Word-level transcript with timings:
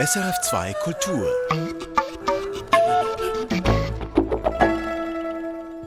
SRF2 0.00 0.74
Kultur. 0.82 1.28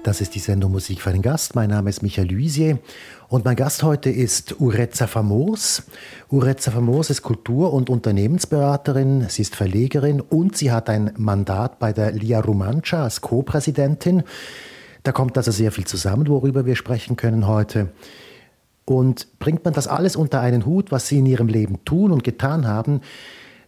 Das 0.01 0.21
ist 0.21 0.33
die 0.33 0.39
Sendung 0.39 0.71
Musik 0.71 1.01
für 1.01 1.11
den 1.11 1.21
Gast. 1.21 1.55
Mein 1.55 1.71
Name 1.71 1.89
ist 1.89 2.01
Michael 2.01 2.31
Luisier 2.31 2.79
und 3.27 3.43
mein 3.43 3.57
Gast 3.57 3.83
heute 3.83 4.09
ist 4.09 4.61
Urezza 4.61 5.07
Famos. 5.07 5.83
Urezza 6.29 6.71
Famos 6.71 7.09
ist 7.09 7.21
Kultur- 7.21 7.73
und 7.73 7.89
Unternehmensberaterin, 7.89 9.25
sie 9.27 9.41
ist 9.41 9.57
Verlegerin 9.57 10.21
und 10.21 10.55
sie 10.55 10.71
hat 10.71 10.89
ein 10.89 11.11
Mandat 11.17 11.77
bei 11.77 11.91
der 11.91 12.13
Lia 12.13 12.39
Rumancia 12.39 13.03
als 13.03 13.19
Co-Präsidentin. 13.19 14.23
Da 15.03 15.11
kommt 15.11 15.35
also 15.35 15.51
sehr 15.51 15.73
viel 15.73 15.85
zusammen, 15.85 16.29
worüber 16.29 16.65
wir 16.65 16.77
sprechen 16.77 17.17
können 17.17 17.45
heute. 17.45 17.89
Und 18.85 19.37
bringt 19.39 19.65
man 19.65 19.73
das 19.73 19.89
alles 19.89 20.15
unter 20.15 20.39
einen 20.39 20.65
Hut, 20.65 20.93
was 20.93 21.09
Sie 21.09 21.17
in 21.17 21.25
Ihrem 21.25 21.49
Leben 21.49 21.83
tun 21.83 22.13
und 22.13 22.23
getan 22.23 22.67
haben, 22.67 23.01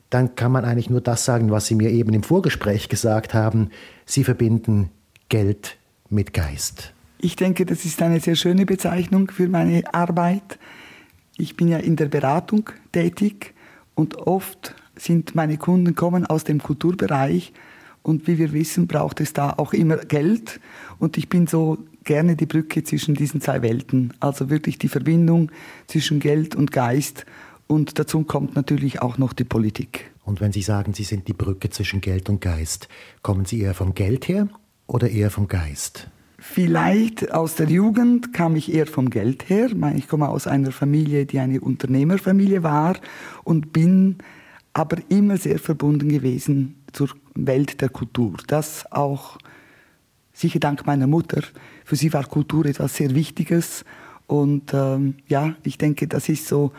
dann 0.10 0.36
kann 0.36 0.52
man 0.52 0.66
eigentlich 0.66 0.90
nur 0.90 1.02
das 1.02 1.26
sagen, 1.26 1.52
was 1.52 1.68
Sie 1.68 1.76
mir 1.76 1.90
eben 1.92 2.14
im 2.14 2.24
Vorgespräch 2.24 2.90
gesagt 2.90 3.34
haben. 3.34 3.70
Sie 4.06 4.24
verbinden 4.24 4.90
Geld 5.30 5.78
mit 6.10 6.34
Geist. 6.34 6.94
Ich 7.20 7.36
denke, 7.36 7.66
das 7.66 7.86
ist 7.86 8.02
eine 8.02 8.20
sehr 8.20 8.36
schöne 8.36 8.66
Bezeichnung 8.66 9.30
für 9.30 9.48
meine 9.48 9.94
Arbeit. 9.94 10.58
Ich 11.38 11.56
bin 11.56 11.68
ja 11.68 11.78
in 11.78 11.96
der 11.96 12.08
Beratung 12.08 12.70
tätig 12.92 13.54
und 13.94 14.16
oft 14.18 14.76
sind 14.96 15.36
meine 15.36 15.58
Kunden 15.58 15.96
kommen 15.96 16.26
aus 16.26 16.44
dem 16.44 16.62
Kulturbereich 16.62 17.54
und 18.02 18.28
wie 18.28 18.38
wir 18.38 18.54
wissen, 18.54 18.88
braucht 18.88 19.22
es 19.22 19.34
da 19.34 19.54
auch 19.58 19.74
immer 19.74 19.98
Geld 19.98 20.60
und 20.98 21.18
ich 21.18 21.30
bin 21.30 21.48
so 21.48 21.78
gerne 22.04 22.36
die 22.36 22.46
Brücke 22.46 22.84
zwischen 22.84 23.14
diesen 23.14 23.42
zwei 23.42 23.62
Welten, 23.62 24.14
also 24.20 24.50
wirklich 24.50 24.78
die 24.78 24.88
Verbindung 24.88 25.52
zwischen 25.88 26.20
Geld 26.20 26.56
und 26.56 26.72
Geist 26.72 27.26
und 27.70 28.00
dazu 28.00 28.24
kommt 28.24 28.56
natürlich 28.56 29.02
auch 29.02 29.20
noch 29.20 29.32
die 29.32 29.44
Politik. 29.44 30.12
Und 30.26 30.42
wenn 30.42 30.52
Sie 30.52 30.64
sagen, 30.64 30.94
Sie 30.94 31.04
sind 31.04 31.28
die 31.28 31.34
Brücke 31.34 31.70
zwischen 31.70 32.02
Geld 32.02 32.28
und 32.28 32.42
Geist, 32.42 32.90
kommen 33.22 33.46
Sie 33.46 33.62
eher 33.62 33.76
vom 33.76 33.94
Geld 33.94 34.28
her 34.28 34.50
oder 34.88 35.10
eher 35.10 35.30
vom 35.30 35.48
Geist? 35.48 36.10
Vielleicht 36.40 37.32
aus 37.32 37.56
der 37.56 37.68
Jugend 37.68 38.34
kam 38.34 38.56
ich 38.56 38.74
eher 38.74 38.88
vom 38.88 39.12
Geld 39.12 39.50
her. 39.50 39.70
Ich 39.96 40.08
komme 40.08 40.30
aus 40.30 40.48
einer 40.48 40.72
Familie, 40.72 41.26
die 41.28 41.38
eine 41.38 41.62
Unternehmerfamilie 41.62 42.64
war 42.64 42.96
und 43.44 43.72
bin 43.72 44.18
aber 44.74 44.98
immer 45.10 45.38
sehr 45.38 45.60
verbunden 45.60 46.10
gewesen 46.10 46.82
zur 46.92 47.10
Welt 47.36 47.82
der 47.82 47.90
Kultur. 47.90 48.34
Das 48.48 48.92
auch 48.92 49.38
sicher 50.34 50.60
dank 50.60 50.88
meiner 50.88 51.08
Mutter. 51.08 51.44
Für 51.86 51.96
sie 51.96 52.14
war 52.14 52.24
Kultur 52.26 52.66
etwas 52.66 52.96
sehr 52.96 53.14
Wichtiges 53.14 53.86
und 54.26 54.74
ähm, 54.74 55.16
ja, 55.28 55.56
ich 55.64 55.78
denke, 55.78 56.08
das 56.08 56.30
ist 56.30 56.48
so 56.48 56.72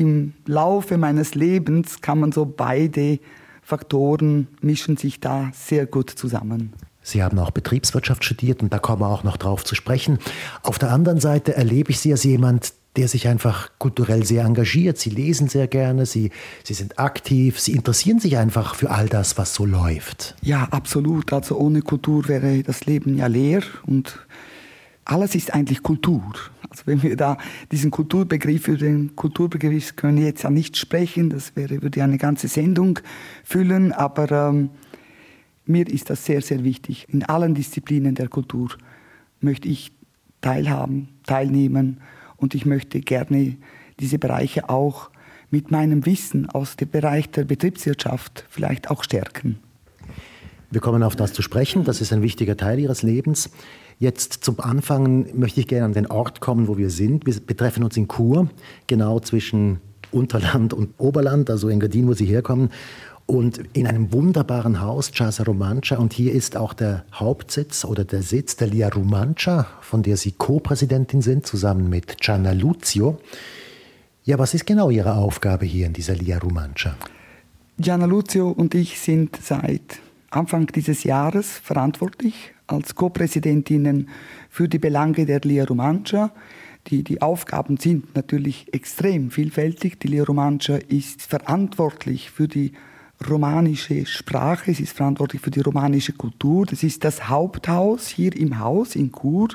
im 0.00 0.32
Laufe 0.46 0.96
meines 0.96 1.34
Lebens 1.34 2.00
kann 2.00 2.18
man 2.18 2.32
so 2.32 2.46
beide 2.46 3.20
Faktoren 3.62 4.48
mischen 4.62 4.96
sich 4.96 5.20
da 5.20 5.50
sehr 5.54 5.86
gut 5.86 6.10
zusammen. 6.10 6.72
Sie 7.02 7.22
haben 7.22 7.38
auch 7.38 7.50
Betriebswirtschaft 7.50 8.24
studiert 8.24 8.62
und 8.62 8.72
da 8.72 8.78
kommen 8.78 9.02
wir 9.02 9.08
auch 9.08 9.24
noch 9.24 9.36
drauf 9.36 9.64
zu 9.64 9.74
sprechen. 9.74 10.18
Auf 10.62 10.78
der 10.78 10.90
anderen 10.90 11.20
Seite 11.20 11.54
erlebe 11.54 11.90
ich 11.90 12.00
Sie 12.00 12.12
als 12.12 12.24
jemand, 12.24 12.72
der 12.96 13.08
sich 13.08 13.28
einfach 13.28 13.70
kulturell 13.78 14.24
sehr 14.24 14.44
engagiert. 14.44 14.98
Sie 14.98 15.10
lesen 15.10 15.48
sehr 15.48 15.68
gerne, 15.68 16.06
Sie, 16.06 16.30
Sie 16.64 16.74
sind 16.74 16.98
aktiv, 16.98 17.60
Sie 17.60 17.72
interessieren 17.72 18.18
sich 18.18 18.36
einfach 18.36 18.74
für 18.74 18.90
all 18.90 19.08
das, 19.08 19.38
was 19.38 19.54
so 19.54 19.64
läuft. 19.64 20.34
Ja, 20.42 20.64
absolut. 20.70 21.32
Also 21.32 21.56
ohne 21.56 21.82
Kultur 21.82 22.26
wäre 22.28 22.62
das 22.62 22.86
Leben 22.86 23.16
ja 23.16 23.28
leer 23.28 23.62
und 23.86 24.18
alles 25.04 25.34
ist 25.34 25.54
eigentlich 25.54 25.82
Kultur. 25.82 26.32
Also 26.70 26.84
wenn 26.86 27.02
wir 27.02 27.16
da 27.16 27.36
diesen 27.72 27.90
Kulturbegriff, 27.90 28.68
über 28.68 28.78
den 28.78 29.16
Kulturbegriff 29.16 29.96
können 29.96 30.18
wir 30.18 30.26
jetzt 30.26 30.44
ja 30.44 30.50
nicht 30.50 30.76
sprechen, 30.76 31.28
das 31.28 31.56
wäre, 31.56 31.82
würde 31.82 32.02
eine 32.02 32.16
ganze 32.16 32.46
Sendung 32.48 33.00
füllen, 33.42 33.92
aber 33.92 34.30
ähm, 34.30 34.70
mir 35.66 35.88
ist 35.88 36.10
das 36.10 36.24
sehr, 36.24 36.42
sehr 36.42 36.62
wichtig. 36.64 37.06
In 37.10 37.24
allen 37.24 37.54
Disziplinen 37.54 38.14
der 38.14 38.28
Kultur 38.28 38.70
möchte 39.40 39.68
ich 39.68 39.92
teilhaben, 40.40 41.08
teilnehmen 41.26 42.00
und 42.36 42.54
ich 42.54 42.64
möchte 42.66 43.00
gerne 43.00 43.56
diese 43.98 44.18
Bereiche 44.18 44.68
auch 44.68 45.10
mit 45.50 45.70
meinem 45.70 46.06
Wissen 46.06 46.48
aus 46.48 46.76
dem 46.76 46.88
Bereich 46.88 47.30
der 47.30 47.44
Betriebswirtschaft 47.44 48.44
vielleicht 48.48 48.90
auch 48.90 49.02
stärken. 49.02 49.58
Wir 50.70 50.80
kommen 50.80 51.02
auf 51.02 51.16
das 51.16 51.32
zu 51.32 51.42
sprechen, 51.42 51.82
das 51.82 52.00
ist 52.00 52.12
ein 52.12 52.22
wichtiger 52.22 52.56
Teil 52.56 52.78
Ihres 52.78 53.02
Lebens. 53.02 53.50
Jetzt 54.00 54.44
zum 54.44 54.58
Anfang 54.60 55.26
möchte 55.38 55.60
ich 55.60 55.68
gerne 55.68 55.84
an 55.84 55.92
den 55.92 56.06
Ort 56.06 56.40
kommen, 56.40 56.68
wo 56.68 56.78
wir 56.78 56.88
sind. 56.88 57.26
Wir 57.26 57.34
betreffen 57.38 57.84
uns 57.84 57.98
in 57.98 58.08
Chur, 58.08 58.48
genau 58.86 59.20
zwischen 59.20 59.78
Unterland 60.10 60.72
und 60.72 60.94
Oberland, 60.96 61.50
also 61.50 61.68
in 61.68 61.80
Gardin, 61.80 62.08
wo 62.08 62.14
Sie 62.14 62.24
herkommen. 62.24 62.70
Und 63.26 63.60
in 63.74 63.86
einem 63.86 64.10
wunderbaren 64.10 64.80
Haus, 64.80 65.12
Casa 65.12 65.44
Romancia, 65.44 65.98
und 65.98 66.14
hier 66.14 66.32
ist 66.32 66.56
auch 66.56 66.72
der 66.72 67.04
Hauptsitz 67.12 67.84
oder 67.84 68.04
der 68.04 68.22
Sitz 68.22 68.56
der 68.56 68.68
Lia 68.68 68.88
Romancia, 68.88 69.66
von 69.82 70.02
der 70.02 70.16
Sie 70.16 70.32
Co-Präsidentin 70.32 71.20
sind, 71.20 71.46
zusammen 71.46 71.90
mit 71.90 72.22
Gianna 72.22 72.52
Luzio. 72.52 73.18
Ja, 74.24 74.38
was 74.38 74.54
ist 74.54 74.64
genau 74.64 74.88
Ihre 74.88 75.14
Aufgabe 75.14 75.66
hier 75.66 75.86
in 75.86 75.92
dieser 75.92 76.14
Lia 76.14 76.38
Romancia? 76.38 76.96
Gianna 77.78 78.06
Luzio 78.06 78.48
und 78.48 78.74
ich 78.74 78.98
sind 78.98 79.36
seit 79.42 80.00
Anfang 80.30 80.68
dieses 80.68 81.04
Jahres 81.04 81.50
verantwortlich 81.50 82.54
als 82.70 82.94
Co-Präsidentinnen 82.94 84.08
für 84.48 84.68
die 84.68 84.78
Belange 84.78 85.26
der 85.26 85.40
Lia 85.40 85.64
Romancia. 85.64 86.32
Die, 86.86 87.04
die 87.04 87.20
Aufgaben 87.20 87.76
sind 87.76 88.14
natürlich 88.14 88.72
extrem 88.72 89.30
vielfältig. 89.30 90.00
Die 90.00 90.08
Lia 90.08 90.24
Romancia 90.24 90.76
ist 90.76 91.22
verantwortlich 91.22 92.30
für 92.30 92.48
die 92.48 92.72
romanische 93.28 94.06
Sprache, 94.06 94.72
sie 94.72 94.84
ist 94.84 94.96
verantwortlich 94.96 95.42
für 95.42 95.50
die 95.50 95.60
romanische 95.60 96.12
Kultur. 96.12 96.64
Das 96.66 96.82
ist 96.82 97.04
das 97.04 97.28
Haupthaus 97.28 98.08
hier 98.08 98.34
im 98.34 98.58
Haus 98.58 98.96
in 98.96 99.12
Chur. 99.12 99.48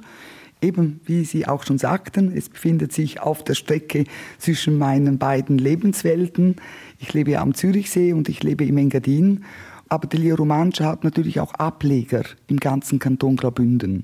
Eben, 0.62 1.02
wie 1.06 1.26
Sie 1.26 1.48
auch 1.48 1.64
schon 1.64 1.78
sagten, 1.78 2.32
es 2.36 2.50
befindet 2.50 2.94
sich 2.94 3.20
auf 3.20 3.44
der 3.44 3.56
Strecke 3.56 4.06
zwischen 4.38 4.78
meinen 4.78 5.18
beiden 5.18 5.58
Lebenswelten. 5.58 6.56
Ich 7.00 7.14
lebe 7.14 7.40
am 7.40 7.54
Zürichsee 7.54 8.14
und 8.14 8.30
ich 8.30 8.42
lebe 8.42 8.66
im 8.66 8.78
Engadin. 8.78 9.44
Aber 9.96 10.08
die 10.08 10.30
Romancia 10.30 10.88
hat 10.88 11.06
natürlich 11.06 11.40
auch 11.40 11.54
Ableger 11.54 12.24
im 12.48 12.58
ganzen 12.58 13.00
Kanton 13.00 13.38
Graubünden. 13.38 14.04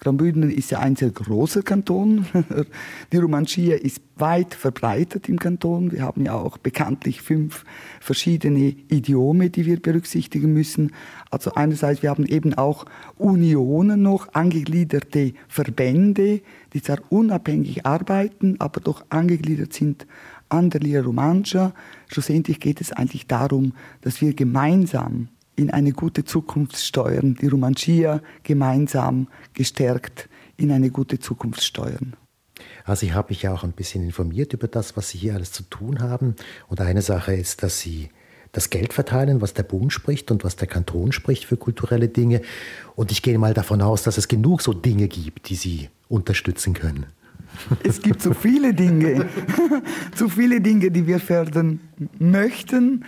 Graubünden 0.00 0.48
ist 0.48 0.70
ja 0.70 0.78
ein 0.78 0.96
sehr 0.96 1.10
großer 1.10 1.60
Kanton. 1.60 2.24
Die 3.12 3.18
Romancia 3.18 3.76
ist 3.76 4.00
weit 4.16 4.54
verbreitet 4.54 5.28
im 5.28 5.38
Kanton. 5.38 5.92
Wir 5.92 6.04
haben 6.04 6.24
ja 6.24 6.32
auch 6.32 6.56
bekanntlich 6.56 7.20
fünf 7.20 7.64
verschiedene 8.00 8.74
Idiome, 8.88 9.50
die 9.50 9.66
wir 9.66 9.78
berücksichtigen 9.78 10.54
müssen. 10.54 10.92
Also 11.30 11.52
einerseits, 11.52 12.02
wir 12.02 12.08
haben 12.08 12.24
eben 12.24 12.54
auch 12.54 12.86
Unionen 13.18 14.00
noch, 14.00 14.32
angegliederte 14.32 15.34
Verbände, 15.48 16.40
die 16.72 16.80
zwar 16.80 17.00
unabhängig 17.10 17.84
arbeiten, 17.84 18.56
aber 18.58 18.80
doch 18.80 19.04
angegliedert 19.10 19.74
sind 19.74 20.06
an 20.48 20.70
der 20.70 20.80
Lia 20.80 21.02
Romancia. 21.02 21.74
Schlussendlich 22.08 22.60
geht 22.60 22.80
es 22.80 22.92
eigentlich 22.92 23.26
darum, 23.26 23.72
dass 24.00 24.20
wir 24.20 24.34
gemeinsam 24.34 25.28
in 25.56 25.70
eine 25.70 25.92
gute 25.92 26.24
Zukunft 26.24 26.76
steuern, 26.76 27.36
die 27.40 27.48
Romancia 27.48 28.20
gemeinsam 28.42 29.28
gestärkt 29.54 30.28
in 30.56 30.70
eine 30.70 30.90
gute 30.90 31.18
Zukunft 31.18 31.62
steuern. 31.62 32.14
Also 32.84 33.06
ich 33.06 33.14
habe 33.14 33.30
mich 33.30 33.42
ja 33.42 33.52
auch 33.52 33.64
ein 33.64 33.72
bisschen 33.72 34.04
informiert 34.04 34.52
über 34.52 34.68
das, 34.68 34.96
was 34.96 35.10
Sie 35.10 35.18
hier 35.18 35.34
alles 35.34 35.52
zu 35.52 35.64
tun 35.64 36.00
haben. 36.00 36.36
Und 36.68 36.80
eine 36.80 37.02
Sache 37.02 37.34
ist, 37.34 37.62
dass 37.62 37.80
Sie 37.80 38.10
das 38.52 38.70
Geld 38.70 38.92
verteilen, 38.92 39.40
was 39.40 39.54
der 39.54 39.64
Bund 39.64 39.92
spricht 39.92 40.30
und 40.30 40.44
was 40.44 40.56
der 40.56 40.68
Kanton 40.68 41.12
spricht 41.12 41.44
für 41.44 41.56
kulturelle 41.56 42.08
Dinge. 42.08 42.40
Und 42.94 43.12
ich 43.12 43.22
gehe 43.22 43.38
mal 43.38 43.54
davon 43.54 43.82
aus, 43.82 44.02
dass 44.02 44.18
es 44.18 44.28
genug 44.28 44.62
so 44.62 44.72
Dinge 44.72 45.08
gibt, 45.08 45.48
die 45.48 45.56
Sie 45.56 45.90
unterstützen 46.08 46.72
können. 46.72 47.06
Es 47.82 48.00
gibt 48.00 48.22
so 48.22 48.34
viele 48.34 48.74
Dinge, 48.74 49.28
so 50.14 50.28
viele 50.28 50.60
Dinge, 50.60 50.90
die 50.90 51.06
wir 51.06 51.18
fördern 51.18 51.80
möchten. 52.18 53.04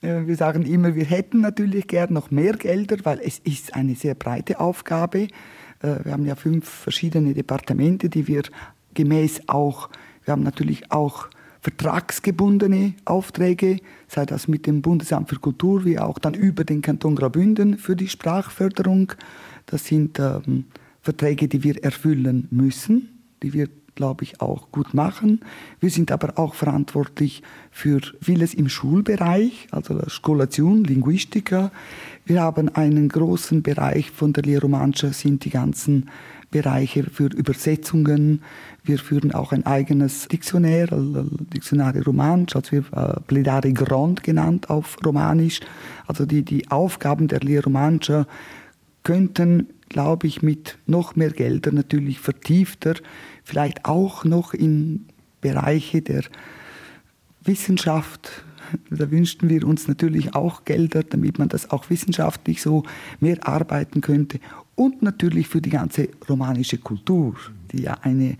Äh, 0.00 0.26
wir 0.26 0.36
sagen 0.36 0.62
immer, 0.62 0.94
wir 0.94 1.04
hätten 1.04 1.40
natürlich 1.40 1.86
gern 1.86 2.12
noch 2.12 2.30
mehr 2.30 2.54
Gelder, 2.54 2.96
weil 3.04 3.20
es 3.20 3.38
ist 3.40 3.74
eine 3.74 3.94
sehr 3.94 4.14
breite 4.14 4.60
Aufgabe. 4.60 5.28
Äh, 5.82 6.04
wir 6.04 6.12
haben 6.12 6.26
ja 6.26 6.34
fünf 6.34 6.68
verschiedene 6.68 7.34
Departemente, 7.34 8.08
die 8.08 8.26
wir 8.26 8.42
gemäß 8.94 9.42
auch, 9.48 9.88
wir 10.24 10.32
haben 10.32 10.42
natürlich 10.42 10.90
auch 10.90 11.28
vertragsgebundene 11.60 12.94
Aufträge, 13.04 13.78
sei 14.08 14.26
das 14.26 14.48
mit 14.48 14.66
dem 14.66 14.82
Bundesamt 14.82 15.30
für 15.30 15.36
Kultur, 15.36 15.84
wie 15.84 15.98
auch 15.98 16.18
dann 16.18 16.34
über 16.34 16.64
den 16.64 16.82
Kanton 16.82 17.14
Graubünden 17.14 17.78
für 17.78 17.94
die 17.94 18.08
Sprachförderung. 18.08 19.12
Das 19.66 19.86
sind 19.86 20.18
ähm, 20.18 20.64
Verträge, 21.00 21.46
die 21.46 21.62
wir 21.62 21.82
erfüllen 21.84 22.48
müssen, 22.50 23.20
die 23.44 23.52
wir 23.52 23.68
glaube 23.94 24.24
ich, 24.24 24.40
auch 24.40 24.70
gut 24.72 24.94
machen. 24.94 25.40
Wir 25.80 25.90
sind 25.90 26.10
aber 26.10 26.38
auch 26.38 26.54
verantwortlich 26.54 27.42
für 27.70 28.00
vieles 28.20 28.54
im 28.54 28.68
Schulbereich, 28.68 29.68
also 29.70 30.00
Skolation, 30.08 30.84
Linguistika. 30.84 31.70
Wir 32.24 32.42
haben 32.42 32.68
einen 32.68 33.08
großen 33.08 33.62
Bereich 33.62 34.10
von 34.10 34.32
der 34.32 34.44
Lehromanscha, 34.44 35.12
sind 35.12 35.44
die 35.44 35.50
ganzen 35.50 36.08
Bereiche 36.50 37.04
für 37.04 37.26
Übersetzungen. 37.26 38.42
Wir 38.84 38.98
führen 38.98 39.32
auch 39.32 39.52
ein 39.52 39.66
eigenes 39.66 40.28
Diktionär, 40.28 40.88
Diktionari 40.90 42.00
Romansch, 42.00 42.54
also 42.54 42.72
wir 42.72 42.84
äh, 42.92 43.20
Pledari 43.26 43.72
Grand 43.72 44.22
genannt 44.22 44.70
auf 44.70 44.96
Romanisch. 45.04 45.60
Also 46.06 46.26
die, 46.26 46.42
die 46.42 46.70
Aufgaben 46.70 47.26
der 47.26 47.40
Lehre 47.40 47.64
Romanscher 47.64 48.26
könnten, 49.02 49.68
glaube 49.88 50.26
ich, 50.26 50.42
mit 50.42 50.78
noch 50.86 51.16
mehr 51.16 51.30
Geldern 51.30 51.74
natürlich 51.74 52.20
vertiefter, 52.20 52.94
vielleicht 53.44 53.84
auch 53.84 54.24
noch 54.24 54.54
in 54.54 55.06
Bereiche 55.40 56.02
der 56.02 56.22
Wissenschaft, 57.44 58.44
da 58.90 59.10
wünschten 59.10 59.48
wir 59.48 59.66
uns 59.66 59.88
natürlich 59.88 60.34
auch 60.34 60.64
Gelder, 60.64 61.02
damit 61.02 61.38
man 61.38 61.48
das 61.48 61.70
auch 61.70 61.90
wissenschaftlich 61.90 62.62
so 62.62 62.84
mehr 63.20 63.46
arbeiten 63.46 64.00
könnte. 64.00 64.38
Und 64.74 65.02
natürlich 65.02 65.48
für 65.48 65.60
die 65.60 65.70
ganze 65.70 66.08
romanische 66.28 66.78
Kultur, 66.78 67.36
die 67.70 67.82
ja 67.82 67.98
eine, 68.02 68.36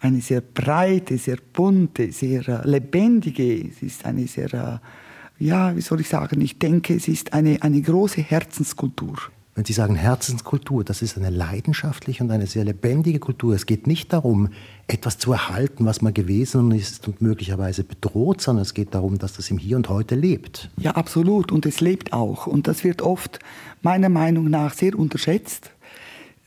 eine 0.00 0.20
sehr 0.20 0.40
breite, 0.40 1.18
sehr 1.18 1.38
bunte, 1.52 2.10
sehr 2.12 2.48
äh, 2.48 2.68
lebendige, 2.68 3.68
es 3.68 3.82
ist 3.82 4.04
eine 4.04 4.26
sehr, 4.26 4.52
äh, 4.52 5.44
ja, 5.44 5.76
wie 5.76 5.80
soll 5.80 6.00
ich 6.00 6.08
sagen, 6.08 6.40
ich 6.40 6.58
denke, 6.58 6.94
es 6.94 7.08
ist 7.08 7.32
eine, 7.32 7.62
eine 7.62 7.80
große 7.80 8.22
Herzenskultur. 8.22 9.16
Wenn 9.56 9.64
Sie 9.64 9.72
sagen 9.72 9.94
Herzenskultur, 9.96 10.84
das 10.84 11.00
ist 11.00 11.16
eine 11.16 11.30
leidenschaftliche 11.30 12.22
und 12.22 12.30
eine 12.30 12.46
sehr 12.46 12.62
lebendige 12.62 13.18
Kultur. 13.18 13.54
Es 13.54 13.64
geht 13.64 13.86
nicht 13.86 14.12
darum, 14.12 14.50
etwas 14.86 15.16
zu 15.16 15.32
erhalten, 15.32 15.86
was 15.86 16.02
mal 16.02 16.12
gewesen 16.12 16.72
ist 16.72 17.08
und 17.08 17.22
möglicherweise 17.22 17.82
bedroht, 17.82 18.42
sondern 18.42 18.64
es 18.64 18.74
geht 18.74 18.94
darum, 18.94 19.16
dass 19.16 19.32
das 19.32 19.50
im 19.50 19.56
Hier 19.56 19.78
und 19.78 19.88
Heute 19.88 20.14
lebt. 20.14 20.68
Ja, 20.76 20.90
absolut. 20.90 21.52
Und 21.52 21.64
es 21.64 21.80
lebt 21.80 22.12
auch. 22.12 22.46
Und 22.46 22.68
das 22.68 22.84
wird 22.84 23.00
oft 23.00 23.38
meiner 23.80 24.10
Meinung 24.10 24.50
nach 24.50 24.74
sehr 24.74 24.98
unterschätzt. 24.98 25.70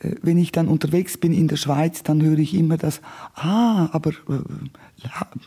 Äh, 0.00 0.16
wenn 0.22 0.38
ich 0.38 0.52
dann 0.52 0.68
unterwegs 0.68 1.16
bin 1.16 1.32
in 1.32 1.48
der 1.48 1.56
Schweiz, 1.56 2.02
dann 2.02 2.22
höre 2.22 2.38
ich 2.38 2.54
immer 2.54 2.76
das, 2.76 3.00
ah, 3.34 3.88
aber 3.92 4.10
äh, 4.10 4.42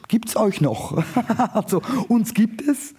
gibt's 0.07 0.35
euch 0.35 0.61
noch? 0.61 1.03
also 1.53 1.81
uns 2.07 2.33
gibt 2.33 2.61
es, 2.61 2.93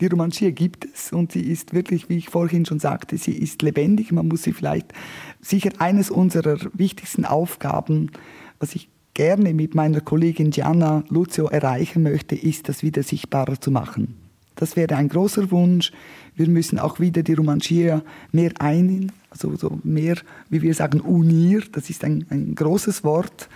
die 0.00 0.06
Romanchia 0.06 0.50
gibt 0.50 0.84
es 0.84 1.12
und 1.12 1.32
sie 1.32 1.42
ist 1.42 1.72
wirklich, 1.72 2.08
wie 2.08 2.16
ich 2.16 2.28
vorhin 2.28 2.66
schon 2.66 2.78
sagte, 2.78 3.16
sie 3.18 3.32
ist 3.32 3.62
lebendig. 3.62 4.12
Man 4.12 4.28
muss 4.28 4.42
sie 4.42 4.52
vielleicht, 4.52 4.92
sicher 5.40 5.70
eines 5.78 6.10
unserer 6.10 6.58
wichtigsten 6.74 7.24
Aufgaben, 7.24 8.10
was 8.58 8.74
ich 8.74 8.88
gerne 9.14 9.54
mit 9.54 9.74
meiner 9.74 10.00
Kollegin 10.00 10.50
Gianna 10.50 11.02
Lucio 11.08 11.46
erreichen 11.46 12.02
möchte, 12.02 12.34
ist, 12.34 12.68
das 12.68 12.82
wieder 12.82 13.02
sichtbarer 13.02 13.60
zu 13.60 13.70
machen. 13.70 14.25
Das 14.56 14.74
wäre 14.74 14.96
ein 14.96 15.08
großer 15.08 15.50
Wunsch. 15.50 15.92
Wir 16.34 16.48
müssen 16.48 16.78
auch 16.78 16.98
wieder 16.98 17.22
die 17.22 17.34
Romanchia 17.34 18.02
mehr 18.32 18.52
ein, 18.58 19.12
also 19.30 19.54
so 19.56 19.78
mehr, 19.84 20.16
wie 20.50 20.62
wir 20.62 20.74
sagen, 20.74 21.00
unir. 21.00 21.62
Das 21.72 21.88
ist 21.88 22.04
ein, 22.04 22.26
ein 22.30 22.54
großes 22.54 23.04
Wort, 23.04 23.48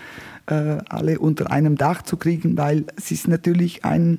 äh, 0.47 0.79
alle 0.89 1.19
unter 1.19 1.51
einem 1.51 1.77
Dach 1.77 2.03
zu 2.03 2.17
kriegen, 2.17 2.57
weil 2.57 2.85
es 2.97 3.11
ist 3.11 3.29
natürlich 3.29 3.85
ein, 3.85 4.19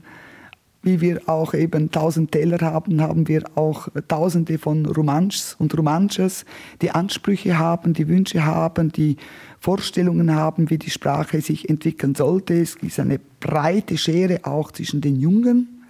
wie 0.84 1.02
wir 1.02 1.30
auch 1.30 1.54
eben 1.54 1.92
tausend 1.92 2.32
Teller 2.32 2.60
haben, 2.62 3.02
haben 3.02 3.28
wir 3.28 3.44
auch 3.54 3.88
tausende 4.08 4.58
von 4.58 4.88
Romanschs 4.88 5.56
und 5.60 5.78
Romanches, 5.78 6.46
die 6.82 6.90
Ansprüche 6.90 7.60
haben, 7.60 7.94
die 7.94 8.08
Wünsche 8.08 8.44
haben, 8.44 8.92
die 8.92 9.18
Vorstellungen 9.60 10.34
haben, 10.34 10.72
wie 10.72 10.80
die 10.80 10.90
Sprache 10.90 11.42
sich 11.42 11.70
entwickeln 11.70 12.16
sollte. 12.16 12.56
Es 12.56 12.76
ist 12.76 13.00
eine 13.00 13.20
breite 13.40 14.00
Schere 14.00 14.40
auch 14.44 14.72
zwischen 14.72 15.02
den 15.02 15.20
Jungen 15.20 15.81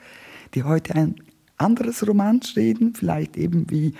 die 0.53 0.63
heute 0.63 0.95
ein 0.95 1.15
anderes 1.57 2.07
Romansch 2.07 2.55
reden, 2.55 2.93
vielleicht 2.93 3.37
eben 3.37 3.69
wie 3.69 3.93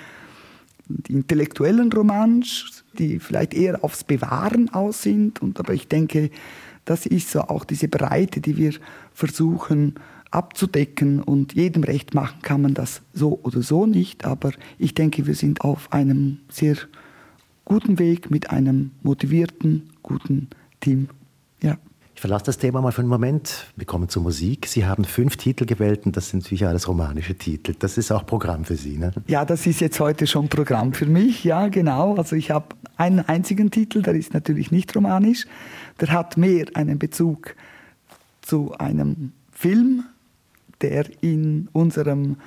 die 0.87 1.13
intellektuellen 1.13 1.91
Romansch, 1.91 2.83
die 2.97 3.19
vielleicht 3.19 3.53
eher 3.53 3.83
aufs 3.83 4.03
Bewahren 4.03 4.69
aus 4.69 5.03
sind. 5.03 5.41
Und, 5.41 5.59
aber 5.59 5.73
ich 5.73 5.87
denke, 5.87 6.29
das 6.85 7.05
ist 7.05 7.31
so 7.31 7.41
auch 7.41 7.63
diese 7.63 7.87
Breite, 7.87 8.41
die 8.41 8.57
wir 8.57 8.73
versuchen 9.13 9.95
abzudecken. 10.31 11.21
Und 11.21 11.53
jedem 11.53 11.83
recht 11.83 12.13
machen 12.13 12.41
kann 12.41 12.61
man 12.61 12.73
das 12.73 13.01
so 13.13 13.39
oder 13.43 13.61
so 13.61 13.85
nicht. 13.85 14.25
Aber 14.25 14.51
ich 14.77 14.93
denke, 14.93 15.27
wir 15.27 15.35
sind 15.35 15.61
auf 15.61 15.91
einem 15.93 16.39
sehr 16.49 16.75
guten 17.65 17.99
Weg 17.99 18.31
mit 18.31 18.49
einem 18.49 18.91
motivierten, 19.03 19.89
guten 20.03 20.49
Team. 20.79 21.09
Ich 22.13 22.21
verlasse 22.21 22.45
das 22.45 22.57
Thema 22.57 22.81
mal 22.81 22.91
für 22.91 23.01
einen 23.01 23.09
Moment. 23.09 23.67
Wir 23.75 23.85
kommen 23.85 24.09
zur 24.09 24.21
Musik. 24.21 24.67
Sie 24.67 24.85
haben 24.85 25.05
fünf 25.05 25.37
Titel 25.37 25.65
gewählt 25.65 26.05
und 26.05 26.17
das 26.17 26.29
sind 26.29 26.43
sicher 26.43 26.69
alles 26.69 26.87
romanische 26.87 27.35
Titel. 27.35 27.73
Das 27.79 27.97
ist 27.97 28.11
auch 28.11 28.25
Programm 28.25 28.65
für 28.65 28.75
Sie, 28.75 28.97
ne? 28.97 29.11
Ja, 29.27 29.45
das 29.45 29.65
ist 29.65 29.81
jetzt 29.81 29.99
heute 29.99 30.27
schon 30.27 30.49
Programm 30.49 30.93
für 30.93 31.05
mich. 31.05 31.43
Ja, 31.43 31.69
genau. 31.69 32.15
Also 32.15 32.35
ich 32.35 32.51
habe 32.51 32.75
einen 32.97 33.21
einzigen 33.21 33.71
Titel, 33.71 34.01
der 34.01 34.13
ist 34.13 34.33
natürlich 34.33 34.71
nicht 34.71 34.95
romanisch. 34.95 35.45
Der 35.99 36.09
hat 36.09 36.37
mehr 36.37 36.65
einen 36.75 36.99
Bezug 36.99 37.55
zu 38.41 38.73
einem 38.77 39.31
Film, 39.51 40.03
der 40.81 41.05
in 41.21 41.69
unserem 41.71 42.37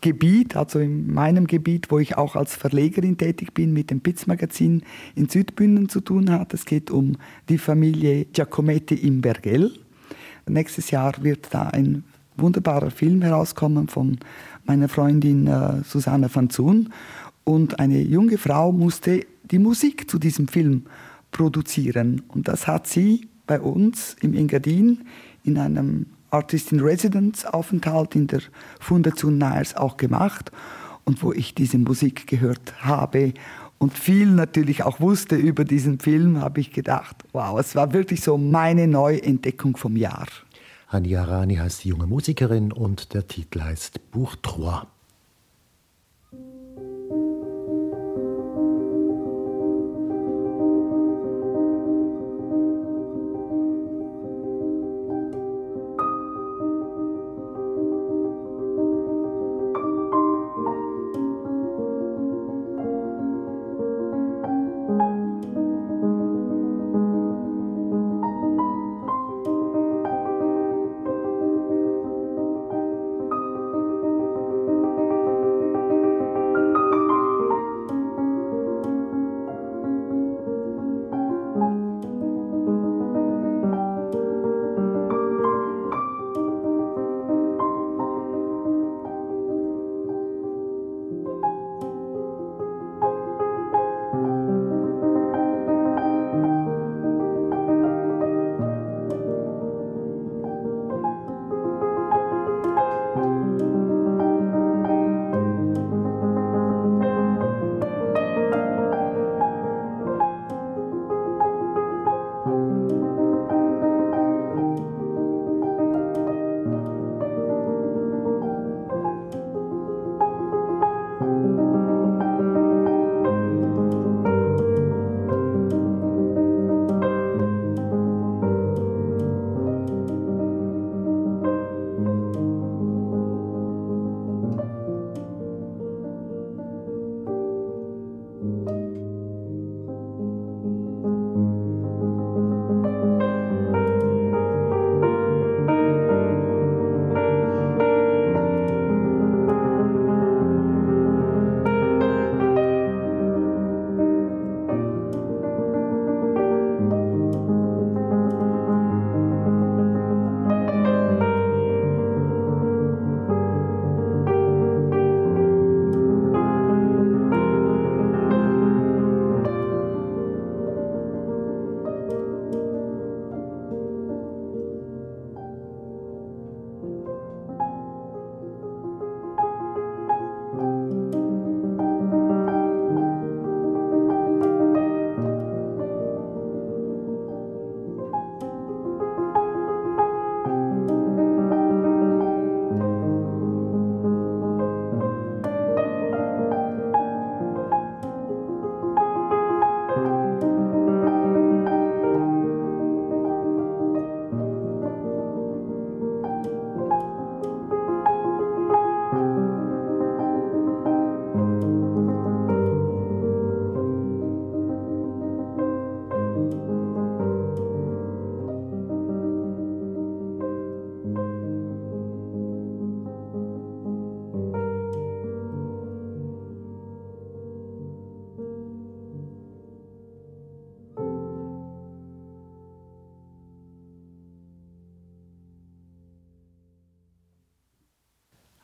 Gebiet, 0.00 0.56
also 0.56 0.78
in 0.78 1.12
meinem 1.12 1.46
Gebiet, 1.46 1.90
wo 1.90 1.98
ich 1.98 2.16
auch 2.16 2.36
als 2.36 2.54
Verlegerin 2.54 3.18
tätig 3.18 3.54
bin, 3.54 3.72
mit 3.72 3.90
dem 3.90 4.00
Piz-Magazin 4.00 4.82
in 5.14 5.28
Südbünden 5.28 5.88
zu 5.88 6.00
tun 6.00 6.30
hat. 6.30 6.54
Es 6.54 6.64
geht 6.64 6.90
um 6.90 7.16
die 7.48 7.58
Familie 7.58 8.26
Giacometti 8.26 8.94
im 8.94 9.20
Bergell. 9.20 9.72
Nächstes 10.46 10.90
Jahr 10.90 11.14
wird 11.22 11.48
da 11.50 11.68
ein 11.68 12.04
wunderbarer 12.36 12.90
Film 12.90 13.22
herauskommen 13.22 13.88
von 13.88 14.18
meiner 14.64 14.88
Freundin 14.88 15.46
äh, 15.46 15.82
Susanne 15.84 16.32
van 16.32 16.50
Zun. 16.50 16.92
Und 17.44 17.80
eine 17.80 18.00
junge 18.00 18.38
Frau 18.38 18.72
musste 18.72 19.26
die 19.50 19.58
Musik 19.58 20.10
zu 20.10 20.18
diesem 20.18 20.48
Film 20.48 20.84
produzieren. 21.32 22.22
Und 22.28 22.48
das 22.48 22.66
hat 22.66 22.86
sie 22.86 23.28
bei 23.46 23.60
uns 23.60 24.16
im 24.20 24.34
Engadin 24.34 25.06
in 25.44 25.58
einem 25.58 26.06
Artist-in-Residence-Aufenthalt 26.30 28.14
in 28.14 28.26
der 28.26 28.40
Fundation 28.80 29.38
Naers 29.38 29.76
auch 29.76 29.96
gemacht 29.96 30.52
und 31.04 31.22
wo 31.22 31.32
ich 31.32 31.54
diese 31.54 31.78
Musik 31.78 32.26
gehört 32.26 32.74
habe 32.84 33.34
und 33.78 33.96
viel 33.96 34.26
natürlich 34.26 34.82
auch 34.82 35.00
wusste 35.00 35.36
über 35.36 35.64
diesen 35.64 36.00
Film, 36.00 36.40
habe 36.40 36.60
ich 36.60 36.72
gedacht, 36.72 37.16
wow, 37.32 37.58
es 37.58 37.76
war 37.76 37.92
wirklich 37.92 38.20
so 38.20 38.36
meine 38.36 38.88
Neuentdeckung 38.88 39.76
vom 39.76 39.96
Jahr. 39.96 40.26
Hania 40.88 41.22
Rani 41.22 41.56
heißt 41.56 41.84
die 41.84 41.88
junge 41.88 42.06
Musikerin 42.06 42.72
und 42.72 43.14
der 43.14 43.26
Titel 43.26 43.60
heißt 43.60 44.10
Buch 44.10 44.36
Trois. 44.42 44.86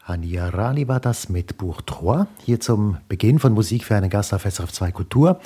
Hania 0.06 0.50
Rani 0.50 0.87
war 0.87 1.00
das 1.00 1.30
mit 1.30 1.56
Buch 1.56 1.80
Trois. 1.80 2.26
hier 2.44 2.61
zum 2.61 2.99
Beginn 3.08 3.38
von 3.38 3.54
Musik 3.54 3.84
für 3.84 3.96
einen 3.96 4.11
Gast 4.11 4.34
auf 4.34 4.42
SRF 4.42 4.70
2 4.70 4.92
Kultur. 4.92 5.40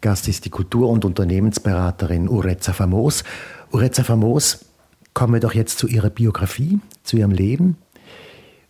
Gast 0.00 0.26
ist 0.26 0.46
die 0.46 0.50
Kultur- 0.50 0.88
und 0.88 1.04
Unternehmensberaterin 1.04 2.26
Uretza 2.26 2.72
Famos. 2.72 3.24
Uretza 3.70 4.02
Famos, 4.02 4.64
kommen 5.12 5.34
wir 5.34 5.40
doch 5.40 5.52
jetzt 5.52 5.78
zu 5.78 5.86
Ihrer 5.86 6.08
Biografie, 6.08 6.80
zu 7.04 7.18
Ihrem 7.18 7.32
Leben. 7.32 7.76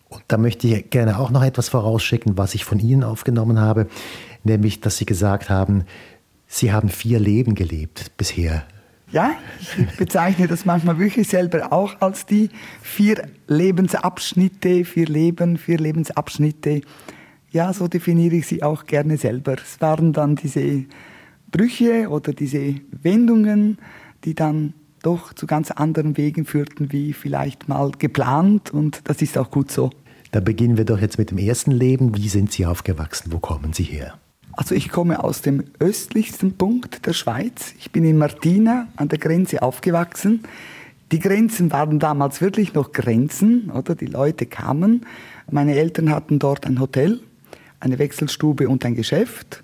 Und 0.09 0.21
da 0.27 0.35
möchte 0.35 0.67
ich 0.67 0.89
gerne 0.89 1.17
auch 1.17 1.29
noch 1.29 1.43
etwas 1.43 1.69
vorausschicken, 1.69 2.37
was 2.37 2.53
ich 2.53 2.65
von 2.65 2.79
Ihnen 2.79 3.05
aufgenommen 3.05 3.57
habe, 3.57 3.87
nämlich, 4.43 4.81
dass 4.81 4.97
Sie 4.97 5.05
gesagt 5.05 5.49
haben, 5.49 5.85
Sie 6.45 6.73
haben 6.73 6.89
vier 6.89 7.21
Leben 7.21 7.55
gelebt 7.55 8.11
bisher. 8.17 8.65
Ja, 9.11 9.33
ich 9.59 9.97
bezeichne 9.97 10.47
das 10.47 10.65
manchmal 10.65 10.97
wirklich 10.97 11.27
selber 11.27 11.73
auch 11.73 11.99
als 11.99 12.25
die 12.25 12.49
vier 12.81 13.27
Lebensabschnitte, 13.47 14.85
vier 14.85 15.05
Leben, 15.05 15.57
vier 15.57 15.79
Lebensabschnitte. 15.79 16.81
Ja, 17.51 17.73
so 17.73 17.89
definiere 17.89 18.35
ich 18.35 18.47
sie 18.47 18.63
auch 18.63 18.85
gerne 18.85 19.17
selber. 19.17 19.55
Es 19.55 19.81
waren 19.81 20.13
dann 20.13 20.37
diese 20.37 20.85
Brüche 21.51 22.07
oder 22.07 22.31
diese 22.31 22.75
Wendungen, 23.01 23.79
die 24.23 24.33
dann 24.33 24.73
doch 25.03 25.33
zu 25.33 25.45
ganz 25.45 25.71
anderen 25.71 26.15
Wegen 26.15 26.45
führten, 26.45 26.93
wie 26.93 27.11
vielleicht 27.11 27.67
mal 27.67 27.91
geplant. 27.97 28.71
Und 28.71 29.01
das 29.03 29.21
ist 29.21 29.37
auch 29.37 29.51
gut 29.51 29.71
so. 29.71 29.89
Da 30.31 30.39
beginnen 30.39 30.77
wir 30.77 30.85
doch 30.85 31.01
jetzt 31.01 31.17
mit 31.17 31.31
dem 31.31 31.37
ersten 31.37 31.71
Leben. 31.71 32.15
Wie 32.15 32.29
sind 32.29 32.53
Sie 32.53 32.65
aufgewachsen? 32.65 33.33
Wo 33.33 33.39
kommen 33.39 33.73
Sie 33.73 33.83
her? 33.83 34.17
Also 34.53 34.75
ich 34.75 34.89
komme 34.89 35.23
aus 35.23 35.41
dem 35.41 35.63
östlichsten 35.79 36.53
Punkt 36.53 37.05
der 37.05 37.13
Schweiz. 37.13 37.73
Ich 37.79 37.91
bin 37.91 38.03
in 38.03 38.17
Martina 38.17 38.87
an 38.95 39.07
der 39.07 39.17
Grenze 39.17 39.61
aufgewachsen. 39.61 40.43
Die 41.11 41.19
Grenzen 41.19 41.71
waren 41.71 41.99
damals 41.99 42.41
wirklich 42.41 42.73
noch 42.73 42.91
Grenzen, 42.91 43.69
oder? 43.71 43.95
Die 43.95 44.05
Leute 44.05 44.45
kamen. 44.45 45.05
Meine 45.49 45.75
Eltern 45.75 46.09
hatten 46.09 46.39
dort 46.39 46.65
ein 46.65 46.79
Hotel, 46.79 47.19
eine 47.79 47.99
Wechselstube 47.99 48.69
und 48.69 48.85
ein 48.85 48.95
Geschäft. 48.95 49.63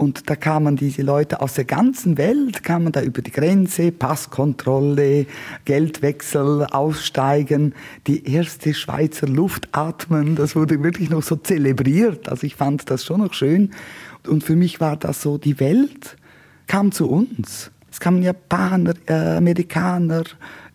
Und 0.00 0.30
da 0.30 0.34
kamen 0.34 0.76
diese 0.76 1.02
Leute 1.02 1.42
aus 1.42 1.54
der 1.54 1.66
ganzen 1.66 2.16
Welt, 2.16 2.62
kamen 2.62 2.90
da 2.90 3.02
über 3.02 3.20
die 3.20 3.30
Grenze, 3.30 3.92
Passkontrolle, 3.92 5.26
Geldwechsel, 5.66 6.64
Aussteigen, 6.64 7.74
die 8.06 8.26
erste 8.32 8.72
Schweizer 8.72 9.28
Luft 9.28 9.68
atmen. 9.72 10.36
Das 10.36 10.56
wurde 10.56 10.82
wirklich 10.82 11.10
noch 11.10 11.22
so 11.22 11.36
zelebriert. 11.36 12.30
Also 12.30 12.46
ich 12.46 12.56
fand 12.56 12.88
das 12.90 13.04
schon 13.04 13.20
noch 13.20 13.34
schön. 13.34 13.72
Und 14.26 14.44
für 14.44 14.56
mich 14.56 14.80
war 14.80 14.96
das 14.96 15.22
so, 15.22 15.38
die 15.38 15.60
Welt 15.60 16.16
kam 16.66 16.92
zu 16.92 17.08
uns. 17.08 17.70
Es 17.90 17.98
kamen 17.98 18.22
Japaner, 18.22 18.94
äh, 19.06 19.36
Amerikaner, 19.36 20.22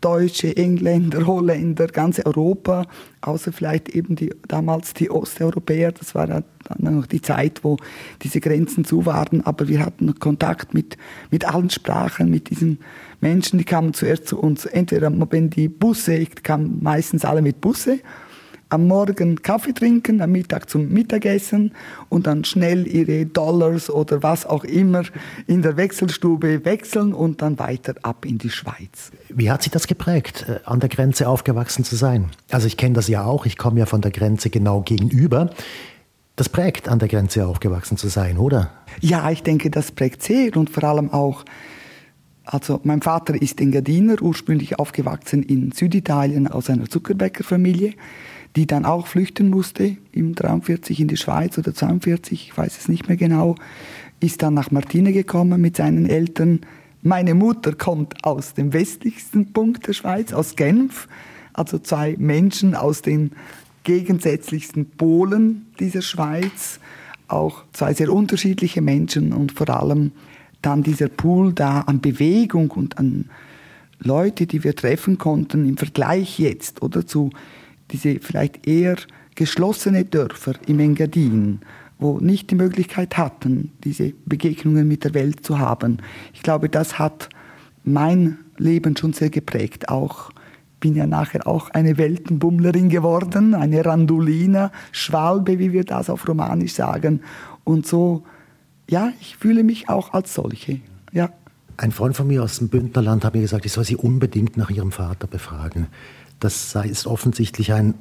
Deutsche, 0.01 0.55
Engländer, 0.57 1.25
Holländer, 1.27 1.87
ganz 1.87 2.19
Europa, 2.19 2.85
außer 3.21 3.53
vielleicht 3.53 3.89
eben 3.89 4.15
die, 4.15 4.33
damals 4.47 4.93
die 4.93 5.09
Osteuropäer. 5.09 5.93
Das 5.93 6.13
war 6.13 6.27
dann 6.27 6.43
noch 6.79 7.05
die 7.05 7.21
Zeit, 7.21 7.63
wo 7.63 7.77
diese 8.21 8.41
Grenzen 8.41 8.83
zu 8.83 9.05
waren. 9.05 9.41
Aber 9.45 9.67
wir 9.67 9.85
hatten 9.85 10.19
Kontakt 10.19 10.73
mit, 10.73 10.97
mit 11.31 11.45
allen 11.45 11.69
Sprachen, 11.69 12.29
mit 12.29 12.49
diesen 12.49 12.79
Menschen. 13.21 13.57
Die 13.57 13.65
kamen 13.65 13.93
zuerst 13.93 14.27
zu 14.27 14.39
uns, 14.39 14.65
entweder 14.65 15.11
wenn 15.31 15.49
die 15.49 15.69
Busse, 15.69 16.15
ich 16.15 16.35
kam 16.43 16.79
meistens 16.81 17.23
alle 17.23 17.41
mit 17.41 17.61
Busse, 17.61 17.99
am 18.69 18.87
Morgen 18.87 19.41
Kaffee 19.41 19.73
trinken, 19.73 20.21
am 20.21 20.31
Mittag 20.31 20.69
zum 20.69 20.89
Mittagessen 20.89 21.71
und 22.09 22.27
dann 22.27 22.43
schnell 22.43 22.87
ihre 22.87 23.25
Dollars 23.25 23.89
oder 23.89 24.23
was 24.23 24.45
auch 24.45 24.63
immer 24.63 25.03
in 25.47 25.61
der 25.61 25.77
Wechselstube 25.77 26.65
wechseln 26.65 27.13
und 27.13 27.41
dann 27.41 27.59
weiter 27.59 27.95
ab 28.01 28.25
in 28.25 28.37
die 28.37 28.49
Schweiz. 28.49 29.11
Wie 29.29 29.51
hat 29.51 29.63
sich 29.63 29.71
das 29.71 29.87
geprägt, 29.87 30.45
äh, 30.47 30.59
an 30.65 30.79
der 30.79 30.89
Grenze 30.89 31.27
aufgewachsen 31.29 31.83
zu 31.83 31.95
sein? 31.95 32.31
Also 32.51 32.67
ich 32.67 32.77
kenne 32.77 32.95
das 32.95 33.07
ja 33.07 33.23
auch, 33.23 33.45
ich 33.45 33.57
komme 33.57 33.79
ja 33.79 33.85
von 33.85 34.01
der 34.01 34.11
Grenze 34.11 34.49
genau 34.49 34.81
gegenüber. 34.81 35.51
Das 36.35 36.49
prägt, 36.49 36.89
an 36.89 36.99
der 36.99 37.07
Grenze 37.07 37.47
aufgewachsen 37.47 37.97
zu 37.97 38.09
sein, 38.09 38.37
oder? 38.37 38.71
Ja, 38.99 39.29
ich 39.31 39.43
denke, 39.43 39.69
das 39.69 39.91
prägt 39.91 40.21
sehr 40.21 40.57
und 40.57 40.69
vor 40.69 40.83
allem 40.83 41.11
auch 41.11 41.45
also 42.47 42.79
mein 42.83 43.01
Vater 43.01 43.41
ist 43.41 43.59
Engadiner, 43.59 44.21
ursprünglich 44.21 44.77
aufgewachsen 44.77 45.41
in 45.41 45.71
Süditalien 45.71 46.47
aus 46.47 46.69
einer 46.69 46.87
Zuckerbäckerfamilie 46.87 47.93
die 48.55 48.67
dann 48.67 48.85
auch 48.85 49.07
flüchten 49.07 49.49
musste 49.49 49.97
im 50.11 50.35
43 50.35 50.99
in 50.99 51.07
die 51.07 51.17
Schweiz 51.17 51.57
oder 51.57 51.73
42, 51.73 52.49
ich 52.49 52.57
weiß 52.57 52.77
es 52.77 52.87
nicht 52.87 53.07
mehr 53.07 53.17
genau, 53.17 53.55
ist 54.19 54.41
dann 54.41 54.53
nach 54.53 54.71
Martine 54.71 55.11
gekommen 55.11 55.59
mit 55.59 55.75
seinen 55.75 56.05
Eltern. 56.05 56.61
Meine 57.01 57.35
Mutter 57.35 57.73
kommt 57.73 58.23
aus 58.23 58.53
dem 58.53 58.73
westlichsten 58.73 59.51
Punkt 59.51 59.87
der 59.87 59.93
Schweiz, 59.93 60.31
aus 60.33 60.55
Genf, 60.55 61.07
also 61.53 61.79
zwei 61.79 62.15
Menschen 62.17 62.75
aus 62.75 63.01
den 63.01 63.31
gegensätzlichsten 63.83 64.89
Polen 64.91 65.67
dieser 65.79 66.01
Schweiz, 66.01 66.79
auch 67.27 67.63
zwei 67.73 67.93
sehr 67.93 68.11
unterschiedliche 68.11 68.81
Menschen 68.81 69.33
und 69.33 69.51
vor 69.51 69.69
allem 69.69 70.11
dann 70.61 70.81
dieser 70.81 71.09
Pool 71.09 71.53
da 71.53 71.81
an 71.81 72.01
Bewegung 72.01 72.71
und 72.71 72.97
an 72.97 73.29
Leute, 73.99 74.47
die 74.47 74.63
wir 74.63 74.75
treffen 74.75 75.17
konnten 75.17 75.67
im 75.67 75.77
Vergleich 75.77 76.39
jetzt 76.39 76.81
oder 76.81 77.05
zu 77.05 77.29
diese 77.95 78.19
vielleicht 78.19 78.67
eher 78.67 78.97
geschlossene 79.35 80.03
Dörfer 80.03 80.53
im 80.67 80.79
Engadin, 80.79 81.61
wo 81.97 82.19
nicht 82.19 82.51
die 82.51 82.55
Möglichkeit 82.55 83.17
hatten, 83.17 83.71
diese 83.83 84.13
Begegnungen 84.25 84.87
mit 84.87 85.05
der 85.05 85.13
Welt 85.13 85.45
zu 85.45 85.59
haben. 85.59 85.99
Ich 86.33 86.43
glaube, 86.43 86.67
das 86.69 86.99
hat 86.99 87.29
mein 87.83 88.37
Leben 88.57 88.97
schon 88.97 89.13
sehr 89.13 89.29
geprägt. 89.29 89.87
Auch 89.89 90.31
bin 90.81 90.95
ja 90.95 91.07
nachher 91.07 91.47
auch 91.47 91.69
eine 91.69 91.97
Weltenbummlerin 91.97 92.89
geworden, 92.89 93.53
eine 93.53 93.85
Randulina, 93.85 94.71
Schwalbe, 94.91 95.57
wie 95.57 95.71
wir 95.71 95.85
das 95.85 96.09
auf 96.09 96.27
Romanisch 96.27 96.73
sagen. 96.73 97.21
Und 97.63 97.87
so, 97.87 98.23
ja, 98.89 99.13
ich 99.21 99.37
fühle 99.37 99.63
mich 99.63 99.87
auch 99.87 100.13
als 100.13 100.33
solche. 100.33 100.81
Ja. 101.13 101.29
Ein 101.77 101.91
Freund 101.91 102.15
von 102.15 102.27
mir 102.27 102.43
aus 102.43 102.59
dem 102.59 102.67
Bündnerland 102.67 103.23
hat 103.23 103.35
mir 103.35 103.41
gesagt, 103.41 103.65
ich 103.65 103.71
soll 103.71 103.85
Sie 103.85 103.95
unbedingt 103.95 104.57
nach 104.57 104.69
Ihrem 104.69 104.91
Vater 104.91 105.27
befragen. 105.27 105.87
Das 106.39 106.71
sei, 106.71 106.87
ist 106.87 107.07
offensichtlich 107.07 107.73
ein, 107.73 107.95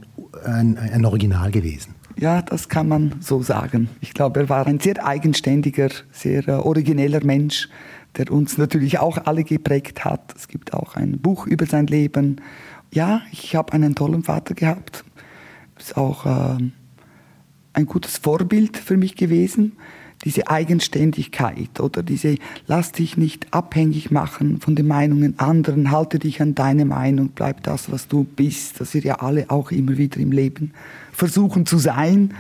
ein, 0.45 0.77
ein 0.77 1.05
Original 1.05 1.51
gewesen. 1.51 1.95
Ja, 2.17 2.43
das 2.43 2.69
kann 2.69 2.89
man 2.89 3.17
so 3.21 3.43
sagen. 3.43 3.89
Ich 4.01 4.15
glaube, 4.15 4.41
er 4.41 4.49
war 4.49 4.67
ein 4.67 4.79
sehr 4.79 5.05
eigenständiger, 5.05 5.89
sehr 6.13 6.47
äh, 6.49 6.53
origineller 6.53 7.25
Mensch, 7.25 7.69
der 8.17 8.31
uns 8.31 8.57
natürlich 8.57 8.99
auch 8.99 9.19
alle 9.27 9.43
geprägt 9.43 10.05
hat. 10.05 10.33
Es 10.37 10.47
gibt 10.47 10.75
auch 10.75 10.95
ein 10.95 11.19
Buch 11.19 11.47
über 11.47 11.67
sein 11.67 11.87
Leben. 11.87 12.41
Ja, 12.93 13.23
ich 13.33 13.57
habe 13.57 13.73
einen 13.73 13.95
tollen 13.95 14.23
Vater 14.23 14.55
gehabt. 14.55 15.05
Ist 15.77 15.97
auch 15.97 16.27
äh, 16.27 16.59
ein 17.73 17.87
gutes 17.87 18.19
Vorbild 18.19 18.77
für 18.77 18.97
mich 18.97 19.17
gewesen 19.17 19.73
diese 20.25 20.49
Eigenständigkeit 20.49 21.81
oder 21.81 22.03
diese 22.03 22.37
lass 22.67 22.93
dich 22.93 23.17
nicht 23.17 23.53
abhängig 23.53 24.11
machen 24.11 24.61
von 24.61 24.75
den 24.75 24.87
Meinungen 24.87 25.39
anderen, 25.39 25.91
halte 25.91 26.19
dich 26.19 26.41
an 26.41 26.55
deine 26.55 26.85
Meinung, 26.85 27.31
bleib 27.35 27.63
das, 27.63 27.93
was 27.93 28.09
du 28.09 28.25
bist, 28.25 28.81
dass 28.81 28.95
wir 28.95 29.03
ja 29.03 29.17
alle 29.17 29.51
auch 29.51 29.71
immer 29.71 29.97
wieder 29.97 30.19
im 30.19 30.33
Leben 30.33 30.73
versuchen 31.13 31.67
zu 31.67 31.79
sein. 31.79 32.35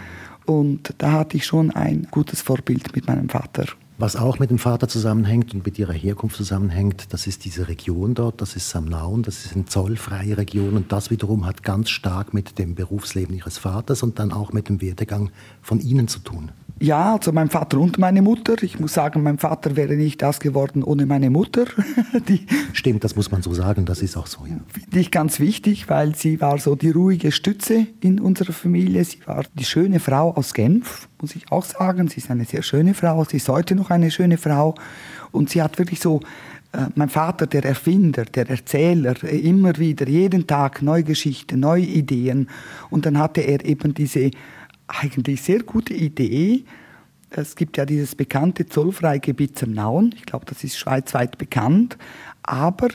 Und 0.46 0.94
da 0.98 1.12
hatte 1.12 1.36
ich 1.36 1.46
schon 1.46 1.70
ein 1.70 2.06
gutes 2.10 2.42
Vorbild 2.42 2.94
mit 2.94 3.06
meinem 3.06 3.28
Vater. 3.28 3.66
Was 3.96 4.16
auch 4.16 4.40
mit 4.40 4.50
dem 4.50 4.58
Vater 4.58 4.88
zusammenhängt 4.88 5.54
und 5.54 5.64
mit 5.64 5.78
ihrer 5.78 5.92
Herkunft 5.92 6.36
zusammenhängt, 6.36 7.12
das 7.12 7.28
ist 7.28 7.44
diese 7.44 7.68
Region 7.68 8.14
dort, 8.14 8.40
das 8.40 8.56
ist 8.56 8.68
Samnaun, 8.68 9.22
das 9.22 9.44
ist 9.44 9.54
eine 9.54 9.66
zollfreie 9.66 10.36
Region 10.36 10.74
und 10.74 10.90
das 10.90 11.12
wiederum 11.12 11.46
hat 11.46 11.62
ganz 11.62 11.90
stark 11.90 12.34
mit 12.34 12.58
dem 12.58 12.74
Berufsleben 12.74 13.36
ihres 13.36 13.58
Vaters 13.58 14.02
und 14.02 14.18
dann 14.18 14.32
auch 14.32 14.52
mit 14.52 14.68
dem 14.68 14.80
Werdegang 14.80 15.30
von 15.62 15.78
ihnen 15.78 16.08
zu 16.08 16.18
tun. 16.18 16.50
Ja, 16.80 17.14
also 17.14 17.32
mein 17.32 17.50
Vater 17.50 17.78
und 17.78 17.98
meine 17.98 18.20
Mutter. 18.20 18.60
Ich 18.62 18.80
muss 18.80 18.94
sagen, 18.94 19.22
mein 19.22 19.38
Vater 19.38 19.76
wäre 19.76 19.94
nicht 19.94 20.20
das 20.22 20.40
geworden 20.40 20.82
ohne 20.82 21.06
meine 21.06 21.30
Mutter. 21.30 21.66
die 22.28 22.46
Stimmt, 22.72 23.04
das 23.04 23.14
muss 23.14 23.30
man 23.30 23.42
so 23.42 23.54
sagen, 23.54 23.84
das 23.84 24.02
ist 24.02 24.16
auch 24.16 24.26
so. 24.26 24.40
Ja. 24.46 24.56
Finde 24.66 24.98
ich 24.98 25.10
ganz 25.10 25.38
wichtig, 25.38 25.88
weil 25.88 26.16
sie 26.16 26.40
war 26.40 26.58
so 26.58 26.74
die 26.74 26.90
ruhige 26.90 27.30
Stütze 27.30 27.86
in 28.00 28.18
unserer 28.18 28.52
Familie. 28.52 29.04
Sie 29.04 29.18
war 29.24 29.44
die 29.54 29.64
schöne 29.64 30.00
Frau 30.00 30.34
aus 30.34 30.52
Genf, 30.52 31.08
muss 31.20 31.36
ich 31.36 31.50
auch 31.52 31.64
sagen. 31.64 32.08
Sie 32.08 32.18
ist 32.18 32.30
eine 32.30 32.44
sehr 32.44 32.62
schöne 32.62 32.94
Frau, 32.94 33.24
sie 33.24 33.36
ist 33.36 33.48
heute 33.48 33.76
noch 33.76 33.90
eine 33.90 34.10
schöne 34.10 34.36
Frau. 34.36 34.74
Und 35.30 35.50
sie 35.50 35.62
hat 35.62 35.78
wirklich 35.78 36.00
so 36.00 36.20
äh, 36.72 36.86
mein 36.96 37.08
Vater, 37.08 37.46
der 37.46 37.64
Erfinder, 37.64 38.24
der 38.24 38.50
Erzähler, 38.50 39.14
äh, 39.22 39.38
immer 39.38 39.78
wieder, 39.78 40.08
jeden 40.08 40.46
Tag 40.46 40.82
neue 40.82 41.04
Geschichten, 41.04 41.60
neue 41.60 41.84
Ideen. 41.84 42.48
Und 42.90 43.06
dann 43.06 43.18
hatte 43.18 43.42
er 43.42 43.64
eben 43.64 43.94
diese 43.94 44.32
eigentlich 44.86 45.42
sehr 45.42 45.62
gute 45.62 45.94
Idee. 45.94 46.64
Es 47.30 47.56
gibt 47.56 47.76
ja 47.76 47.84
dieses 47.84 48.14
bekannte 48.14 48.66
Zollfreigebiet 48.66 49.58
zum 49.58 49.72
Nauen. 49.72 50.14
Ich 50.16 50.24
glaube, 50.24 50.44
das 50.46 50.62
ist 50.62 50.78
schweizweit 50.78 51.38
bekannt. 51.38 51.96
Aber 52.42 52.88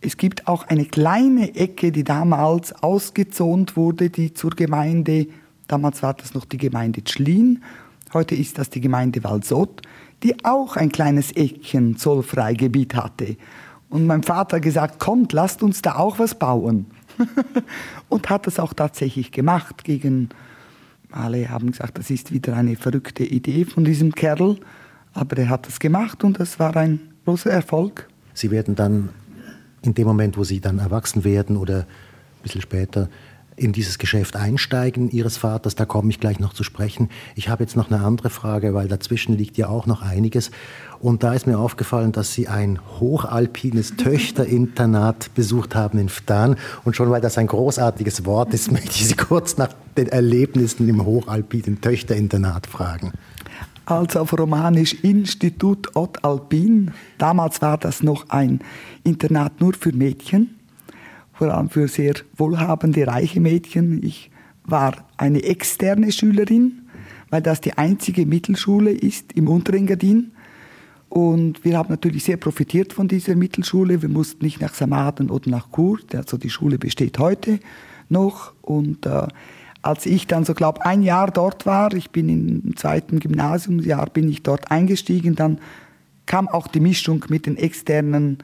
es 0.00 0.16
gibt 0.16 0.48
auch 0.48 0.66
eine 0.68 0.86
kleine 0.86 1.54
Ecke, 1.54 1.92
die 1.92 2.04
damals 2.04 2.72
ausgezont 2.72 3.76
wurde, 3.76 4.10
die 4.10 4.34
zur 4.34 4.50
Gemeinde, 4.50 5.26
damals 5.68 6.02
war 6.02 6.14
das 6.14 6.34
noch 6.34 6.44
die 6.44 6.58
Gemeinde 6.58 7.04
Tschlin, 7.04 7.62
heute 8.12 8.34
ist 8.34 8.58
das 8.58 8.70
die 8.70 8.80
Gemeinde 8.80 9.22
Walsott, 9.24 9.82
die 10.22 10.44
auch 10.44 10.76
ein 10.76 10.90
kleines 10.90 11.32
Eckchen 11.32 11.96
Zollfreigebiet 11.96 12.94
hatte. 12.94 13.36
Und 13.88 14.06
mein 14.06 14.22
Vater 14.22 14.56
hat 14.56 14.62
gesagt, 14.62 15.00
kommt, 15.00 15.32
lasst 15.32 15.62
uns 15.62 15.82
da 15.82 15.96
auch 15.96 16.18
was 16.18 16.34
bauen. 16.34 16.86
und 18.08 18.30
hat 18.30 18.46
das 18.46 18.58
auch 18.58 18.72
tatsächlich 18.72 19.32
gemacht 19.32 19.84
gegen 19.84 20.30
alle 21.12 21.48
haben 21.48 21.70
gesagt, 21.70 21.98
das 21.98 22.10
ist 22.10 22.32
wieder 22.32 22.56
eine 22.56 22.76
verrückte 22.76 23.24
Idee 23.24 23.64
von 23.64 23.84
diesem 23.84 24.14
Kerl, 24.14 24.56
aber 25.12 25.38
er 25.38 25.48
hat 25.48 25.66
das 25.66 25.80
gemacht 25.80 26.24
und 26.24 26.38
das 26.38 26.58
war 26.58 26.76
ein 26.76 27.00
großer 27.24 27.50
Erfolg. 27.50 28.08
Sie 28.34 28.50
werden 28.50 28.74
dann 28.74 29.10
in 29.82 29.94
dem 29.94 30.06
Moment, 30.06 30.36
wo 30.36 30.44
Sie 30.44 30.60
dann 30.60 30.78
erwachsen 30.78 31.24
werden 31.24 31.56
oder 31.56 31.80
ein 31.80 32.42
bisschen 32.42 32.60
später, 32.60 33.08
in 33.56 33.72
dieses 33.72 33.98
Geschäft 33.98 34.36
einsteigen 34.36 35.10
Ihres 35.10 35.36
Vaters. 35.36 35.74
Da 35.74 35.84
komme 35.84 36.10
ich 36.10 36.18
gleich 36.18 36.40
noch 36.40 36.54
zu 36.54 36.64
sprechen. 36.64 37.10
Ich 37.34 37.48
habe 37.48 37.62
jetzt 37.62 37.76
noch 37.76 37.90
eine 37.90 38.02
andere 38.02 38.30
Frage, 38.30 38.72
weil 38.72 38.88
dazwischen 38.88 39.36
liegt 39.36 39.58
ja 39.58 39.68
auch 39.68 39.86
noch 39.86 40.00
einiges. 40.02 40.50
Und 41.00 41.22
da 41.22 41.32
ist 41.32 41.46
mir 41.46 41.58
aufgefallen, 41.58 42.12
dass 42.12 42.34
Sie 42.34 42.46
ein 42.46 42.78
hochalpines 43.00 43.96
Töchterinternat 43.96 45.34
besucht 45.34 45.74
haben 45.74 45.98
in 45.98 46.08
Ftan. 46.08 46.56
Und 46.84 46.94
schon 46.94 47.10
weil 47.10 47.22
das 47.22 47.38
ein 47.38 47.46
großartiges 47.46 48.26
Wort 48.26 48.52
ist, 48.52 48.70
möchte 48.72 48.90
ich 48.90 49.08
Sie 49.08 49.16
kurz 49.16 49.56
nach 49.56 49.72
den 49.96 50.08
Erlebnissen 50.08 50.88
im 50.88 51.04
hochalpinen 51.04 51.80
Töchterinternat 51.80 52.66
fragen. 52.66 53.12
Also 53.86 54.20
auf 54.20 54.38
Romanisch 54.38 54.94
Institut 55.02 55.96
Ot 55.96 56.22
Alpin. 56.22 56.92
Damals 57.18 57.60
war 57.62 57.78
das 57.78 58.02
noch 58.02 58.28
ein 58.28 58.60
Internat 59.02 59.60
nur 59.60 59.72
für 59.72 59.92
Mädchen 59.92 60.60
vor 61.40 61.54
allem 61.54 61.70
für 61.70 61.88
sehr 61.88 62.16
wohlhabende, 62.36 63.06
reiche 63.06 63.40
Mädchen. 63.40 64.02
Ich 64.02 64.30
war 64.64 64.94
eine 65.16 65.42
externe 65.42 66.12
Schülerin, 66.12 66.82
weil 67.30 67.40
das 67.40 67.62
die 67.62 67.78
einzige 67.78 68.26
Mittelschule 68.26 68.90
ist 68.90 69.32
im 69.32 69.48
Unterengadin. 69.48 70.32
Und 71.10 71.64
wir 71.64 71.76
haben 71.76 71.90
natürlich 71.90 72.22
sehr 72.22 72.36
profitiert 72.36 72.92
von 72.92 73.08
dieser 73.08 73.34
Mittelschule. 73.34 74.00
Wir 74.00 74.08
mussten 74.08 74.44
nicht 74.44 74.60
nach 74.60 74.72
Samaden 74.72 75.28
oder 75.28 75.50
nach 75.50 75.70
Chur, 75.72 75.98
also 76.14 76.38
die 76.38 76.50
Schule 76.50 76.78
besteht 76.78 77.18
heute 77.18 77.58
noch. 78.08 78.52
Und 78.62 79.06
äh, 79.06 79.26
als 79.82 80.06
ich 80.06 80.28
dann 80.28 80.44
so 80.44 80.54
glaube 80.54 80.86
ein 80.86 81.02
Jahr 81.02 81.32
dort 81.32 81.66
war, 81.66 81.92
ich 81.94 82.10
bin 82.10 82.28
im 82.28 82.76
zweiten 82.76 83.18
Gymnasiumsjahr, 83.18 84.08
bin 84.10 84.30
ich 84.30 84.44
dort 84.44 84.70
eingestiegen, 84.70 85.34
dann 85.34 85.58
kam 86.26 86.46
auch 86.46 86.68
die 86.68 86.78
Mischung 86.78 87.24
mit 87.28 87.46
den 87.46 87.56
externen 87.56 88.38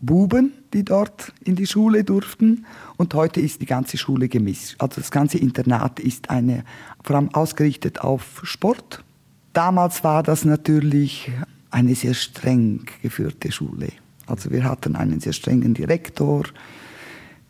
Buben, 0.00 0.52
die 0.74 0.84
dort 0.84 1.32
in 1.44 1.54
die 1.54 1.66
Schule 1.66 2.02
durften. 2.02 2.66
Und 2.96 3.14
heute 3.14 3.40
ist 3.40 3.62
die 3.62 3.66
ganze 3.66 3.98
Schule 3.98 4.28
gemischt. 4.28 4.74
Also 4.78 5.00
das 5.00 5.12
ganze 5.12 5.38
Internat 5.38 6.00
ist 6.00 6.28
eine, 6.28 6.64
vor 7.04 7.14
allem 7.14 7.32
ausgerichtet 7.32 8.00
auf 8.00 8.40
Sport. 8.42 9.04
Damals 9.52 10.02
war 10.02 10.24
das 10.24 10.44
natürlich 10.44 11.30
eine 11.70 11.94
sehr 11.94 12.14
streng 12.14 12.86
geführte 13.02 13.52
Schule. 13.52 13.88
Also 14.26 14.50
wir 14.50 14.64
hatten 14.64 14.96
einen 14.96 15.20
sehr 15.20 15.32
strengen 15.32 15.74
Direktor. 15.74 16.44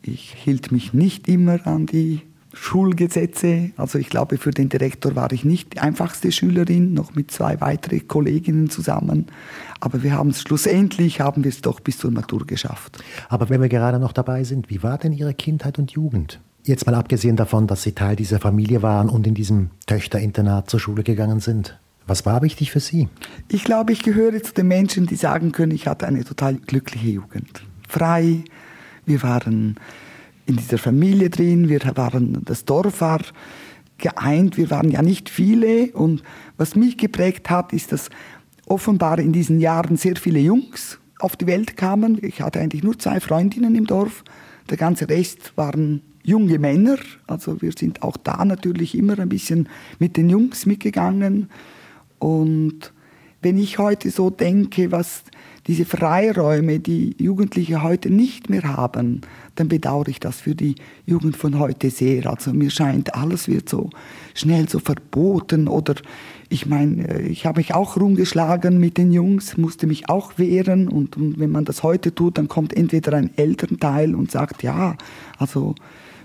Ich 0.01 0.33
hielt 0.33 0.71
mich 0.71 0.93
nicht 0.93 1.27
immer 1.27 1.65
an 1.67 1.85
die 1.85 2.21
Schulgesetze. 2.53 3.71
Also 3.77 3.97
ich 3.97 4.09
glaube, 4.09 4.37
für 4.37 4.51
den 4.51 4.69
Direktor 4.69 5.15
war 5.15 5.31
ich 5.31 5.45
nicht 5.45 5.73
die 5.73 5.79
einfachste 5.79 6.31
Schülerin, 6.31 6.93
noch 6.93 7.15
mit 7.15 7.31
zwei 7.31 7.61
weiteren 7.61 8.07
Kolleginnen 8.07 8.69
zusammen. 8.69 9.27
Aber 9.79 10.03
wir 10.03 10.13
haben 10.13 10.31
es 10.31 10.41
schlussendlich, 10.41 11.21
haben 11.21 11.43
wir 11.43 11.49
es 11.49 11.61
doch 11.61 11.79
bis 11.79 11.97
zur 11.97 12.11
Matur 12.11 12.45
geschafft. 12.45 13.01
Aber 13.29 13.49
wenn 13.49 13.61
wir 13.61 13.69
gerade 13.69 13.99
noch 13.99 14.11
dabei 14.11 14.43
sind, 14.43 14.69
wie 14.69 14.83
war 14.83 14.97
denn 14.97 15.13
Ihre 15.13 15.33
Kindheit 15.33 15.79
und 15.79 15.91
Jugend? 15.91 16.39
Jetzt 16.63 16.85
mal 16.85 16.95
abgesehen 16.95 17.35
davon, 17.35 17.67
dass 17.67 17.83
Sie 17.83 17.93
Teil 17.93 18.15
dieser 18.15 18.39
Familie 18.39 18.81
waren 18.81 19.09
und 19.09 19.25
in 19.25 19.33
diesem 19.33 19.71
Töchterinternat 19.87 20.69
zur 20.69 20.79
Schule 20.79 21.03
gegangen 21.03 21.39
sind. 21.39 21.79
Was 22.11 22.25
war 22.25 22.41
wichtig 22.41 22.71
für 22.71 22.81
Sie? 22.81 23.07
Ich 23.47 23.63
glaube, 23.63 23.93
ich 23.93 24.03
gehöre 24.03 24.43
zu 24.43 24.53
den 24.53 24.67
Menschen, 24.67 25.05
die 25.05 25.15
sagen 25.15 25.53
können, 25.53 25.71
ich 25.71 25.87
hatte 25.87 26.05
eine 26.05 26.25
total 26.25 26.55
glückliche 26.55 27.07
Jugend. 27.07 27.63
Frei, 27.87 28.43
wir 29.05 29.23
waren 29.23 29.79
in 30.45 30.57
dieser 30.57 30.77
Familie 30.77 31.29
drin, 31.29 31.69
wir 31.69 31.79
waren, 31.95 32.41
das 32.43 32.65
Dorf 32.65 32.99
war 32.99 33.21
geeint, 33.97 34.57
wir 34.57 34.69
waren 34.71 34.91
ja 34.91 35.01
nicht 35.01 35.29
viele. 35.29 35.93
Und 35.93 36.21
was 36.57 36.75
mich 36.75 36.97
geprägt 36.97 37.49
hat, 37.49 37.71
ist, 37.71 37.93
dass 37.93 38.09
offenbar 38.65 39.17
in 39.17 39.31
diesen 39.31 39.61
Jahren 39.61 39.95
sehr 39.95 40.17
viele 40.17 40.39
Jungs 40.39 40.99
auf 41.19 41.37
die 41.37 41.47
Welt 41.47 41.77
kamen. 41.77 42.19
Ich 42.21 42.41
hatte 42.41 42.59
eigentlich 42.59 42.83
nur 42.83 42.99
zwei 42.99 43.21
Freundinnen 43.21 43.73
im 43.73 43.87
Dorf, 43.87 44.25
der 44.69 44.75
ganze 44.75 45.07
Rest 45.07 45.53
waren 45.55 46.01
junge 46.23 46.59
Männer, 46.59 46.97
also 47.27 47.61
wir 47.61 47.71
sind 47.71 48.03
auch 48.03 48.17
da 48.17 48.43
natürlich 48.43 48.95
immer 48.95 49.17
ein 49.17 49.29
bisschen 49.29 49.69
mit 49.97 50.17
den 50.17 50.29
Jungs 50.29 50.65
mitgegangen 50.65 51.47
und 52.21 52.93
wenn 53.41 53.57
ich 53.57 53.79
heute 53.79 54.11
so 54.11 54.29
denke, 54.29 54.91
was 54.91 55.23
diese 55.65 55.85
Freiräume, 55.85 56.79
die 56.79 57.15
Jugendliche 57.17 57.81
heute 57.81 58.11
nicht 58.11 58.51
mehr 58.51 58.63
haben, 58.63 59.21
dann 59.55 59.67
bedauere 59.67 60.07
ich 60.09 60.19
das 60.19 60.39
für 60.39 60.53
die 60.53 60.75
Jugend 61.07 61.35
von 61.35 61.57
heute 61.57 61.89
sehr. 61.89 62.27
Also 62.27 62.53
mir 62.53 62.69
scheint, 62.69 63.15
alles 63.15 63.47
wird 63.47 63.69
so 63.69 63.89
schnell 64.35 64.69
so 64.69 64.77
verboten 64.77 65.67
oder 65.67 65.95
ich 66.49 66.67
meine, 66.67 67.07
äh, 67.07 67.21
ich 67.23 67.47
habe 67.47 67.59
mich 67.59 67.73
auch 67.73 67.97
rumgeschlagen 67.97 68.79
mit 68.79 68.97
den 68.99 69.11
Jungs, 69.11 69.57
musste 69.57 69.87
mich 69.87 70.07
auch 70.07 70.37
wehren 70.37 70.87
und, 70.87 71.17
und 71.17 71.39
wenn 71.39 71.51
man 71.51 71.65
das 71.65 71.81
heute 71.81 72.13
tut, 72.13 72.37
dann 72.37 72.47
kommt 72.47 72.77
entweder 72.77 73.17
ein 73.17 73.31
Elternteil 73.35 74.13
und 74.13 74.29
sagt, 74.29 74.61
ja, 74.61 74.95
also 75.39 75.73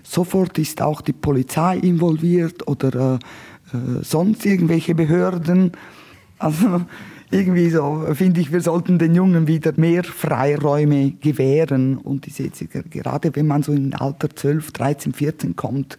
sofort 0.03 0.59
ist 0.59 0.83
auch 0.83 1.01
die 1.01 1.15
Polizei 1.15 1.79
involviert 1.79 2.69
oder 2.69 3.15
äh, 3.15 3.19
äh 3.73 4.03
sonst 4.03 4.45
irgendwelche 4.45 4.95
Behörden. 4.95 5.73
Also 6.39 6.83
irgendwie 7.31 7.71
so 7.71 8.07
finde 8.15 8.41
ich, 8.41 8.53
wir 8.53 8.61
sollten 8.61 8.99
den 8.99 9.15
Jungen 9.15 9.47
wieder 9.47 9.73
mehr 9.77 10.05
Freiräume 10.05 11.13
gewähren. 11.13 11.99
Und 11.99 12.27
diese, 12.27 12.49
gerade 12.67 13.35
wenn 13.35 13.47
man 13.47 13.63
so 13.63 13.73
in 13.73 13.95
Alter 13.95 14.35
12, 14.35 14.73
13, 14.73 15.13
14 15.13 15.57
kommt, 15.57 15.99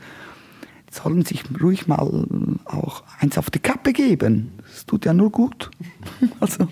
sollen 0.89 1.25
sich 1.25 1.43
ruhig 1.61 1.87
mal 1.87 1.99
auch 2.65 3.03
eins 3.19 3.37
auf 3.37 3.49
die 3.49 3.59
Kappe 3.59 3.91
geben. 3.91 4.53
Das 4.69 4.85
tut 4.85 5.05
ja 5.05 5.13
nur 5.13 5.31
gut. 5.31 5.69
Also, 6.39 6.67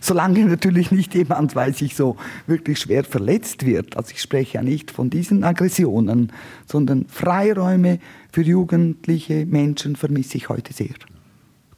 solange 0.00 0.44
natürlich 0.46 0.90
nicht 0.90 1.14
jemand, 1.14 1.54
weiß 1.54 1.82
ich 1.82 1.94
so, 1.94 2.16
wirklich 2.46 2.80
schwer 2.80 3.04
verletzt 3.04 3.66
wird. 3.66 3.96
Also 3.96 4.12
ich 4.12 4.20
spreche 4.20 4.54
ja 4.54 4.62
nicht 4.62 4.90
von 4.90 5.10
diesen 5.10 5.44
Aggressionen, 5.44 6.32
sondern 6.66 7.06
Freiräume 7.08 8.00
für 8.38 8.44
jugendliche 8.44 9.46
Menschen 9.46 9.96
vermisse 9.96 10.36
ich 10.36 10.48
heute 10.48 10.72
sehr. 10.72 10.94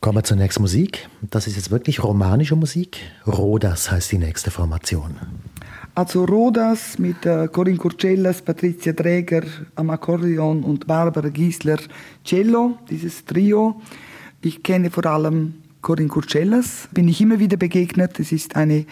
Kommen 0.03 0.19
wir 0.19 0.25
zur 0.25 0.37
nächsten 0.37 0.61
Musik. 0.61 1.09
Das 1.23 1.47
ist 1.47 1.57
jetzt 1.57 1.71
wirklich 1.71 2.05
romanische 2.05 2.55
Musik. 2.55 2.99
Rodas 3.27 3.91
heißt 3.91 4.13
die 4.13 4.19
nächste 4.19 4.51
Formation. 4.51 5.17
Also 5.95 6.27
Rodas 6.27 6.99
mit 6.99 7.25
äh, 7.25 7.49
Corinne 7.49 7.79
Curcellas, 7.79 8.43
Patricia 8.43 8.93
Träger 8.93 9.45
am 9.75 9.89
Akkordeon 9.89 10.63
und 10.63 10.87
Barbara 10.87 11.31
Giesler 11.31 11.79
Cello, 12.27 12.77
dieses 12.91 13.25
Trio. 13.25 13.81
Ich 14.43 14.63
kenne 14.63 14.91
vor 14.91 15.07
allem 15.07 15.55
Corinne 15.81 16.09
Curcellas, 16.09 16.91
bin 16.93 17.09
ich 17.09 17.23
immer 17.23 17.39
wieder 17.39 17.57
begegnet. 17.57 18.21
Es 18.21 18.33
ist 18.33 18.57
eine 18.57 18.85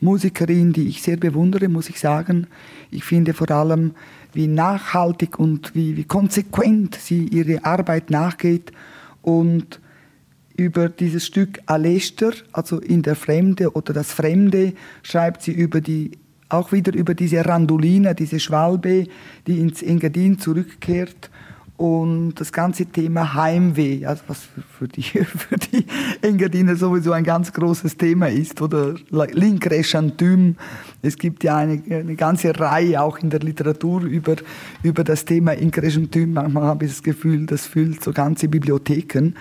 Musikerin, 0.00 0.72
die 0.72 0.86
ich 0.86 1.02
sehr 1.02 1.16
bewundere, 1.16 1.68
muss 1.68 1.88
ich 1.88 1.98
sagen. 1.98 2.46
Ich 2.92 3.02
finde 3.02 3.34
vor 3.34 3.50
allem, 3.50 3.94
wie 4.36 4.46
nachhaltig 4.46 5.38
und 5.38 5.74
wie, 5.74 5.96
wie 5.96 6.04
konsequent 6.04 6.94
sie 6.94 7.26
ihre 7.26 7.64
Arbeit 7.64 8.10
nachgeht. 8.10 8.72
Und 9.22 9.80
über 10.56 10.88
dieses 10.88 11.26
Stück 11.26 11.60
Alester, 11.66 12.32
also 12.52 12.78
in 12.78 13.02
der 13.02 13.16
Fremde 13.16 13.72
oder 13.72 13.92
das 13.92 14.12
Fremde, 14.12 14.74
schreibt 15.02 15.42
sie 15.42 15.52
über 15.52 15.80
die, 15.80 16.12
auch 16.48 16.70
wieder 16.70 16.94
über 16.94 17.14
diese 17.14 17.44
Randolina, 17.44 18.14
diese 18.14 18.38
Schwalbe, 18.38 19.08
die 19.46 19.58
ins 19.58 19.82
Engadin 19.82 20.38
zurückkehrt 20.38 21.30
und 21.76 22.34
das 22.34 22.52
ganze 22.52 22.86
Thema 22.86 23.34
Heimweh, 23.34 24.06
also 24.06 24.22
was 24.28 24.48
für 24.78 24.88
die, 24.88 25.02
für 25.24 25.56
die 25.56 25.84
Engadiner 26.22 26.76
sowieso 26.76 27.12
ein 27.12 27.24
ganz 27.24 27.52
großes 27.52 27.96
Thema 27.96 28.28
ist, 28.28 28.62
oder 28.62 28.94
Linkreschantüm. 29.10 30.56
Es 31.02 31.18
gibt 31.18 31.44
ja 31.44 31.56
eine, 31.56 31.82
eine 31.90 32.16
ganze 32.16 32.58
Reihe 32.58 33.02
auch 33.02 33.18
in 33.18 33.30
der 33.30 33.40
Literatur 33.40 34.02
über, 34.02 34.36
über 34.82 35.04
das 35.04 35.24
Thema 35.24 35.52
Inkreschantüm. 35.52 36.32
Manchmal 36.32 36.64
habe 36.64 36.86
ich 36.86 36.92
das 36.92 37.02
Gefühl, 37.02 37.46
das 37.46 37.66
füllt 37.66 38.02
so 38.02 38.12
ganze 38.12 38.48
Bibliotheken 38.48 39.34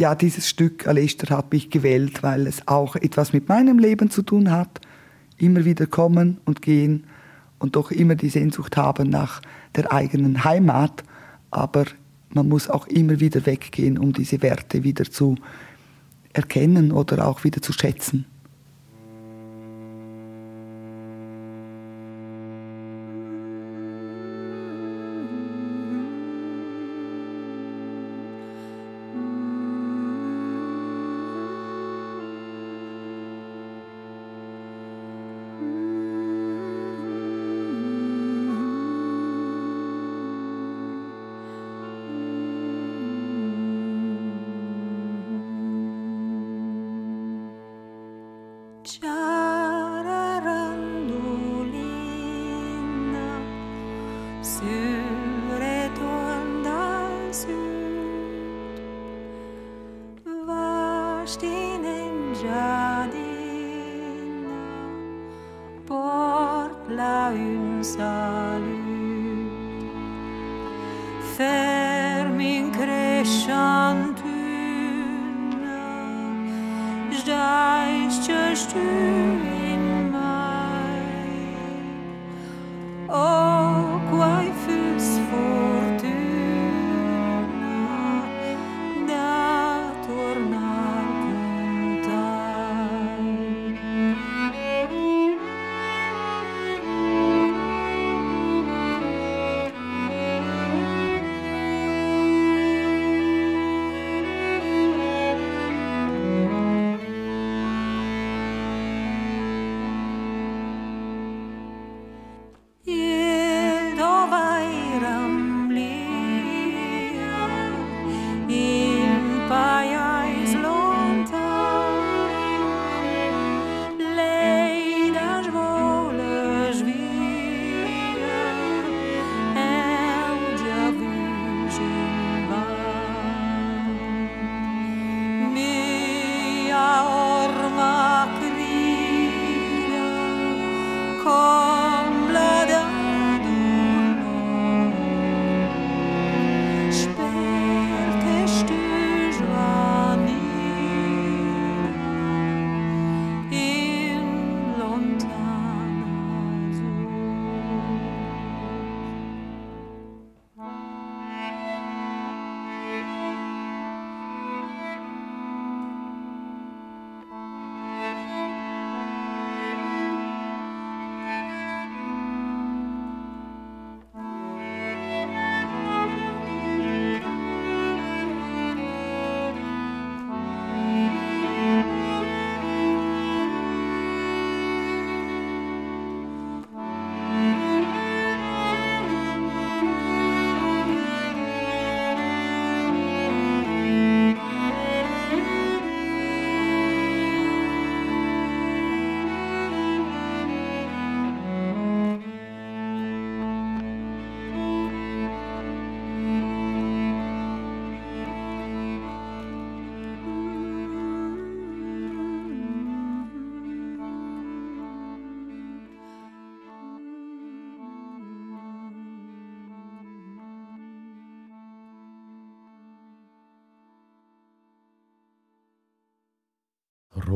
ja, 0.00 0.14
dieses 0.14 0.48
Stück 0.48 0.88
Alester 0.88 1.36
habe 1.36 1.56
ich 1.56 1.68
gewählt, 1.68 2.22
weil 2.22 2.46
es 2.46 2.66
auch 2.66 2.96
etwas 2.96 3.34
mit 3.34 3.50
meinem 3.50 3.78
Leben 3.78 4.08
zu 4.08 4.22
tun 4.22 4.50
hat. 4.50 4.80
Immer 5.36 5.66
wieder 5.66 5.86
kommen 5.86 6.38
und 6.46 6.62
gehen 6.62 7.04
und 7.58 7.76
doch 7.76 7.90
immer 7.90 8.14
die 8.14 8.30
Sehnsucht 8.30 8.78
haben 8.78 9.10
nach 9.10 9.42
der 9.76 9.92
eigenen 9.92 10.42
Heimat. 10.42 11.04
Aber 11.50 11.84
man 12.32 12.48
muss 12.48 12.70
auch 12.70 12.86
immer 12.86 13.20
wieder 13.20 13.44
weggehen, 13.46 13.98
um 13.98 14.12
diese 14.12 14.42
Werte 14.42 14.84
wieder 14.84 15.04
zu 15.04 15.36
erkennen 16.32 16.92
oder 16.92 17.26
auch 17.26 17.44
wieder 17.44 17.60
zu 17.60 17.72
schätzen. 17.72 18.26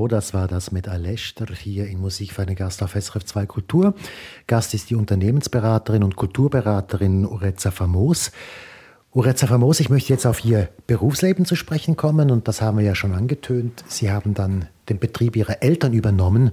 Das 0.09 0.35
war 0.35 0.49
das 0.49 0.73
mit 0.73 0.89
Alester 0.89 1.47
hier 1.55 1.87
in 1.87 2.01
Musik 2.01 2.33
für 2.33 2.43
einen 2.43 2.57
Gast 2.57 2.83
auf 2.83 2.93
SRF 2.93 3.25
2 3.25 3.47
Kultur. 3.47 3.95
Gast 4.47 4.75
ist 4.75 4.91
die 4.91 4.97
Unternehmensberaterin 4.97 6.03
und 6.03 6.17
Kulturberaterin 6.17 7.25
Ureza 7.25 7.71
Famos. 7.71 8.33
Ureza 9.13 9.47
Famos, 9.47 9.79
ich 9.79 9.91
möchte 9.91 10.13
jetzt 10.13 10.27
auf 10.27 10.45
Ihr 10.45 10.69
Berufsleben 10.89 11.45
zu 11.45 11.55
sprechen 11.55 11.97
kommen 11.97 12.31
und 12.31 12.49
das 12.49 12.61
haben 12.61 12.79
wir 12.79 12.85
ja 12.85 12.95
schon 12.95 13.15
angetönt. 13.15 13.85
Sie 13.87 14.11
haben 14.11 14.35
dann 14.35 14.67
den 14.89 14.99
Betrieb 14.99 15.37
Ihrer 15.37 15.63
Eltern 15.63 15.93
übernommen. 15.93 16.51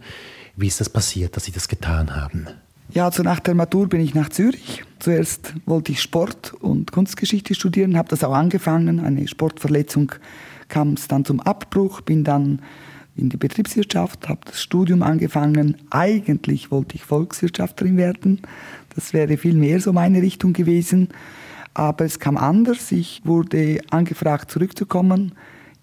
Wie 0.56 0.68
ist 0.68 0.80
das 0.80 0.90
passiert, 0.90 1.36
dass 1.36 1.46
Sie 1.46 1.52
das 1.52 1.68
getan 1.68 2.16
haben? 2.16 2.48
Ja, 2.94 3.06
also 3.06 3.24
nach 3.24 3.40
der 3.40 3.56
Matur 3.56 3.88
bin 3.88 4.02
ich 4.02 4.14
nach 4.14 4.30
Zürich. 4.30 4.84
Zuerst 5.00 5.54
wollte 5.66 5.94
ich 5.94 6.02
Sport 6.02 6.54
und 6.60 6.92
Kunstgeschichte 6.92 7.56
studieren, 7.56 7.98
habe 7.98 8.10
das 8.10 8.24
auch 8.24 8.34
angefangen. 8.34 9.00
Eine 9.00 9.28
Sportverletzung 9.28 10.12
kam 10.68 10.94
es 10.94 11.08
dann 11.08 11.26
zum 11.26 11.40
Abbruch, 11.40 12.02
bin 12.02 12.24
dann 12.24 12.62
in 13.16 13.30
die 13.30 13.38
Betriebswirtschaft, 13.38 14.30
habe 14.30 14.42
das 14.46 14.62
Studium 14.62 15.04
angefangen. 15.04 15.78
Eigentlich 15.90 16.72
wollte 16.72 16.96
ich 16.96 17.04
Volkswirtschafterin 17.04 17.98
werden. 17.98 18.42
Das 18.96 19.14
wäre 19.14 19.38
viel 19.38 19.56
mehr 19.56 19.80
so 19.80 19.94
meine 19.94 20.22
Richtung 20.22 20.54
gewesen. 20.54 21.10
Aber 21.74 22.06
es 22.06 22.20
kam 22.20 22.38
anders. 22.38 22.92
Ich 22.92 23.22
wurde 23.26 23.80
angefragt, 23.92 24.52
zurückzukommen 24.52 25.34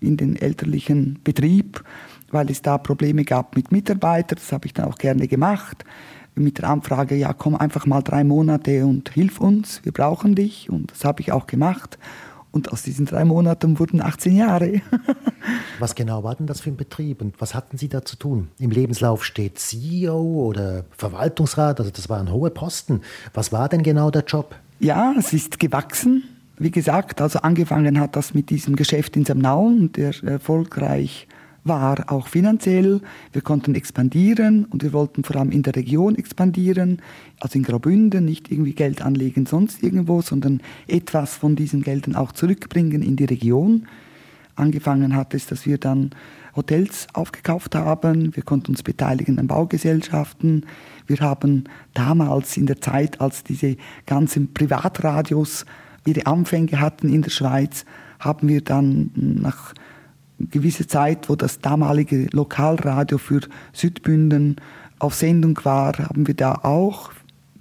in 0.00 0.16
den 0.16 0.36
elterlichen 0.36 1.18
Betrieb, 1.24 1.82
weil 2.30 2.50
es 2.50 2.62
da 2.62 2.78
Probleme 2.78 3.24
gab 3.24 3.56
mit 3.56 3.72
Mitarbeitern. 3.72 4.38
Das 4.38 4.52
habe 4.52 4.66
ich 4.66 4.74
dann 4.74 4.86
auch 4.86 4.98
gerne 4.98 5.28
gemacht. 5.28 5.84
Mit 6.34 6.58
der 6.58 6.70
Anfrage, 6.70 7.16
ja, 7.16 7.32
komm 7.32 7.56
einfach 7.56 7.84
mal 7.84 8.02
drei 8.02 8.22
Monate 8.22 8.86
und 8.86 9.10
hilf 9.10 9.40
uns, 9.40 9.80
wir 9.84 9.92
brauchen 9.92 10.34
dich. 10.34 10.70
Und 10.70 10.92
das 10.92 11.04
habe 11.04 11.20
ich 11.20 11.32
auch 11.32 11.46
gemacht. 11.46 11.98
Und 12.50 12.72
aus 12.72 12.82
diesen 12.82 13.06
drei 13.06 13.24
Monaten 13.24 13.78
wurden 13.78 14.00
18 14.00 14.36
Jahre. 14.36 14.80
was 15.78 15.94
genau 15.94 16.24
war 16.24 16.34
denn 16.34 16.46
das 16.46 16.60
für 16.60 16.70
ein 16.70 16.76
Betrieb 16.76 17.20
und 17.20 17.40
was 17.40 17.54
hatten 17.54 17.76
Sie 17.76 17.88
da 17.88 18.04
zu 18.04 18.16
tun? 18.16 18.48
Im 18.58 18.70
Lebenslauf 18.70 19.24
steht 19.24 19.58
CEO 19.58 20.18
oder 20.18 20.84
Verwaltungsrat, 20.96 21.78
also 21.78 21.90
das 21.90 22.08
waren 22.08 22.32
hohe 22.32 22.50
Posten. 22.50 23.02
Was 23.34 23.52
war 23.52 23.68
denn 23.68 23.82
genau 23.82 24.10
der 24.10 24.24
Job? 24.24 24.56
Ja, 24.80 25.14
es 25.18 25.32
ist 25.32 25.58
gewachsen. 25.58 26.24
Wie 26.58 26.70
gesagt, 26.70 27.20
also 27.20 27.40
angefangen 27.40 28.00
hat 28.00 28.16
das 28.16 28.34
mit 28.34 28.50
diesem 28.50 28.74
Geschäft 28.74 29.16
in 29.16 29.24
Samnauen, 29.24 29.92
der 29.92 30.12
erfolgreich 30.24 31.28
war 31.64 32.10
auch 32.10 32.28
finanziell. 32.28 33.00
Wir 33.32 33.42
konnten 33.42 33.74
expandieren 33.74 34.64
und 34.66 34.82
wir 34.82 34.92
wollten 34.92 35.24
vor 35.24 35.36
allem 35.36 35.50
in 35.50 35.62
der 35.62 35.76
Region 35.76 36.16
expandieren, 36.16 37.02
also 37.40 37.58
in 37.58 37.64
Graubünden, 37.64 38.24
nicht 38.24 38.50
irgendwie 38.50 38.74
Geld 38.74 39.02
anlegen 39.02 39.46
sonst 39.46 39.82
irgendwo, 39.82 40.22
sondern 40.22 40.60
etwas 40.86 41.36
von 41.36 41.56
diesen 41.56 41.82
Geldern 41.82 42.16
auch 42.16 42.32
zurückbringen 42.32 43.02
in 43.02 43.16
die 43.16 43.24
Region. 43.24 43.86
Angefangen 44.56 45.14
hat 45.14 45.34
es, 45.34 45.46
dass 45.46 45.66
wir 45.66 45.78
dann 45.78 46.10
Hotels 46.56 47.06
aufgekauft 47.12 47.76
haben, 47.76 48.34
wir 48.34 48.42
konnten 48.42 48.72
uns 48.72 48.82
beteiligen 48.82 49.38
an 49.38 49.46
Baugesellschaften, 49.46 50.66
wir 51.06 51.18
haben 51.18 51.64
damals 51.94 52.56
in 52.56 52.66
der 52.66 52.80
Zeit, 52.80 53.20
als 53.20 53.44
diese 53.44 53.76
ganzen 54.06 54.52
Privatradios 54.52 55.64
ihre 56.04 56.26
Anfänge 56.26 56.80
hatten 56.80 57.08
in 57.08 57.22
der 57.22 57.30
Schweiz, 57.30 57.84
haben 58.18 58.48
wir 58.48 58.62
dann 58.62 59.10
nach 59.14 59.74
gewisse 60.38 60.86
Zeit, 60.86 61.28
wo 61.28 61.36
das 61.36 61.60
damalige 61.60 62.28
Lokalradio 62.32 63.18
für 63.18 63.40
Südbünden 63.72 64.56
auf 64.98 65.14
Sendung 65.14 65.58
war, 65.64 65.98
haben 65.98 66.26
wir 66.26 66.34
da 66.34 66.54
auch 66.62 67.12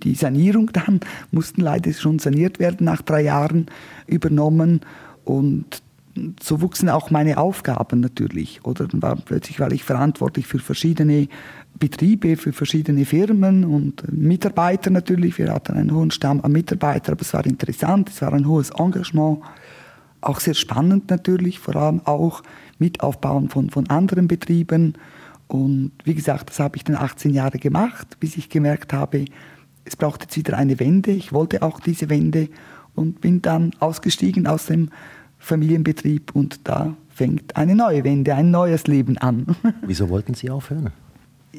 die 0.03 0.15
Sanierung 0.15 0.71
dann, 0.73 0.99
mussten 1.31 1.61
leider 1.61 1.91
schon 1.93 2.19
saniert 2.19 2.59
werden 2.59 2.85
nach 2.85 3.01
drei 3.01 3.21
Jahren 3.21 3.67
übernommen 4.07 4.81
und 5.25 5.81
so 6.41 6.61
wuchsen 6.61 6.89
auch 6.89 7.11
meine 7.11 7.37
Aufgaben 7.37 7.99
natürlich. 7.99 8.61
Oder 8.63 8.87
dann 8.87 9.01
war 9.01 9.15
plötzlich 9.15 9.59
war 9.59 9.71
ich 9.71 9.83
verantwortlich 9.83 10.47
für 10.47 10.57
verschiedene 10.59 11.27
Betriebe, 11.77 12.37
für 12.37 12.53
verschiedene 12.53 13.05
Firmen 13.05 13.63
und 13.63 14.11
Mitarbeiter 14.11 14.89
natürlich. 14.89 15.37
Wir 15.37 15.53
hatten 15.53 15.73
einen 15.73 15.93
hohen 15.93 16.09
Stamm 16.11 16.41
an 16.41 16.51
Mitarbeitern, 16.51 17.13
aber 17.13 17.21
es 17.21 17.33
war 17.33 17.45
interessant, 17.45 18.09
es 18.09 18.21
war 18.21 18.33
ein 18.33 18.47
hohes 18.47 18.71
Engagement. 18.71 19.39
Auch 20.21 20.39
sehr 20.39 20.53
spannend 20.53 21.09
natürlich, 21.09 21.59
vor 21.59 21.75
allem 21.75 22.01
auch 22.05 22.43
mit 22.79 23.01
Aufbauen 23.01 23.49
von, 23.49 23.69
von 23.69 23.89
anderen 23.89 24.27
Betrieben. 24.27 24.93
Und 25.47 25.91
wie 26.03 26.15
gesagt, 26.15 26.49
das 26.49 26.59
habe 26.59 26.77
ich 26.77 26.83
dann 26.83 26.95
18 26.95 27.33
Jahre 27.33 27.57
gemacht, 27.57 28.19
bis 28.19 28.37
ich 28.37 28.49
gemerkt 28.49 28.93
habe, 28.93 29.25
es 29.85 29.95
braucht 29.95 30.23
jetzt 30.23 30.35
wieder 30.35 30.57
eine 30.57 30.79
Wende. 30.79 31.11
Ich 31.11 31.31
wollte 31.31 31.61
auch 31.61 31.79
diese 31.79 32.09
Wende 32.09 32.49
und 32.93 33.21
bin 33.21 33.41
dann 33.41 33.71
ausgestiegen 33.79 34.47
aus 34.47 34.65
dem 34.65 34.89
Familienbetrieb 35.37 36.35
und 36.35 36.67
da 36.67 36.95
fängt 37.09 37.55
eine 37.55 37.75
neue 37.75 38.03
Wende, 38.03 38.35
ein 38.35 38.51
neues 38.51 38.87
Leben 38.87 39.17
an. 39.17 39.55
Wieso 39.81 40.09
wollten 40.09 40.33
Sie 40.33 40.49
aufhören? 40.49 40.91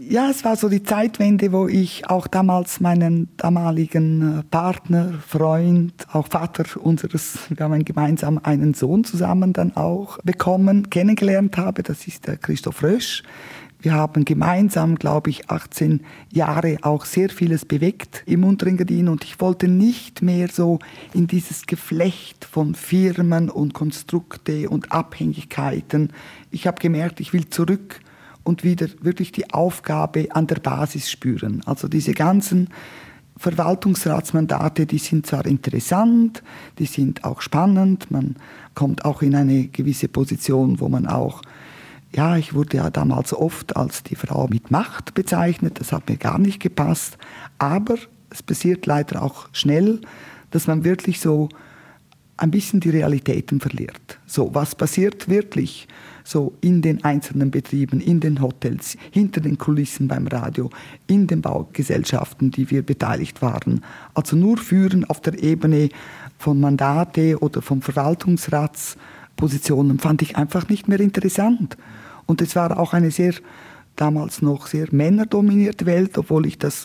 Ja, 0.00 0.30
es 0.30 0.44
war 0.44 0.54
so 0.56 0.68
die 0.68 0.82
Zeitwende, 0.82 1.50
wo 1.50 1.66
ich 1.66 2.08
auch 2.08 2.26
damals 2.26 2.80
meinen 2.80 3.28
damaligen 3.36 4.40
äh, 4.40 4.42
Partner, 4.44 5.14
Freund, 5.26 6.06
auch 6.12 6.28
Vater 6.28 6.64
unseres, 6.80 7.38
wir 7.48 7.64
haben 7.64 7.84
gemeinsam 7.84 8.38
einen 8.42 8.74
Sohn 8.74 9.02
zusammen 9.04 9.52
dann 9.52 9.76
auch 9.76 10.18
bekommen, 10.22 10.90
kennengelernt 10.90 11.56
habe. 11.56 11.82
Das 11.82 12.06
ist 12.06 12.26
der 12.26 12.36
Christoph 12.36 12.82
Rösch. 12.82 13.22
Wir 13.80 13.92
haben 13.92 14.24
gemeinsam, 14.24 14.96
glaube 14.96 15.30
ich, 15.30 15.50
18 15.50 16.00
Jahre 16.32 16.78
auch 16.82 17.04
sehr 17.04 17.30
vieles 17.30 17.64
bewegt 17.64 18.22
im 18.26 18.44
Unterengadin 18.44 19.08
und 19.08 19.24
ich 19.24 19.40
wollte 19.40 19.68
nicht 19.68 20.22
mehr 20.22 20.48
so 20.48 20.78
in 21.14 21.26
dieses 21.26 21.66
Geflecht 21.66 22.44
von 22.44 22.74
Firmen 22.74 23.50
und 23.50 23.74
Konstrukte 23.74 24.68
und 24.68 24.92
Abhängigkeiten. 24.92 26.12
Ich 26.50 26.66
habe 26.66 26.80
gemerkt, 26.80 27.20
ich 27.20 27.32
will 27.32 27.48
zurück 27.48 28.00
und 28.48 28.64
wieder 28.64 28.88
wirklich 29.02 29.30
die 29.30 29.52
Aufgabe 29.52 30.28
an 30.30 30.46
der 30.46 30.56
Basis 30.56 31.10
spüren. 31.10 31.60
Also 31.66 31.86
diese 31.86 32.14
ganzen 32.14 32.70
Verwaltungsratsmandate, 33.36 34.86
die 34.86 34.96
sind 34.96 35.26
zwar 35.26 35.44
interessant, 35.44 36.42
die 36.78 36.86
sind 36.86 37.24
auch 37.24 37.42
spannend, 37.42 38.10
man 38.10 38.36
kommt 38.74 39.04
auch 39.04 39.20
in 39.20 39.34
eine 39.34 39.68
gewisse 39.68 40.08
Position, 40.08 40.80
wo 40.80 40.88
man 40.88 41.06
auch 41.06 41.42
ja, 42.10 42.38
ich 42.38 42.54
wurde 42.54 42.78
ja 42.78 42.88
damals 42.88 43.34
oft 43.34 43.76
als 43.76 44.02
die 44.02 44.16
Frau 44.16 44.48
mit 44.48 44.70
Macht 44.70 45.12
bezeichnet, 45.12 45.78
das 45.78 45.92
hat 45.92 46.08
mir 46.08 46.16
gar 46.16 46.38
nicht 46.38 46.58
gepasst, 46.58 47.18
aber 47.58 47.96
es 48.30 48.42
passiert 48.42 48.86
leider 48.86 49.20
auch 49.22 49.50
schnell, 49.52 50.00
dass 50.50 50.66
man 50.66 50.84
wirklich 50.84 51.20
so 51.20 51.50
ein 52.38 52.50
bisschen 52.50 52.80
die 52.80 52.88
Realitäten 52.88 53.60
verliert. 53.60 54.18
So, 54.24 54.54
was 54.54 54.74
passiert 54.74 55.28
wirklich 55.28 55.86
so 56.28 56.52
in 56.60 56.82
den 56.82 57.02
einzelnen 57.04 57.50
Betrieben, 57.50 58.02
in 58.02 58.20
den 58.20 58.42
Hotels, 58.42 58.98
hinter 59.10 59.40
den 59.40 59.56
Kulissen 59.56 60.08
beim 60.08 60.26
Radio, 60.26 60.68
in 61.06 61.26
den 61.26 61.40
Baugesellschaften, 61.40 62.50
die 62.50 62.70
wir 62.70 62.82
beteiligt 62.82 63.40
waren. 63.40 63.82
Also 64.12 64.36
nur 64.36 64.58
führen 64.58 65.06
auf 65.06 65.22
der 65.22 65.42
Ebene 65.42 65.88
von 66.36 66.60
Mandate 66.60 67.38
oder 67.38 67.62
von 67.62 67.80
Verwaltungsratspositionen 67.80 70.00
fand 70.00 70.20
ich 70.20 70.36
einfach 70.36 70.68
nicht 70.68 70.86
mehr 70.86 71.00
interessant. 71.00 71.78
Und 72.26 72.42
es 72.42 72.54
war 72.54 72.78
auch 72.78 72.92
eine 72.92 73.10
sehr, 73.10 73.32
damals 73.96 74.42
noch 74.42 74.66
sehr 74.66 74.88
männerdominierte 74.90 75.86
Welt, 75.86 76.18
obwohl 76.18 76.44
ich 76.44 76.58
das, 76.58 76.84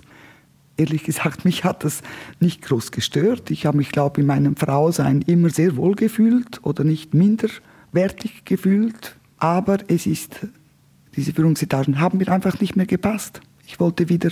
ehrlich 0.77 1.03
gesagt, 1.03 1.43
mich 1.43 1.65
hat 1.65 1.84
das 1.84 2.01
nicht 2.39 2.62
groß 2.62 2.91
gestört. 2.91 3.51
Ich 3.51 3.65
habe 3.65 3.75
mich, 3.75 3.91
glaube 3.91 4.21
ich, 4.21 4.23
in 4.23 4.27
meinem 4.27 4.56
Frausein 4.56 5.21
immer 5.23 5.49
sehr 5.49 5.75
wohl 5.75 5.95
gefühlt 5.95 6.62
oder 6.63 6.86
nicht 6.86 7.13
minderwertig 7.13 8.45
gefühlt. 8.45 9.17
Aber 9.43 9.79
es 9.89 10.06
ist, 10.06 10.47
diese 11.17 11.34
Führungsetagen 11.34 11.99
haben 11.99 12.19
mir 12.19 12.29
einfach 12.29 12.62
nicht 12.62 12.77
mehr 12.77 12.86
gepasst. 12.86 13.41
Ich 13.67 13.77
wollte 13.77 14.08
wieder 14.08 14.29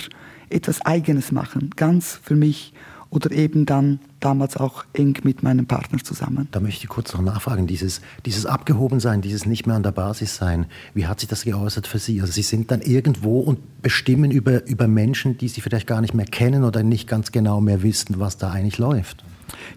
etwas 0.49 0.79
Eigenes 0.85 1.33
machen, 1.33 1.71
ganz 1.75 2.17
für 2.23 2.37
mich 2.37 2.73
oder 3.09 3.29
eben 3.31 3.65
dann 3.65 3.99
damals 4.21 4.55
auch 4.55 4.85
eng 4.93 5.17
mit 5.23 5.43
meinem 5.43 5.65
Partner 5.65 6.01
zusammen. 6.01 6.47
Da 6.51 6.61
möchte 6.61 6.85
ich 6.85 6.89
kurz 6.89 7.13
noch 7.13 7.21
nachfragen, 7.21 7.67
dieses, 7.67 7.99
dieses 8.25 8.45
Abgehobensein, 8.45 9.19
dieses 9.19 9.45
nicht 9.45 9.67
mehr 9.67 9.75
an 9.75 9.83
der 9.83 9.91
Basis 9.91 10.37
sein, 10.37 10.65
wie 10.93 11.07
hat 11.07 11.19
sich 11.19 11.27
das 11.27 11.43
geäußert 11.43 11.87
für 11.87 11.99
Sie? 11.99 12.21
Also 12.21 12.31
Sie 12.31 12.41
sind 12.41 12.71
dann 12.71 12.79
irgendwo 12.79 13.41
und 13.41 13.81
bestimmen 13.81 14.31
über, 14.31 14.65
über 14.65 14.87
Menschen, 14.87 15.37
die 15.37 15.49
Sie 15.49 15.59
vielleicht 15.59 15.87
gar 15.87 15.99
nicht 15.99 16.13
mehr 16.13 16.25
kennen 16.25 16.63
oder 16.63 16.83
nicht 16.83 17.09
ganz 17.09 17.33
genau 17.33 17.59
mehr 17.59 17.83
wissen, 17.83 18.17
was 18.21 18.37
da 18.37 18.51
eigentlich 18.51 18.77
läuft. 18.77 19.25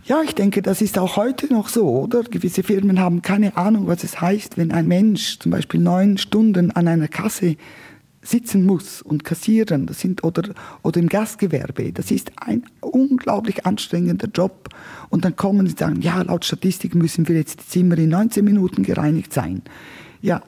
Ja, 0.05 0.23
ich 0.23 0.35
denke, 0.35 0.63
das 0.63 0.83
ist 0.83 0.99
auch 0.99 1.17
heute 1.17 1.53
noch 1.53 1.69
so, 1.69 1.89
oder? 1.89 2.23
Gewisse 2.23 2.63
Firmen 2.63 3.01
haben 3.01 3.23
keine 3.23 3.57
Ahnung, 3.57 3.87
was 3.87 4.05
es 4.05 4.21
heißt, 4.21 4.59
wenn 4.59 4.73
ein 4.73 4.87
Mensch 4.87 5.39
zum 5.39 5.51
Beispiel 5.51 5.81
neun 5.81 6.19
Stunden 6.19 6.71
an 6.71 6.89
einer 6.89 7.09
Kasse 7.09 7.57
sitzen 8.25 8.65
muss 8.65 9.03
und 9.03 9.25
kassieren, 9.25 9.87
das 9.87 10.01
sind, 10.01 10.25
oder, 10.25 10.55
oder 10.83 10.99
im 10.99 11.09
Gastgewerbe, 11.09 11.93
das 11.93 12.11
ist 12.11 12.33
ein 12.37 12.65
unglaublich 12.81 13.67
anstrengender 13.67 14.29
Job. 14.29 14.71
Und 15.11 15.25
dann 15.25 15.37
kommen 15.37 15.67
sie 15.67 15.73
und 15.73 15.79
sagen, 15.79 16.01
ja, 16.01 16.23
laut 16.23 16.45
Statistik 16.45 16.95
müssen 16.95 17.29
wir 17.29 17.37
jetzt 17.37 17.61
die 17.61 17.67
Zimmer 17.67 17.99
in 17.99 18.09
19 18.11 18.45
Minuten 18.45 18.83
gereinigt 18.83 19.33
sein. 19.33 19.63
Ja, 20.23 20.43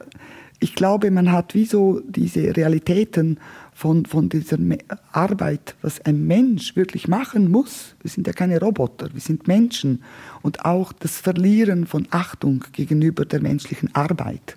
ich 0.59 0.75
glaube, 0.75 1.11
man 1.11 1.33
hat 1.33 1.55
wie 1.55 1.67
so 1.67 2.01
diese 2.01 2.57
Realitäten 2.57 3.39
von, 3.77 4.07
von 4.07 4.31
dieser 4.31 4.57
Arbeit, 5.13 5.75
was 5.83 6.01
ein 6.01 6.27
Mensch 6.27 6.77
wirklich 6.77 7.09
machen 7.09 7.51
muss. 7.51 7.95
Wir 8.01 8.11
sind 8.11 8.27
ja 8.27 8.33
keine 8.33 8.59
Roboter, 8.59 9.11
wir 9.13 9.21
sind 9.21 9.47
Menschen. 9.49 10.03
Und 10.41 10.65
auch 10.65 10.95
das 10.95 11.19
Verlieren 11.19 11.87
von 11.87 12.09
Achtung 12.11 12.65
gegenüber 12.73 13.27
der 13.27 13.43
menschlichen 13.43 13.95
Arbeit. 13.95 14.57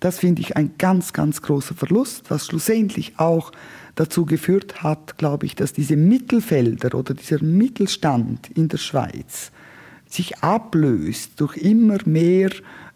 Das 0.00 0.18
finde 0.18 0.40
ich 0.40 0.56
ein 0.56 0.72
ganz, 0.78 1.12
ganz 1.12 1.42
großer 1.42 1.74
Verlust, 1.74 2.30
was 2.30 2.46
schlussendlich 2.46 3.18
auch 3.18 3.52
dazu 3.96 4.24
geführt 4.24 4.82
hat, 4.82 5.18
glaube 5.18 5.44
ich, 5.44 5.54
dass 5.54 5.74
diese 5.74 5.96
Mittelfelder 5.96 6.98
oder 6.98 7.12
dieser 7.12 7.44
Mittelstand 7.44 8.48
in 8.54 8.68
der 8.68 8.78
Schweiz 8.78 9.52
sich 10.08 10.38
ablöst 10.38 11.32
durch 11.36 11.58
immer 11.58 11.98
mehr 12.06 12.50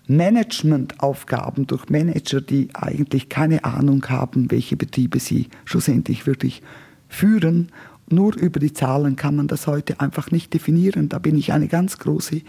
Managementaufgaben, 0.08 1.66
durch 1.66 1.88
Manager, 1.88 2.40
die 2.40 2.68
eigentlich 2.74 3.28
keine 3.28 3.64
Ahnung 3.64 4.04
haben, 4.08 4.50
welche 4.50 4.76
Betriebe 4.76 5.20
sie 5.20 5.48
schlussendlich 5.64 6.26
wirklich 6.26 6.62
führen. 7.08 7.68
Nur 8.10 8.36
über 8.36 8.58
die 8.58 8.72
Zahlen 8.72 9.16
kann 9.16 9.36
man 9.36 9.48
das 9.48 9.66
heute 9.66 10.00
einfach 10.00 10.30
nicht 10.30 10.54
definieren. 10.54 11.08
Da 11.08 11.18
bin 11.18 11.36
ich 11.36 11.52
eine 11.52 11.68
ganz 11.68 11.98
große 11.98 12.40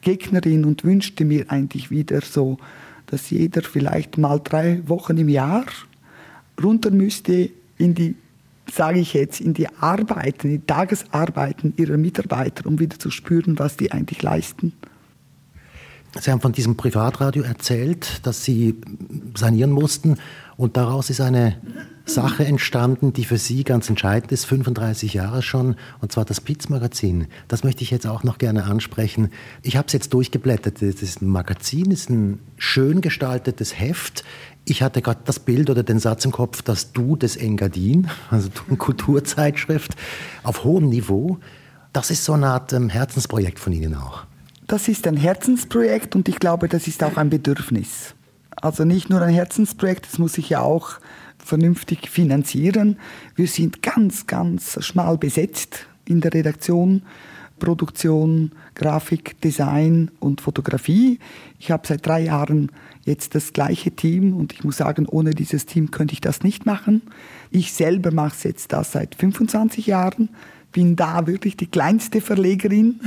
Gegnerin 0.00 0.64
und 0.64 0.84
wünschte 0.84 1.24
mir 1.24 1.50
eigentlich 1.50 1.90
wieder 1.90 2.20
so 2.22 2.58
dass 3.06 3.30
jeder 3.30 3.62
vielleicht 3.62 4.18
mal 4.18 4.40
drei 4.42 4.82
Wochen 4.88 5.16
im 5.18 5.28
Jahr 5.28 5.64
runter 6.62 6.90
müsste 6.90 7.50
in 7.78 7.94
die, 7.94 8.16
sage 8.70 9.00
ich 9.00 9.14
jetzt, 9.14 9.40
in 9.40 9.54
die 9.54 9.68
Arbeiten, 9.68 10.48
in 10.48 10.60
die 10.60 10.66
Tagesarbeiten 10.66 11.74
ihrer 11.76 11.96
Mitarbeiter, 11.96 12.66
um 12.66 12.78
wieder 12.78 12.98
zu 12.98 13.10
spüren, 13.10 13.58
was 13.58 13.76
die 13.76 13.92
eigentlich 13.92 14.22
leisten. 14.22 14.72
Sie 16.20 16.30
haben 16.30 16.40
von 16.40 16.52
diesem 16.52 16.76
Privatradio 16.76 17.42
erzählt, 17.42 18.24
dass 18.24 18.44
Sie 18.44 18.76
sanieren 19.36 19.70
mussten 19.70 20.16
und 20.56 20.76
daraus 20.76 21.10
ist 21.10 21.20
eine 21.20 21.56
Sache 22.06 22.44
entstanden, 22.44 23.12
die 23.12 23.24
für 23.24 23.38
Sie 23.38 23.64
ganz 23.64 23.88
entscheidend 23.88 24.30
ist, 24.30 24.44
35 24.44 25.14
Jahre 25.14 25.42
schon, 25.42 25.76
und 26.00 26.12
zwar 26.12 26.24
das 26.24 26.40
Piz-Magazin. 26.40 27.26
Das 27.48 27.64
möchte 27.64 27.82
ich 27.82 27.90
jetzt 27.90 28.06
auch 28.06 28.22
noch 28.22 28.38
gerne 28.38 28.64
ansprechen. 28.64 29.30
Ich 29.62 29.76
habe 29.76 29.86
es 29.86 29.92
jetzt 29.94 30.12
durchgeblättert. 30.12 30.82
Das 30.82 31.02
ist 31.02 31.22
ein 31.22 31.28
Magazin, 31.28 31.90
ist 31.90 32.10
ein 32.10 32.40
schön 32.58 33.00
gestaltetes 33.00 33.78
Heft. 33.78 34.22
Ich 34.66 34.82
hatte 34.82 35.02
gerade 35.02 35.20
das 35.24 35.40
Bild 35.40 35.70
oder 35.70 35.82
den 35.82 35.98
Satz 35.98 36.24
im 36.24 36.32
Kopf, 36.32 36.62
das 36.62 36.92
Du 36.92 37.16
des 37.16 37.36
Engadin, 37.36 38.08
also 38.30 38.50
eine 38.68 38.76
Kulturzeitschrift 38.76 39.94
auf 40.42 40.64
hohem 40.64 40.88
Niveau. 40.90 41.38
Das 41.92 42.10
ist 42.10 42.24
so 42.24 42.34
eine 42.34 42.48
Art 42.48 42.72
ähm, 42.72 42.88
Herzensprojekt 42.88 43.58
von 43.58 43.72
Ihnen 43.72 43.94
auch. 43.94 44.26
Das 44.66 44.88
ist 44.88 45.06
ein 45.06 45.18
Herzensprojekt 45.18 46.16
und 46.16 46.26
ich 46.26 46.38
glaube, 46.38 46.68
das 46.68 46.86
ist 46.86 47.04
auch 47.04 47.18
ein 47.18 47.28
Bedürfnis. 47.28 48.14
Also 48.56 48.84
nicht 48.84 49.10
nur 49.10 49.20
ein 49.20 49.34
Herzensprojekt, 49.34 50.06
das 50.06 50.18
muss 50.18 50.38
ich 50.38 50.48
ja 50.48 50.60
auch 50.60 51.00
vernünftig 51.36 52.08
finanzieren. 52.08 52.96
Wir 53.34 53.46
sind 53.46 53.82
ganz, 53.82 54.26
ganz 54.26 54.82
schmal 54.82 55.18
besetzt 55.18 55.86
in 56.06 56.22
der 56.22 56.32
Redaktion. 56.32 57.02
Produktion, 57.58 58.52
Grafik, 58.74 59.40
Design 59.42 60.10
und 60.18 60.40
Fotografie. 60.40 61.18
Ich 61.58 61.70
habe 61.70 61.86
seit 61.86 62.04
drei 62.04 62.22
Jahren 62.22 62.72
jetzt 63.04 63.34
das 63.34 63.52
gleiche 63.52 63.92
Team 63.92 64.34
und 64.34 64.52
ich 64.52 64.64
muss 64.64 64.78
sagen, 64.78 65.06
ohne 65.06 65.30
dieses 65.30 65.66
Team 65.66 65.90
könnte 65.90 66.14
ich 66.14 66.20
das 66.20 66.42
nicht 66.42 66.66
machen. 66.66 67.02
Ich 67.50 67.72
selber 67.72 68.10
mache 68.10 68.34
es 68.34 68.42
jetzt 68.42 68.72
das 68.72 68.92
seit 68.92 69.14
25 69.14 69.86
Jahren 69.86 70.30
bin 70.74 70.96
da 70.96 71.28
wirklich 71.28 71.56
die 71.56 71.68
kleinste 71.68 72.20
Verlegerin 72.20 73.00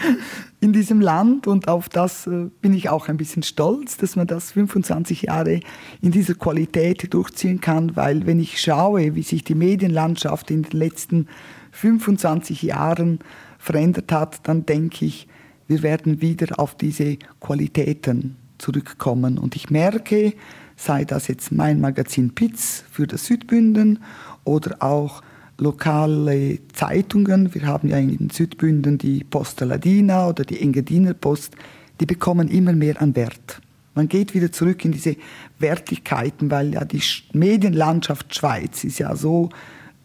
in 0.60 0.72
diesem 0.72 1.00
Land 1.00 1.46
und 1.46 1.68
auf 1.68 1.88
das 1.88 2.26
äh, 2.26 2.50
bin 2.60 2.74
ich 2.74 2.90
auch 2.90 3.08
ein 3.08 3.16
bisschen 3.16 3.44
stolz, 3.44 3.96
dass 3.96 4.16
man 4.16 4.26
das 4.26 4.50
25 4.50 5.22
Jahre 5.22 5.60
in 6.02 6.10
dieser 6.10 6.34
Qualität 6.34 7.14
durchziehen 7.14 7.60
kann, 7.60 7.94
weil 7.94 8.26
wenn 8.26 8.40
ich 8.40 8.60
schaue, 8.60 9.14
wie 9.14 9.22
sich 9.22 9.44
die 9.44 9.54
Medienlandschaft 9.54 10.50
in 10.50 10.62
den 10.64 10.78
letzten 10.78 11.28
25 11.70 12.62
Jahren 12.62 13.20
verändert 13.58 14.10
hat, 14.10 14.46
dann 14.48 14.66
denke 14.66 15.04
ich, 15.04 15.28
wir 15.68 15.84
werden 15.84 16.20
wieder 16.20 16.58
auf 16.58 16.74
diese 16.74 17.16
Qualitäten 17.40 18.36
zurückkommen. 18.58 19.38
Und 19.38 19.54
ich 19.54 19.70
merke, 19.70 20.34
sei 20.76 21.04
das 21.04 21.28
jetzt 21.28 21.52
mein 21.52 21.80
Magazin 21.80 22.34
Pitz 22.34 22.82
für 22.90 23.06
das 23.06 23.26
Südbünden 23.26 24.00
oder 24.42 24.82
auch 24.82 25.22
lokale 25.58 26.58
Zeitungen, 26.72 27.54
wir 27.54 27.66
haben 27.66 27.88
ja 27.88 27.98
in 27.98 28.30
Südbünden 28.30 28.98
die 28.98 29.24
Posta 29.24 29.64
Ladina 29.64 30.28
oder 30.28 30.44
die 30.44 30.60
Engadiner 30.60 31.14
Post, 31.14 31.54
die 32.00 32.06
bekommen 32.06 32.48
immer 32.48 32.72
mehr 32.72 33.00
an 33.00 33.14
Wert. 33.14 33.60
Man 33.94 34.08
geht 34.08 34.34
wieder 34.34 34.50
zurück 34.50 34.84
in 34.84 34.92
diese 34.92 35.16
Wertigkeiten, 35.58 36.50
weil 36.50 36.74
ja 36.74 36.84
die 36.84 37.02
Medienlandschaft 37.32 38.34
Schweiz 38.34 38.82
ist 38.82 38.98
ja 38.98 39.14
so 39.14 39.50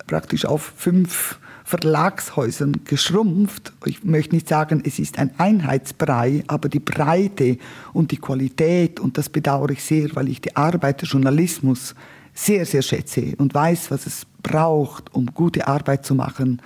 praktisch 0.06 0.46
auf 0.46 0.74
fünf 0.76 1.40
Verlagshäusern 1.64 2.82
geschrumpft. 2.86 3.74
Ich 3.86 4.04
möchte 4.04 4.34
nicht 4.34 4.48
sagen, 4.48 4.82
es 4.86 4.98
ist 4.98 5.20
ein 5.20 5.32
Einheitsbrei, 5.38 6.44
aber 6.48 6.68
die 6.68 6.80
Breite 6.80 7.58
und 7.94 8.12
die 8.12 8.18
Qualität, 8.18 9.00
und 9.00 9.18
das 9.18 9.30
bedauere 9.30 9.72
ich 9.72 9.84
sehr, 9.84 10.16
weil 10.16 10.30
ich 10.30 10.42
die 10.42 10.56
Arbeit 10.56 11.02
des 11.02 11.12
Journalismus 11.12 11.94
sehr, 12.34 12.66
sehr 12.66 12.82
schätze 12.82 13.36
und 13.38 13.54
weiß, 13.54 13.92
was 13.92 14.08
es 14.08 14.26
braucht, 14.44 15.14
um 15.14 15.28
gute 15.28 15.68
Arbeit 15.68 16.06
zu 16.06 16.16
machen. 16.16 16.62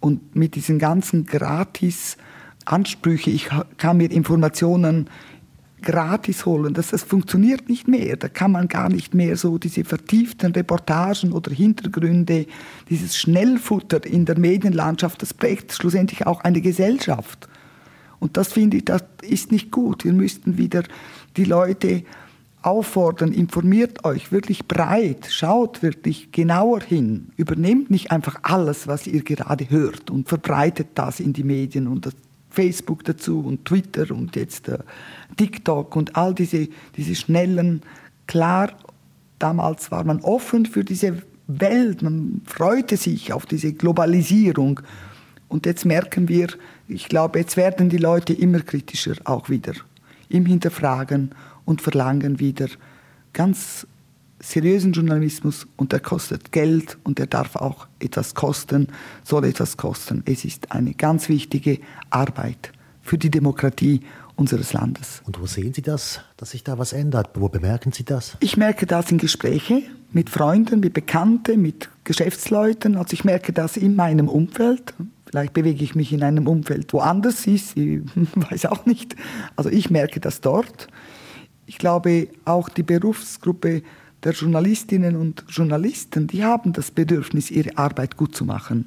Und 0.00 0.36
mit 0.36 0.54
diesen 0.54 0.78
ganzen 0.78 1.26
gratis 1.26 2.16
Ansprüchen, 2.64 3.34
ich 3.34 3.48
kann 3.78 3.96
mir 3.96 4.10
Informationen 4.10 5.08
gratis 5.84 6.46
holen. 6.46 6.74
Das, 6.74 6.90
das 6.90 7.02
funktioniert 7.02 7.68
nicht 7.68 7.86
mehr. 7.86 8.16
Da 8.16 8.28
kann 8.28 8.52
man 8.52 8.68
gar 8.68 8.88
nicht 8.88 9.14
mehr 9.14 9.36
so 9.36 9.58
diese 9.58 9.84
vertieften 9.84 10.52
Reportagen 10.52 11.32
oder 11.32 11.52
Hintergründe, 11.52 12.46
dieses 12.88 13.16
Schnellfutter 13.16 14.04
in 14.04 14.24
der 14.24 14.38
Medienlandschaft, 14.38 15.22
das 15.22 15.34
prägt 15.34 15.72
schlussendlich 15.72 16.26
auch 16.26 16.40
eine 16.42 16.60
Gesellschaft. 16.60 17.48
Und 18.18 18.36
das 18.36 18.52
finde 18.52 18.78
ich, 18.78 18.86
das 18.86 19.04
ist 19.22 19.52
nicht 19.52 19.70
gut. 19.70 20.04
Wir 20.04 20.14
müssten 20.14 20.56
wieder 20.56 20.82
die 21.36 21.44
Leute 21.44 22.04
auffordern, 22.64 23.32
informiert 23.32 24.04
euch 24.04 24.32
wirklich 24.32 24.66
breit, 24.66 25.26
schaut 25.30 25.82
wirklich 25.82 26.32
genauer 26.32 26.80
hin, 26.80 27.28
übernehmt 27.36 27.90
nicht 27.90 28.10
einfach 28.10 28.40
alles, 28.42 28.86
was 28.86 29.06
ihr 29.06 29.22
gerade 29.22 29.68
hört 29.70 30.10
und 30.10 30.28
verbreitet 30.28 30.88
das 30.94 31.20
in 31.20 31.32
die 31.32 31.44
Medien 31.44 31.86
und 31.86 32.08
Facebook 32.50 33.04
dazu 33.04 33.40
und 33.40 33.64
Twitter 33.64 34.14
und 34.14 34.36
jetzt 34.36 34.68
äh, 34.68 34.78
TikTok 35.36 35.96
und 35.96 36.16
all 36.16 36.34
diese, 36.34 36.68
diese 36.96 37.14
schnellen, 37.14 37.82
klar, 38.26 38.70
damals 39.38 39.90
war 39.90 40.04
man 40.04 40.20
offen 40.20 40.64
für 40.64 40.84
diese 40.84 41.22
Welt, 41.46 42.02
man 42.02 42.40
freute 42.46 42.96
sich 42.96 43.32
auf 43.32 43.44
diese 43.44 43.72
Globalisierung. 43.74 44.80
Und 45.48 45.66
jetzt 45.66 45.84
merken 45.84 46.28
wir, 46.28 46.48
ich 46.88 47.08
glaube, 47.08 47.38
jetzt 47.40 47.56
werden 47.56 47.88
die 47.88 47.98
Leute 47.98 48.32
immer 48.32 48.60
kritischer 48.60 49.14
auch 49.24 49.50
wieder 49.50 49.74
im 50.28 50.46
Hinterfragen 50.46 51.30
und 51.64 51.82
verlangen 51.82 52.40
wieder 52.40 52.68
ganz 53.32 53.86
seriösen 54.40 54.92
Journalismus 54.92 55.66
und 55.76 55.92
der 55.92 56.00
kostet 56.00 56.52
Geld 56.52 56.98
und 57.04 57.18
der 57.18 57.26
darf 57.26 57.56
auch 57.56 57.86
etwas 57.98 58.34
kosten, 58.34 58.88
soll 59.22 59.44
etwas 59.44 59.76
kosten. 59.76 60.22
Es 60.26 60.44
ist 60.44 60.72
eine 60.72 60.94
ganz 60.94 61.28
wichtige 61.28 61.78
Arbeit 62.10 62.72
für 63.02 63.18
die 63.18 63.30
Demokratie 63.30 64.00
unseres 64.36 64.72
Landes. 64.72 65.22
Und 65.26 65.40
wo 65.40 65.46
sehen 65.46 65.72
Sie 65.72 65.82
das, 65.82 66.20
dass 66.36 66.50
sich 66.50 66.64
da 66.64 66.78
was 66.78 66.92
ändert? 66.92 67.30
Wo 67.34 67.48
bemerken 67.48 67.92
Sie 67.92 68.04
das? 68.04 68.36
Ich 68.40 68.56
merke 68.56 68.86
das 68.86 69.10
in 69.10 69.18
Gesprächen 69.18 69.84
mit 70.12 70.30
Freunden, 70.30 70.80
mit 70.80 70.92
Bekannten, 70.92 71.62
mit 71.62 71.88
Geschäftsleuten. 72.04 72.96
Also 72.96 73.12
ich 73.12 73.24
merke 73.24 73.52
das 73.52 73.76
in 73.76 73.94
meinem 73.94 74.28
Umfeld. 74.28 74.94
Vielleicht 75.26 75.52
bewege 75.52 75.82
ich 75.84 75.94
mich 75.94 76.12
in 76.12 76.22
einem 76.22 76.46
Umfeld, 76.46 76.92
wo 76.92 77.00
anders 77.00 77.46
ist. 77.46 77.76
Ich 77.76 78.00
weiß 78.34 78.66
auch 78.66 78.86
nicht. 78.86 79.16
Also 79.56 79.70
ich 79.70 79.90
merke 79.90 80.20
das 80.20 80.40
dort. 80.40 80.88
Ich 81.66 81.78
glaube, 81.78 82.28
auch 82.44 82.68
die 82.68 82.82
Berufsgruppe 82.82 83.82
der 84.22 84.32
Journalistinnen 84.32 85.16
und 85.16 85.44
Journalisten, 85.48 86.26
die 86.26 86.44
haben 86.44 86.72
das 86.72 86.90
Bedürfnis, 86.90 87.50
ihre 87.50 87.76
Arbeit 87.76 88.16
gut 88.16 88.34
zu 88.34 88.44
machen 88.44 88.86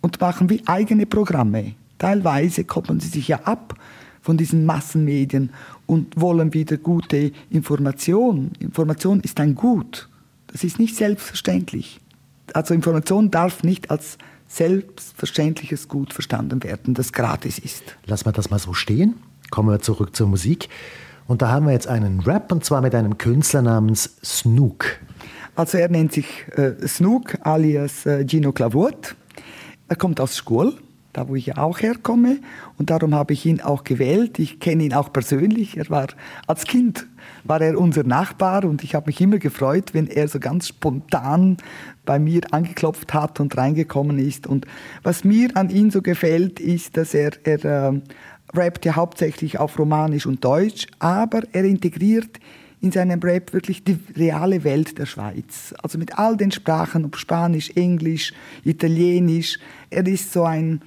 und 0.00 0.20
machen 0.20 0.50
wie 0.50 0.62
eigene 0.66 1.06
Programme. 1.06 1.74
Teilweise 1.98 2.64
koppeln 2.64 3.00
sie 3.00 3.08
sich 3.08 3.28
ja 3.28 3.40
ab 3.44 3.74
von 4.20 4.36
diesen 4.36 4.66
Massenmedien 4.66 5.50
und 5.86 6.20
wollen 6.20 6.52
wieder 6.54 6.76
gute 6.76 7.32
Information. 7.50 8.52
Information 8.58 9.20
ist 9.20 9.40
ein 9.40 9.54
Gut. 9.54 10.08
Das 10.48 10.64
ist 10.64 10.78
nicht 10.78 10.96
selbstverständlich. 10.96 12.00
Also 12.52 12.74
Information 12.74 13.30
darf 13.30 13.62
nicht 13.62 13.90
als 13.90 14.18
selbstverständliches 14.48 15.88
Gut 15.88 16.12
verstanden 16.12 16.62
werden, 16.62 16.94
das 16.94 17.12
gratis 17.12 17.58
ist. 17.58 17.96
Lassen 18.06 18.26
wir 18.26 18.32
das 18.32 18.50
mal 18.50 18.58
so 18.58 18.72
stehen. 18.72 19.14
Kommen 19.50 19.68
wir 19.68 19.80
zurück 19.80 20.16
zur 20.16 20.28
Musik. 20.28 20.68
Und 21.28 21.42
da 21.42 21.50
haben 21.50 21.66
wir 21.66 21.72
jetzt 21.72 21.86
einen 21.86 22.20
Rap 22.20 22.50
und 22.50 22.64
zwar 22.64 22.80
mit 22.80 22.94
einem 22.94 23.18
Künstler 23.18 23.60
namens 23.60 24.16
Snook. 24.24 24.98
Also 25.54 25.76
er 25.76 25.90
nennt 25.90 26.10
sich 26.10 26.46
äh, 26.56 26.72
Snook 26.88 27.36
alias 27.42 28.06
äh, 28.06 28.26
Gino 28.26 28.50
Clavurt. 28.52 29.14
Er 29.88 29.96
kommt 29.96 30.22
aus 30.22 30.38
Schkuhl, 30.38 30.72
da 31.12 31.28
wo 31.28 31.34
ich 31.34 31.44
ja 31.44 31.58
auch 31.58 31.80
herkomme 31.80 32.38
und 32.78 32.88
darum 32.88 33.14
habe 33.14 33.34
ich 33.34 33.44
ihn 33.44 33.60
auch 33.60 33.84
gewählt. 33.84 34.38
Ich 34.38 34.58
kenne 34.58 34.84
ihn 34.84 34.94
auch 34.94 35.12
persönlich. 35.12 35.76
Er 35.76 35.90
war 35.90 36.06
als 36.46 36.64
Kind 36.64 37.06
war 37.44 37.60
er 37.60 37.78
unser 37.78 38.04
Nachbar 38.04 38.64
und 38.64 38.82
ich 38.82 38.94
habe 38.94 39.08
mich 39.08 39.20
immer 39.20 39.38
gefreut, 39.38 39.92
wenn 39.92 40.06
er 40.06 40.28
so 40.28 40.40
ganz 40.40 40.68
spontan 40.68 41.58
bei 42.06 42.18
mir 42.18 42.40
angeklopft 42.52 43.12
hat 43.12 43.38
und 43.38 43.54
reingekommen 43.54 44.18
ist. 44.18 44.46
Und 44.46 44.66
was 45.02 45.24
mir 45.24 45.54
an 45.56 45.68
ihm 45.68 45.90
so 45.90 46.00
gefällt, 46.00 46.58
ist, 46.58 46.96
dass 46.96 47.12
er, 47.12 47.32
er 47.44 47.92
äh, 47.92 48.00
rappt 48.54 48.84
ja 48.84 48.96
hauptsächlich 48.96 49.58
auf 49.58 49.78
Romanisch 49.78 50.26
und 50.26 50.44
Deutsch, 50.44 50.86
aber 50.98 51.42
er 51.52 51.64
integriert 51.64 52.38
in 52.80 52.92
seinem 52.92 53.20
Rap 53.20 53.52
wirklich 53.52 53.82
die 53.82 53.98
reale 54.16 54.62
Welt 54.64 54.98
der 54.98 55.06
Schweiz. 55.06 55.74
Also 55.82 55.98
mit 55.98 56.18
all 56.18 56.36
den 56.36 56.52
Sprachen, 56.52 57.04
ob 57.04 57.16
Spanisch, 57.16 57.70
Englisch, 57.74 58.32
Italienisch. 58.64 59.58
Er 59.90 60.06
ist 60.06 60.32
so 60.32 60.44
ein, 60.44 60.80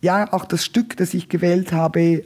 ja, 0.00 0.32
auch 0.32 0.44
das 0.44 0.64
Stück, 0.64 0.96
das 0.96 1.14
ich 1.14 1.28
gewählt 1.28 1.72
habe, 1.72 2.24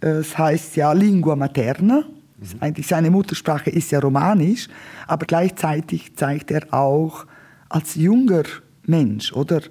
es 0.00 0.38
heißt 0.38 0.76
ja 0.76 0.92
Lingua 0.92 1.36
Materna. 1.36 2.04
Mhm. 2.38 2.46
Eigentlich 2.60 2.86
seine 2.86 3.10
Muttersprache 3.10 3.70
ist 3.70 3.90
ja 3.90 3.98
Romanisch, 3.98 4.68
aber 5.06 5.26
gleichzeitig 5.26 6.14
zeigt 6.16 6.50
er 6.50 6.72
auch 6.72 7.26
als 7.68 7.94
junger 7.94 8.44
Mensch, 8.84 9.32
oder? 9.32 9.62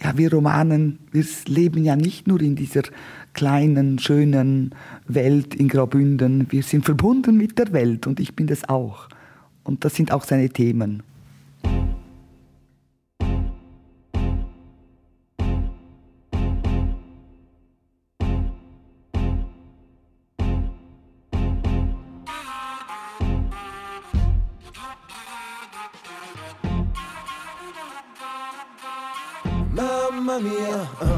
Ja, 0.00 0.16
wir 0.16 0.32
Romanen, 0.32 1.00
wir 1.10 1.24
leben 1.46 1.82
ja 1.82 1.96
nicht 1.96 2.28
nur 2.28 2.40
in 2.40 2.54
dieser 2.54 2.82
kleinen, 3.38 4.00
schönen 4.00 4.74
Welt 5.06 5.54
in 5.54 5.68
Graubünden. 5.68 6.48
Wir 6.50 6.64
sind 6.64 6.84
verbunden 6.84 7.36
mit 7.36 7.56
der 7.56 7.72
Welt 7.72 8.08
und 8.08 8.18
ich 8.18 8.34
bin 8.34 8.48
das 8.48 8.68
auch. 8.68 9.06
Und 9.62 9.84
das 9.84 9.94
sind 9.94 10.10
auch 10.10 10.24
seine 10.24 10.48
Themen. 10.48 11.04
Mamma 29.72 30.40
mia, 30.40 30.88
uh, 31.00 31.17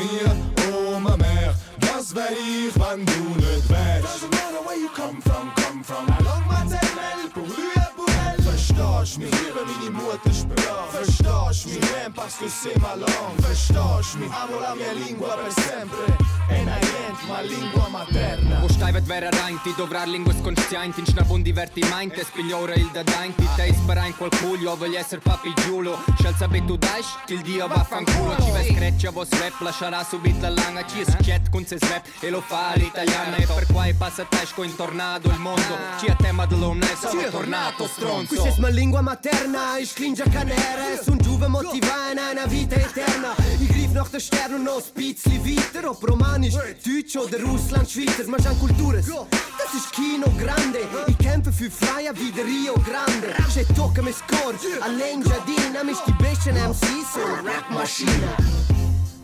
yeah. 0.00 0.04
Mama 0.04 0.04
mia, 0.12 0.36
oh 0.72 1.00
ma 1.00 1.16
mère, 1.16 1.54
das 1.80 2.14
wär 2.14 2.30
ich, 2.32 2.74
wenn 2.74 3.04
du 3.06 3.12
nicht 3.36 3.68
wärst. 3.68 4.04
Doesn't 4.04 4.30
matter 4.30 4.62
where 4.66 4.76
you 4.76 4.88
come 4.88 5.20
from, 5.22 5.52
come 5.54 5.84
from. 5.84 6.06
La 6.06 6.18
langue 6.24 6.48
maternelle 6.48 7.28
pour 7.32 7.44
lui 7.44 7.70
et 7.76 7.96
pour 7.96 8.08
elle. 8.08 8.42
Verstehst 8.42 9.18
mich, 9.18 9.30
liebe 9.30 9.60
meine 9.64 9.90
Muttersprache. 9.90 10.93
Verstehst 11.04 11.66
mich, 11.66 11.80
même 11.92 12.12
parce 12.14 12.36
que 12.36 12.48
c'est 12.48 12.76
ma 12.80 12.96
langue. 12.96 13.36
Verstehst 13.40 14.16
mich, 14.16 14.30
amo 14.32 14.58
la 14.58 14.74
mia 14.74 14.92
lingua 14.92 15.36
per 15.36 15.52
sempre. 15.52 16.16
E 16.48 16.64
niente, 16.64 17.24
ma 17.28 17.40
lingua 17.42 17.88
materna. 17.90 18.60
Wo 18.60 18.68
steivet 18.68 19.04
vera 19.04 19.28
reinti, 19.28 19.74
dovrar 19.76 20.06
linguas 20.08 20.40
conscienti, 20.40 21.00
in 21.00 21.06
schnabun 21.06 21.42
divertimenti, 21.42 22.22
spigliora 22.24 22.74
il 22.74 22.88
da 22.90 23.02
dainti, 23.02 23.46
te 23.54 23.66
isparain 23.66 24.16
qual 24.16 24.30
cuglio, 24.40 24.76
voglio 24.76 24.98
essere 24.98 25.20
papi 25.20 25.52
giulo. 25.66 26.02
Scelza 26.18 26.48
be 26.48 26.64
tu 26.64 26.76
dai, 26.76 27.02
il 27.28 27.42
dio 27.42 27.66
vaffanculo, 27.66 28.36
ci 28.42 28.50
vai 28.50 28.72
screccia, 28.72 29.10
vos 29.10 29.28
rap, 29.30 29.60
lascerà 29.60 30.04
subito 30.04 30.40
la 30.40 30.50
langa, 30.50 30.86
ci 30.86 31.04
schiet 31.04 31.50
con 31.50 31.66
se 31.66 31.78
rap 31.80 32.06
e 32.20 32.30
lo 32.30 32.40
fa 32.40 32.72
l'italiana, 32.76 33.36
e 33.36 33.46
per 33.46 33.66
qua 33.70 33.86
passa 33.96 34.24
tesco 34.24 34.62
in 34.62 34.74
tornado 34.74 35.28
il 35.28 35.38
mondo, 35.38 35.76
ci 35.98 36.06
a 36.06 36.14
tema 36.14 36.46
dell'onesto, 36.46 37.08
sono 37.08 37.28
tornato 37.28 37.86
stronzo. 37.86 38.34
Questa 38.34 38.58
è 38.58 38.60
ma 38.60 38.68
lingua 38.68 39.02
materna, 39.02 39.78
ich 39.78 39.92
klinge 39.92 40.24
canera, 40.30 40.92
es 41.00 41.08
un 41.08 41.18
giuve 41.18 41.48
motiva 41.48 42.10
in 42.12 42.18
einer 42.18 42.50
vita 42.50 42.76
eterna. 42.76 43.34
Ich 43.60 43.68
griff 43.68 43.92
nach 43.92 44.08
der 44.08 44.20
Sterne 44.20 44.56
und 44.56 44.64
noch 44.64 44.80
spizli 44.80 45.38
weiter, 45.44 45.90
ob 45.90 46.08
Romanisch, 46.08 46.54
Deutsch 46.54 47.16
oder 47.16 47.42
Russland, 47.42 47.90
Schweizer, 47.90 48.28
ma 48.28 48.38
schon 48.42 48.58
Kultures. 48.58 49.06
Das 49.06 49.74
ist 49.74 49.92
Kino 49.92 50.26
Grande, 50.38 50.80
ich 51.06 51.18
kämpfe 51.18 51.52
für 51.52 51.70
Freiheit 51.70 52.18
wie 52.18 52.32
der 52.32 52.44
Rio 52.44 52.74
Grande. 52.74 53.34
C'è 53.52 53.64
tocca 53.74 54.02
mi 54.02 54.12
score, 54.12 54.54
allein 54.80 55.22
Giardina, 55.22 55.82
mich 55.84 55.98
die 56.06 56.12
besten 56.12 56.54
MCs 56.56 57.16
und 57.16 57.46
Rap-Maschine. 57.46 58.28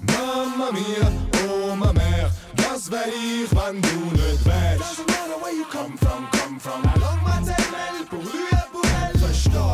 Mamma 0.06 0.70
mia, 0.72 1.10
oh 1.48 1.74
Mama 1.76 1.92
mehr, 1.92 2.30
das 2.56 2.90
wär 2.90 3.06
ich, 3.08 3.50
wenn 3.50 3.80
du 3.80 3.98
nicht 4.12 4.44
wärst. 4.44 4.80
Doesn't 4.80 5.06
matter 5.06 5.38
where 5.42 5.54
you 5.54 5.64
come 5.70 5.96
from, 5.98 6.28
come 6.32 6.58
from. 6.58 6.82
La 6.82 6.94
langue 7.00 7.22
maternelle 7.24 8.04
pour 8.08 8.22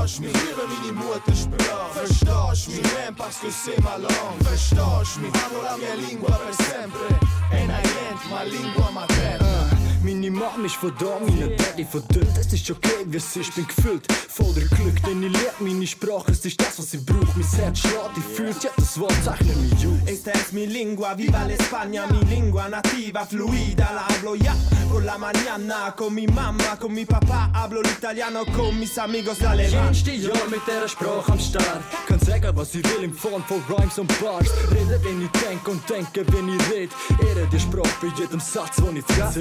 Verstehst 0.07 0.21
mich, 0.21 0.43
liebe 0.45 0.63
meine 0.69 0.93
Muttersprache. 0.93 2.07
Verstehst 2.07 2.69
mich, 2.69 2.95
même 2.95 3.15
parce 3.17 3.41
que 3.41 3.51
c'est 3.51 3.83
ma 3.83 3.97
langue. 3.97 4.45
Verstehst 4.45 5.19
mich, 5.21 5.33
amo 5.45 5.63
la 5.65 5.77
mia 5.77 5.97
lingua 5.97 6.31
per 6.31 6.55
sempre. 6.55 7.19
E 7.51 7.67
niente, 7.67 8.29
ma 8.31 8.45
lingua 8.45 8.91
materna. 8.93 9.76
Meine 10.07 10.31
Mom 10.31 10.65
ist 10.65 10.77
von 10.77 10.93
da, 11.01 11.19
meine 11.21 11.57
Daddy 11.57 11.85
dort. 11.93 12.39
Es 12.39 12.53
ist 12.53 12.71
okay, 12.71 13.05
wie 13.07 13.17
es 13.17 13.37
ist, 13.37 13.53
bin 13.57 13.67
gefüllt 13.67 14.07
voller 14.37 14.67
Glück, 14.77 15.03
denn 15.05 15.23
ich 15.23 15.33
lerne 15.33 15.53
meine 15.61 15.87
Sprache. 15.87 16.31
Es 16.31 16.45
ist 16.45 16.61
das, 16.61 16.79
was 16.79 16.95
ich 16.95 17.05
brauche. 17.05 17.27
Mein 17.37 17.49
Herz 17.59 17.79
schlägt, 17.81 18.17
ich 18.19 18.37
fühlt, 18.37 18.63
ja, 18.63 18.71
das 18.77 19.01
Wort 19.01 19.15
zeichnet 19.25 19.57
mich 19.57 19.87
aus. 19.87 19.99
Esta 20.07 20.31
es 20.33 20.53
mi 20.53 20.67
lingua, 20.67 21.15
viva 21.17 21.45
l'España, 21.47 22.07
mi 22.13 22.21
lingua 22.29 22.69
nativa, 22.69 23.25
fluida, 23.27 23.89
la 23.95 24.07
hablo 24.07 24.35
ya 24.37 24.55
por 24.91 25.03
la 25.03 25.17
mañana, 25.19 25.95
con 25.97 26.15
mi 26.15 26.27
mamma, 26.27 26.77
con 26.79 26.93
mi 26.93 27.05
papá, 27.05 27.51
hablo 27.55 27.81
l'italiano, 27.83 28.45
con 28.57 28.79
mis 28.79 28.97
amigos 28.99 29.39
Ich 29.41 29.47
alemán. 29.47 29.95
stehe 29.95 30.19
ja 30.19 30.35
mit 30.51 30.61
dieser 30.67 30.89
Sprache 30.89 31.33
am 31.33 31.41
Start. 31.41 31.83
Kann 32.07 32.21
sagen, 32.21 32.53
was 32.55 32.75
ich 32.75 32.85
will 32.85 33.05
in 33.05 33.13
Form 33.15 33.43
von 33.45 33.63
Rhymes 33.69 33.99
und 33.99 34.09
Bars. 34.21 34.47
Rede, 34.71 35.01
wenn 35.03 35.23
ich 35.25 35.31
denke 35.41 35.71
und 35.71 35.83
denke, 35.89 36.25
wenn 36.33 36.49
ich 36.49 36.71
red. 36.71 36.91
Ehre 37.27 37.47
die 37.51 37.59
Sprache 37.61 37.97
bei 38.03 38.09
jedem 38.19 38.41
Satz, 38.41 38.77
den 38.77 38.97
ich 38.99 39.05
treffe. 39.07 39.41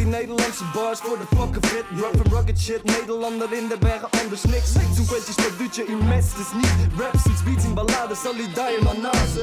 Die 0.00 0.08
Nederlandse 0.08 0.64
bars 0.74 0.98
voor 0.98 1.18
de 1.18 1.36
pakken 1.36 1.64
fit 1.66 1.84
Rap 2.00 2.16
van 2.16 2.32
rugged 2.32 2.58
shit, 2.60 2.84
Nederlander 2.84 3.52
in 3.52 3.68
de 3.68 3.76
bergen, 3.78 4.08
anders 4.22 4.44
niks 4.44 4.72
Zo'n 4.96 5.06
kwestie 5.06 5.32
staduutje 5.32 5.84
in 5.84 5.98
mes, 6.08 6.26
dus 6.36 6.52
niet 6.54 6.78
Raps 6.98 7.24
en 7.24 7.44
beats 7.44 7.64
in 7.64 7.74
ballades, 7.74 8.24
al 8.26 8.32
die 8.32 8.50
die 8.56 8.76
in 8.78 8.84
mijn 8.84 9.00
naast 9.00 9.36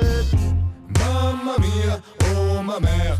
Mama 0.99 1.55
mia, 1.57 1.99
oh 2.25 2.65
ma 2.65 2.79
mère, 2.79 3.17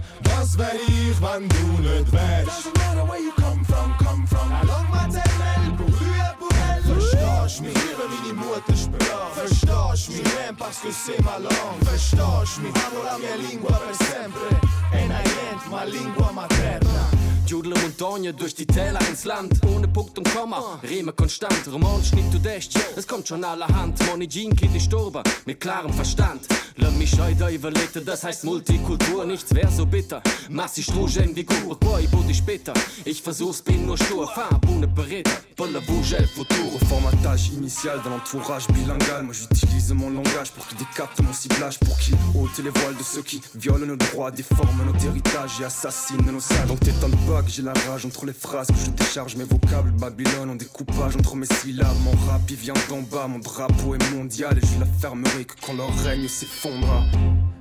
wär 0.57 0.75
ich, 0.87 1.21
wenn 1.21 1.47
du 1.47 1.65
nicht 1.81 2.11
wärst. 2.11 2.47
Doesn't 2.47 2.77
matter 2.77 3.05
where 3.09 3.21
you 3.21 3.31
come 3.35 3.63
from, 3.65 3.89
come 3.97 4.27
from. 4.27 4.49
La 4.49 4.63
langue 4.71 4.91
maternelle 4.91 5.75
pour 5.77 5.89
lui 5.99 6.17
et 6.27 6.35
pour 6.39 6.53
elle. 6.69 6.83
Verstehst 6.83 7.61
mich, 7.61 7.73
liebe 7.83 8.05
meine 8.13 8.33
Muttersprache. 8.33 9.33
Verstehst 9.33 10.09
mich, 10.09 10.23
même 10.35 10.55
parce 10.57 10.79
que 10.79 10.91
c'est 10.91 11.21
ma 11.23 11.37
langue. 11.37 11.81
Verstehst 11.85 12.57
mich, 12.63 12.73
amo 12.85 13.03
la 13.03 13.17
mia 13.17 13.35
lingua 13.49 13.77
per 13.85 13.95
sempre. 13.95 14.49
E 14.91 15.01
niente, 15.07 15.69
ma 15.69 15.83
lingua 15.85 16.31
materna. 16.33 17.16
Judel 17.47 17.73
Montagne 17.81 18.33
durch 18.33 18.55
die 18.55 18.65
Täler 18.65 18.99
ins 19.09 19.23
Land. 19.23 19.61
Ohne 19.73 19.87
Punkt 19.87 20.17
und 20.17 20.29
Komma, 20.35 20.79
Riemen 20.83 21.15
konstant. 21.15 21.65
Roman, 21.71 22.03
Schnitt 22.03 22.33
und 22.35 22.45
Echt, 22.45 22.73
ja, 22.73 22.81
es 22.95 23.07
kommt 23.07 23.27
schon 23.27 23.43
allerhand. 23.43 23.97
Money 24.07 24.27
Jean, 24.27 24.53
Kind 24.53 24.75
ist 24.75 24.91
mit 25.45 25.61
klarem 25.61 25.93
Verstand. 25.93 26.41
Lass 26.75 26.93
mich 26.95 27.06
heute 27.27 27.53
überlitten, 27.53 28.05
das 28.05 28.23
heißt 28.23 28.43
Multikultur, 28.43 29.25
nichts 29.25 29.53
wär 29.53 29.69
so 29.69 29.85
bitter. 29.85 30.21
Massi 30.49 30.81
Struge 30.81 31.19
in 31.21 31.33
Figur, 31.33 31.77
boy, 31.79 32.07
body 32.07 32.33
später. 32.33 32.73
Ich 33.05 33.21
versuch's, 33.21 33.61
bin 33.61 33.85
nur 33.85 33.97
stur, 33.97 34.31
formatage 36.87 37.51
initial 37.53 37.99
dans 38.03 38.11
l'entourage 38.11 38.67
bilingual, 38.67 39.23
moi 39.23 39.33
j'utilise 39.33 39.91
mon 39.93 40.09
langage 40.09 40.51
pour 40.51 40.67
qu'ils 40.67 40.77
décaptent 40.77 41.21
mon 41.21 41.33
ciblage, 41.33 41.79
pour 41.79 41.97
qu'ils 41.99 42.15
ôtent 42.35 42.57
les 42.63 42.69
voiles 42.69 42.95
de 42.97 43.03
ceux 43.03 43.21
qui 43.21 43.41
violent 43.55 43.85
nos 43.85 43.95
droits, 43.95 44.31
déforment 44.31 44.85
notre 44.85 45.05
héritage 45.05 45.61
et 45.61 45.65
assassinent 45.65 46.31
nos 46.31 46.39
sages. 46.39 46.67
Donc 46.67 46.79
t'étonnes 46.79 47.15
pas 47.27 47.41
que 47.41 47.49
j'ai 47.49 47.61
la 47.61 47.73
rage 47.89 48.05
entre 48.05 48.25
les 48.25 48.33
phrases 48.33 48.67
que 48.67 48.79
je 48.85 48.91
décharge, 48.91 49.35
mes 49.35 49.43
vocables 49.43 49.91
Babylone 49.91 50.51
ont 50.51 50.55
découpage 50.55 51.15
entre 51.15 51.35
mes 51.35 51.47
syllabes. 51.61 51.97
Mon 52.03 52.11
rap 52.27 52.41
il 52.49 52.55
vient 52.55 52.73
d'en 52.89 53.01
bas, 53.01 53.27
mon 53.27 53.39
drapeau 53.39 53.95
est 53.95 54.11
mondial 54.13 54.57
et 54.57 54.65
je 54.65 54.79
la 54.79 54.85
fermerai 54.85 55.45
que 55.45 55.53
quand 55.65 55.73
leur 55.73 55.93
règne 56.03 56.27
s'effondra. 56.27 57.03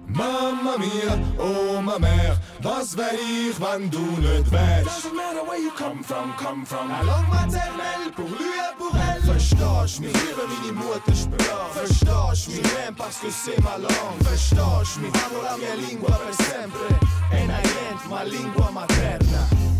Mama 0.08 0.78
mia, 0.78 1.18
oh 1.38 1.80
ma 1.82 1.98
mère, 1.98 2.38
das 2.62 2.96
wär 2.96 3.12
ich, 3.14 3.60
wenn 3.60 3.90
du 3.90 3.98
nicht 3.98 4.50
wärst. 4.50 4.86
Doesn't 4.86 5.14
matter 5.14 5.44
where 5.46 5.58
you 5.58 5.70
come 5.76 6.02
from, 6.02 6.32
come 6.36 6.64
from. 6.64 6.88
La 6.88 7.02
langue 7.02 7.28
maternelle 7.28 8.12
pour 8.14 8.28
lui 8.28 8.54
et 8.56 8.76
pour 8.78 8.94
elle. 8.94 9.22
Verstehst 9.22 10.00
mich, 10.00 10.12
liebe 10.12 10.42
meine 10.46 10.72
Muttersprache. 10.72 11.72
Verstehst 11.72 12.48
mich, 12.48 12.62
même 12.74 12.94
parce 12.96 13.18
que 13.18 13.30
c'est 13.30 13.60
ma 13.62 13.76
langue. 13.78 14.22
Verstehst 14.22 14.98
mich, 15.00 15.12
amo 15.26 15.42
la 15.42 15.56
mia 15.56 15.74
lingua 15.74 16.12
per 16.12 16.34
sempre. 16.34 16.88
E 17.32 17.46
niente, 17.46 18.08
ma 18.08 18.22
lingua 18.22 18.70
materna. 18.70 19.75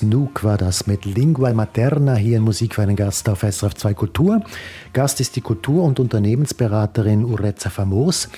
Snook 0.00 0.44
war 0.44 0.56
das 0.56 0.86
mit 0.86 1.04
Lingua 1.04 1.52
Materna 1.52 2.14
hier 2.14 2.38
in 2.38 2.42
Musik 2.42 2.74
für 2.74 2.80
einen 2.80 2.96
Gast 2.96 3.28
auf 3.28 3.40
SRF 3.40 3.74
2 3.74 3.92
Kultur. 3.92 4.42
Gast 4.94 5.20
ist 5.20 5.36
die 5.36 5.42
Kultur- 5.42 5.84
und 5.84 6.00
Unternehmensberaterin 6.00 7.22
Ureza 7.22 7.68
Famos. 7.68 8.30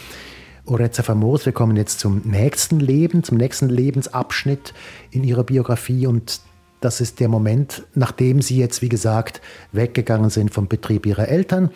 Ureza 0.66 1.04
Famos, 1.04 1.46
wir 1.46 1.52
kommen 1.52 1.76
jetzt 1.76 2.00
zum 2.00 2.22
nächsten 2.24 2.80
Leben, 2.80 3.22
zum 3.22 3.36
nächsten 3.36 3.68
Lebensabschnitt 3.68 4.74
in 5.12 5.22
ihrer 5.22 5.44
Biografie 5.44 6.08
und 6.08 6.40
das 6.80 7.00
ist 7.00 7.20
der 7.20 7.28
Moment, 7.28 7.84
nachdem 7.94 8.42
Sie 8.42 8.56
jetzt, 8.56 8.82
wie 8.82 8.88
gesagt, 8.88 9.40
weggegangen 9.70 10.30
sind 10.30 10.52
vom 10.52 10.66
Betrieb 10.66 11.06
Ihrer 11.06 11.28
Eltern 11.28 11.70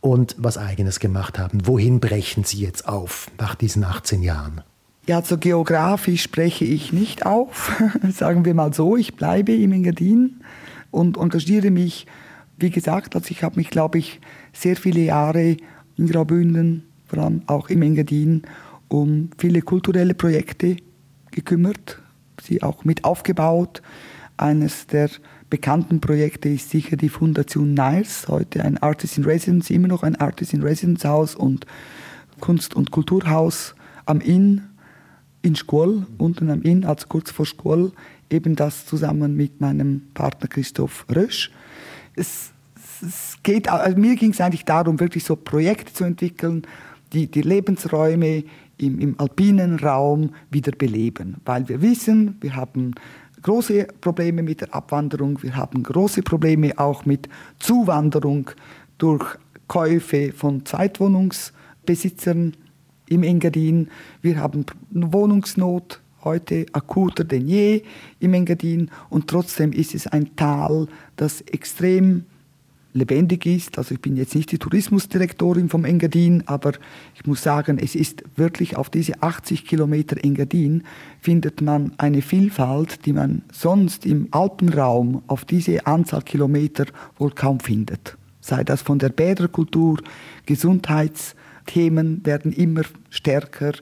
und 0.00 0.36
was 0.38 0.58
Eigenes 0.58 1.00
gemacht 1.00 1.40
haben. 1.40 1.66
Wohin 1.66 1.98
brechen 1.98 2.44
Sie 2.44 2.60
jetzt 2.60 2.86
auf 2.86 3.32
nach 3.40 3.56
diesen 3.56 3.82
18 3.82 4.22
Jahren? 4.22 4.62
Ja, 5.06 5.16
also 5.18 5.36
geografisch 5.36 6.22
spreche 6.22 6.64
ich 6.64 6.94
nicht 6.94 7.26
auf, 7.26 7.72
sagen 8.10 8.46
wir 8.46 8.54
mal 8.54 8.72
so. 8.72 8.96
Ich 8.96 9.14
bleibe 9.14 9.52
im 9.52 9.72
Engadin 9.72 10.40
und 10.90 11.18
engagiere 11.18 11.70
mich, 11.70 12.06
wie 12.56 12.70
gesagt, 12.70 13.14
also 13.14 13.30
ich 13.30 13.42
habe 13.42 13.56
mich, 13.56 13.68
glaube 13.68 13.98
ich, 13.98 14.20
sehr 14.54 14.76
viele 14.76 15.00
Jahre 15.00 15.58
in 15.98 16.06
Graubünden, 16.06 16.84
vor 17.06 17.18
allem 17.18 17.42
auch 17.48 17.68
im 17.68 17.82
Engadin, 17.82 18.42
um 18.88 19.28
viele 19.36 19.60
kulturelle 19.60 20.14
Projekte 20.14 20.76
gekümmert, 21.32 22.00
sie 22.42 22.62
auch 22.62 22.84
mit 22.84 23.04
aufgebaut. 23.04 23.82
Eines 24.38 24.86
der 24.86 25.10
bekannten 25.50 26.00
Projekte 26.00 26.48
ist 26.48 26.70
sicher 26.70 26.96
die 26.96 27.10
Fundation 27.10 27.74
Niles, 27.74 28.26
heute 28.28 28.64
ein 28.64 28.78
Artist 28.78 29.18
in 29.18 29.24
Residence, 29.24 29.68
immer 29.68 29.88
noch 29.88 30.02
ein 30.02 30.16
Artist 30.16 30.54
in 30.54 30.62
Residence 30.62 31.04
Haus 31.04 31.34
und 31.34 31.66
Kunst- 32.40 32.74
und 32.74 32.90
Kulturhaus 32.90 33.74
am 34.06 34.20
Inn 34.20 34.62
in 35.44 35.56
Schkull, 35.56 36.06
unten 36.16 36.50
am 36.50 36.62
Inn, 36.62 36.84
also 36.84 37.06
kurz 37.06 37.30
vor 37.30 37.44
Schkull, 37.44 37.92
eben 38.30 38.56
das 38.56 38.86
zusammen 38.86 39.36
mit 39.36 39.60
meinem 39.60 40.02
Partner 40.14 40.48
Christoph 40.48 41.04
Rösch. 41.14 41.50
Es, 42.16 42.50
es 43.02 43.36
geht, 43.42 43.68
also 43.68 43.98
mir 43.98 44.16
ging 44.16 44.30
es 44.30 44.40
eigentlich 44.40 44.64
darum, 44.64 44.98
wirklich 44.98 45.24
so 45.24 45.36
Projekte 45.36 45.92
zu 45.92 46.04
entwickeln, 46.04 46.62
die 47.12 47.30
die 47.30 47.42
Lebensräume 47.42 48.44
im, 48.78 48.98
im 48.98 49.20
alpinen 49.20 49.78
Raum 49.78 50.30
wieder 50.50 50.72
beleben. 50.72 51.36
Weil 51.44 51.68
wir 51.68 51.82
wissen, 51.82 52.38
wir 52.40 52.56
haben 52.56 52.94
große 53.42 53.88
Probleme 54.00 54.42
mit 54.42 54.62
der 54.62 54.74
Abwanderung, 54.74 55.42
wir 55.42 55.56
haben 55.56 55.82
große 55.82 56.22
Probleme 56.22 56.78
auch 56.78 57.04
mit 57.04 57.28
Zuwanderung 57.58 58.50
durch 58.96 59.36
Käufe 59.68 60.32
von 60.32 60.64
Zweitwohnungsbesitzern 60.64 62.54
im 63.08 63.22
Engadin. 63.22 63.88
Wir 64.22 64.38
haben 64.38 64.66
Wohnungsnot 64.90 66.00
heute 66.24 66.66
akuter 66.72 67.24
denn 67.24 67.46
je 67.46 67.82
im 68.18 68.34
Engadin 68.34 68.90
und 69.10 69.28
trotzdem 69.28 69.72
ist 69.72 69.94
es 69.94 70.06
ein 70.06 70.34
Tal, 70.36 70.88
das 71.16 71.42
extrem 71.42 72.24
lebendig 72.94 73.44
ist. 73.44 73.76
Also 73.76 73.94
ich 73.94 74.00
bin 74.00 74.16
jetzt 74.16 74.34
nicht 74.34 74.52
die 74.52 74.58
Tourismusdirektorin 74.58 75.68
vom 75.68 75.84
Engadin, 75.84 76.44
aber 76.46 76.72
ich 77.14 77.26
muss 77.26 77.42
sagen, 77.42 77.78
es 77.78 77.94
ist 77.94 78.22
wirklich 78.36 78.76
auf 78.76 78.88
diese 78.88 79.20
80 79.20 79.66
Kilometer 79.66 80.16
Engadin 80.24 80.84
findet 81.20 81.60
man 81.60 81.92
eine 81.98 82.22
Vielfalt, 82.22 83.04
die 83.04 83.12
man 83.12 83.42
sonst 83.52 84.06
im 84.06 84.28
Alpenraum 84.30 85.22
auf 85.26 85.44
diese 85.44 85.86
Anzahl 85.86 86.22
Kilometer 86.22 86.86
wohl 87.18 87.32
kaum 87.32 87.60
findet. 87.60 88.16
Sei 88.40 88.62
das 88.62 88.82
von 88.82 88.98
der 88.98 89.08
Bäderkultur, 89.08 89.98
Gesundheitsthemen 91.64 92.24
werden 92.24 92.52
immer 92.52 92.82
stärker. 93.10 93.72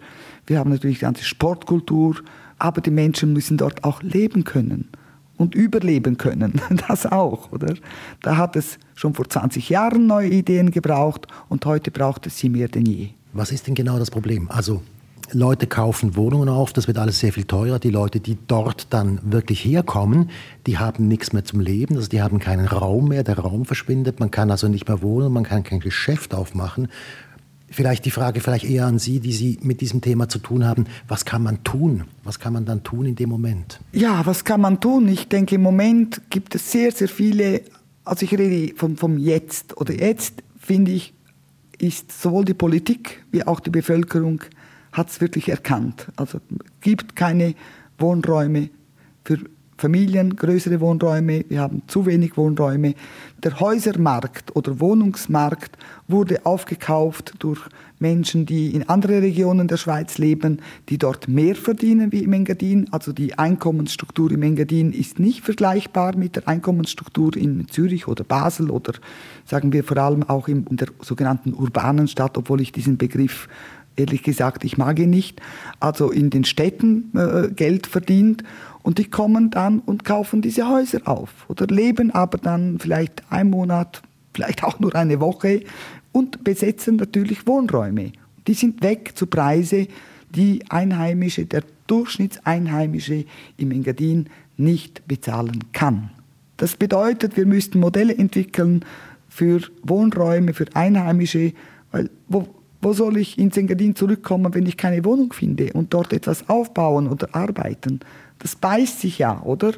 Wir 0.46 0.58
haben 0.58 0.70
natürlich 0.70 0.98
die 0.98 1.04
ganze 1.04 1.24
Sportkultur, 1.24 2.16
aber 2.58 2.80
die 2.80 2.90
Menschen 2.90 3.32
müssen 3.32 3.56
dort 3.56 3.84
auch 3.84 4.02
leben 4.02 4.44
können 4.44 4.88
und 5.36 5.54
überleben 5.54 6.16
können. 6.16 6.60
Das 6.88 7.06
auch, 7.06 7.52
oder? 7.52 7.74
Da 8.22 8.36
hat 8.36 8.56
es 8.56 8.78
schon 8.94 9.14
vor 9.14 9.28
20 9.28 9.68
Jahren 9.68 10.06
neue 10.06 10.28
Ideen 10.28 10.70
gebraucht 10.70 11.26
und 11.48 11.64
heute 11.66 11.90
braucht 11.90 12.26
es 12.26 12.38
sie 12.38 12.48
mehr 12.48 12.68
denn 12.68 12.86
je. 12.86 13.10
Was 13.32 13.50
ist 13.50 13.66
denn 13.66 13.74
genau 13.74 13.98
das 13.98 14.10
Problem? 14.10 14.50
Also 14.50 14.82
Leute 15.34 15.66
kaufen 15.66 16.14
Wohnungen 16.16 16.50
auf, 16.50 16.74
das 16.74 16.86
wird 16.86 16.98
alles 16.98 17.18
sehr 17.18 17.32
viel 17.32 17.44
teurer. 17.44 17.78
Die 17.78 17.88
Leute, 17.88 18.20
die 18.20 18.36
dort 18.46 18.88
dann 18.90 19.18
wirklich 19.22 19.64
herkommen, 19.64 20.28
die 20.66 20.76
haben 20.78 21.08
nichts 21.08 21.32
mehr 21.32 21.44
zum 21.44 21.60
Leben, 21.60 21.96
also 21.96 22.08
die 22.08 22.20
haben 22.20 22.38
keinen 22.38 22.66
Raum 22.66 23.08
mehr, 23.08 23.22
der 23.24 23.38
Raum 23.38 23.64
verschwindet, 23.64 24.20
man 24.20 24.30
kann 24.30 24.50
also 24.50 24.68
nicht 24.68 24.88
mehr 24.88 25.00
wohnen, 25.00 25.32
man 25.32 25.44
kann 25.44 25.62
kein 25.62 25.80
Geschäft 25.80 26.34
aufmachen. 26.34 26.88
Vielleicht 27.72 28.04
die 28.04 28.10
Frage 28.10 28.40
vielleicht 28.40 28.64
eher 28.64 28.86
an 28.86 28.98
Sie, 28.98 29.18
die 29.18 29.32
Sie 29.32 29.58
mit 29.62 29.80
diesem 29.80 30.00
Thema 30.00 30.28
zu 30.28 30.38
tun 30.38 30.64
haben. 30.64 30.86
Was 31.08 31.24
kann 31.24 31.42
man 31.42 31.64
tun? 31.64 32.04
Was 32.22 32.38
kann 32.38 32.52
man 32.52 32.66
dann 32.66 32.82
tun 32.82 33.06
in 33.06 33.16
dem 33.16 33.30
Moment? 33.30 33.80
Ja, 33.92 34.24
was 34.26 34.44
kann 34.44 34.60
man 34.60 34.78
tun? 34.80 35.08
Ich 35.08 35.28
denke, 35.28 35.54
im 35.54 35.62
Moment 35.62 36.20
gibt 36.30 36.54
es 36.54 36.70
sehr, 36.70 36.92
sehr 36.92 37.08
viele, 37.08 37.62
also 38.04 38.24
ich 38.24 38.32
rede 38.38 38.74
vom, 38.76 38.96
vom 38.96 39.16
Jetzt. 39.16 39.76
Oder 39.78 39.94
jetzt, 39.94 40.42
finde 40.60 40.92
ich, 40.92 41.14
ist 41.78 42.12
sowohl 42.12 42.44
die 42.44 42.54
Politik 42.54 43.24
wie 43.32 43.44
auch 43.44 43.58
die 43.58 43.70
Bevölkerung 43.70 44.42
hat 44.92 45.08
es 45.08 45.20
wirklich 45.20 45.48
erkannt. 45.48 46.08
Also 46.16 46.40
gibt 46.80 47.16
keine 47.16 47.54
Wohnräume 47.98 48.68
für 49.24 49.38
Familien, 49.82 50.36
größere 50.36 50.80
Wohnräume, 50.80 51.44
wir 51.48 51.60
haben 51.60 51.82
zu 51.88 52.06
wenig 52.06 52.36
Wohnräume. 52.36 52.94
Der 53.42 53.58
Häusermarkt 53.58 54.54
oder 54.54 54.78
Wohnungsmarkt 54.78 55.76
wurde 56.06 56.46
aufgekauft 56.46 57.34
durch 57.40 57.58
Menschen, 57.98 58.46
die 58.46 58.76
in 58.76 58.88
anderen 58.88 59.18
Regionen 59.18 59.66
der 59.66 59.78
Schweiz 59.78 60.18
leben, 60.18 60.60
die 60.88 60.98
dort 60.98 61.26
mehr 61.26 61.56
verdienen 61.56 62.12
wie 62.12 62.22
im 62.22 62.32
Engadin. 62.32 62.92
Also 62.92 63.12
die 63.12 63.36
Einkommensstruktur 63.36 64.30
im 64.30 64.42
Engadin 64.44 64.92
ist 64.92 65.18
nicht 65.18 65.44
vergleichbar 65.44 66.16
mit 66.16 66.36
der 66.36 66.46
Einkommensstruktur 66.46 67.36
in 67.36 67.66
Zürich 67.66 68.06
oder 68.06 68.22
Basel 68.22 68.70
oder 68.70 68.92
sagen 69.46 69.72
wir 69.72 69.82
vor 69.82 69.96
allem 69.96 70.22
auch 70.22 70.46
in 70.46 70.64
der 70.70 70.88
sogenannten 71.00 71.54
urbanen 71.54 72.06
Stadt, 72.06 72.38
obwohl 72.38 72.60
ich 72.60 72.70
diesen 72.70 72.98
Begriff 72.98 73.48
ehrlich 73.96 74.22
gesagt, 74.22 74.64
ich 74.64 74.78
mag 74.78 74.98
ihn 74.98 75.10
nicht, 75.10 75.40
also 75.80 76.10
in 76.10 76.30
den 76.30 76.44
Städten 76.44 77.10
äh, 77.14 77.48
Geld 77.54 77.86
verdient 77.86 78.42
und 78.82 78.98
die 78.98 79.04
kommen 79.04 79.50
dann 79.50 79.80
und 79.80 80.04
kaufen 80.04 80.42
diese 80.42 80.68
Häuser 80.68 81.00
auf 81.04 81.30
oder 81.48 81.66
leben 81.66 82.10
aber 82.10 82.38
dann 82.38 82.78
vielleicht 82.78 83.22
einen 83.30 83.50
Monat, 83.50 84.02
vielleicht 84.34 84.64
auch 84.64 84.80
nur 84.80 84.94
eine 84.94 85.20
Woche 85.20 85.62
und 86.12 86.44
besetzen 86.44 86.96
natürlich 86.96 87.46
Wohnräume. 87.46 88.12
Die 88.46 88.54
sind 88.54 88.82
weg 88.82 89.12
zu 89.14 89.26
Preise, 89.26 89.86
die 90.34 90.64
Einheimische, 90.68 91.44
der 91.44 91.62
Durchschnittseinheimische 91.86 93.24
im 93.56 93.70
Engadin 93.70 94.28
nicht 94.56 95.06
bezahlen 95.06 95.64
kann. 95.72 96.10
Das 96.56 96.76
bedeutet, 96.76 97.36
wir 97.36 97.46
müssten 97.46 97.80
Modelle 97.80 98.14
entwickeln 98.16 98.84
für 99.28 99.60
Wohnräume, 99.82 100.54
für 100.54 100.66
Einheimische, 100.74 101.52
weil 101.90 102.10
wo, 102.28 102.46
wo 102.82 102.92
soll 102.92 103.16
ich 103.16 103.38
ins 103.38 103.56
Engadin 103.56 103.94
zurückkommen, 103.94 104.52
wenn 104.54 104.66
ich 104.66 104.76
keine 104.76 105.04
Wohnung 105.04 105.32
finde 105.32 105.72
und 105.72 105.94
dort 105.94 106.12
etwas 106.12 106.48
aufbauen 106.48 107.06
oder 107.06 107.32
arbeiten? 107.32 108.00
Das 108.40 108.56
beißt 108.56 109.00
sich 109.00 109.18
ja, 109.18 109.40
oder? 109.42 109.72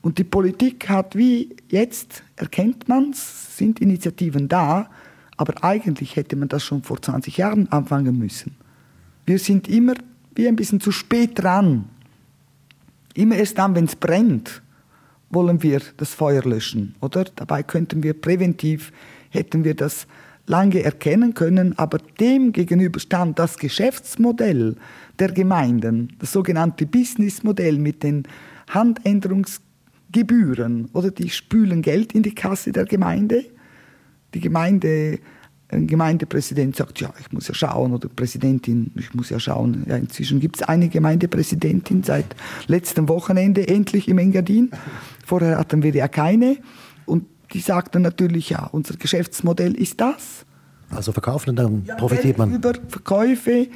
Und 0.00 0.18
die 0.18 0.24
Politik 0.24 0.88
hat 0.88 1.14
wie 1.14 1.54
jetzt, 1.68 2.22
erkennt 2.36 2.88
man 2.88 3.10
es, 3.10 3.56
sind 3.56 3.80
Initiativen 3.80 4.48
da, 4.48 4.88
aber 5.36 5.62
eigentlich 5.62 6.16
hätte 6.16 6.34
man 6.36 6.48
das 6.48 6.64
schon 6.64 6.82
vor 6.82 7.00
20 7.00 7.36
Jahren 7.36 7.70
anfangen 7.70 8.18
müssen. 8.18 8.56
Wir 9.26 9.38
sind 9.38 9.68
immer 9.68 9.94
wie 10.34 10.48
ein 10.48 10.56
bisschen 10.56 10.80
zu 10.80 10.92
spät 10.92 11.32
dran. 11.34 11.84
Immer 13.14 13.36
erst 13.36 13.58
dann, 13.58 13.74
wenn 13.74 13.84
es 13.84 13.96
brennt, 13.96 14.62
wollen 15.28 15.62
wir 15.62 15.82
das 15.98 16.14
Feuer 16.14 16.42
löschen, 16.42 16.94
oder? 17.00 17.24
Dabei 17.24 17.62
könnten 17.62 18.02
wir 18.02 18.14
präventiv, 18.14 18.92
hätten 19.30 19.64
wir 19.64 19.74
das 19.74 20.06
lange 20.46 20.82
erkennen 20.82 21.34
können, 21.34 21.78
aber 21.78 21.98
dem 22.20 22.52
gegenüber 22.52 23.00
stand 23.00 23.38
das 23.38 23.58
Geschäftsmodell 23.58 24.76
der 25.18 25.32
Gemeinden, 25.32 26.14
das 26.18 26.32
sogenannte 26.32 26.86
Businessmodell 26.86 27.78
mit 27.78 28.02
den 28.02 28.24
Handänderungsgebühren 28.70 30.88
oder 30.92 31.10
die 31.10 31.30
spülen 31.30 31.82
Geld 31.82 32.12
in 32.12 32.22
die 32.22 32.34
Kasse 32.34 32.72
der 32.72 32.84
Gemeinde. 32.84 33.44
Die 34.34 34.40
Gemeinde, 34.40 35.18
ein 35.68 35.86
Gemeindepräsident 35.86 36.76
sagt, 36.76 37.00
ja, 37.00 37.12
ich 37.20 37.32
muss 37.32 37.48
ja 37.48 37.54
schauen, 37.54 37.92
oder 37.92 38.08
Präsidentin, 38.08 38.92
ich 38.96 39.14
muss 39.14 39.30
ja 39.30 39.40
schauen. 39.40 39.84
Ja, 39.88 39.96
inzwischen 39.96 40.40
gibt 40.40 40.56
es 40.56 40.62
eine 40.62 40.88
Gemeindepräsidentin 40.88 42.02
seit 42.02 42.36
letztem 42.66 43.08
Wochenende 43.08 43.66
endlich 43.66 44.08
im 44.08 44.18
Engadin. 44.18 44.70
Vorher 45.24 45.58
hatten 45.58 45.82
wir 45.82 45.94
ja 45.94 46.08
keine. 46.08 46.58
Und 47.04 47.24
die 47.52 47.60
sagten 47.60 48.02
natürlich, 48.02 48.50
ja, 48.50 48.66
unser 48.66 48.96
Geschäftsmodell 48.96 49.74
ist 49.74 50.00
das. 50.00 50.44
Also 50.90 51.12
verkaufen 51.12 51.50
und 51.50 51.56
dann 51.56 51.84
ja, 51.84 51.96
profitiert 51.96 52.38
man. 52.38 52.54
Über 52.54 52.72
Verkäufe, 52.88 53.68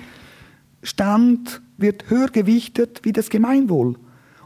Stand 0.83 1.61
wird 1.77 2.09
höher 2.09 2.29
gewichtet 2.29 3.01
wie 3.03 3.13
das 3.13 3.31
Gemeinwohl. 3.31 3.97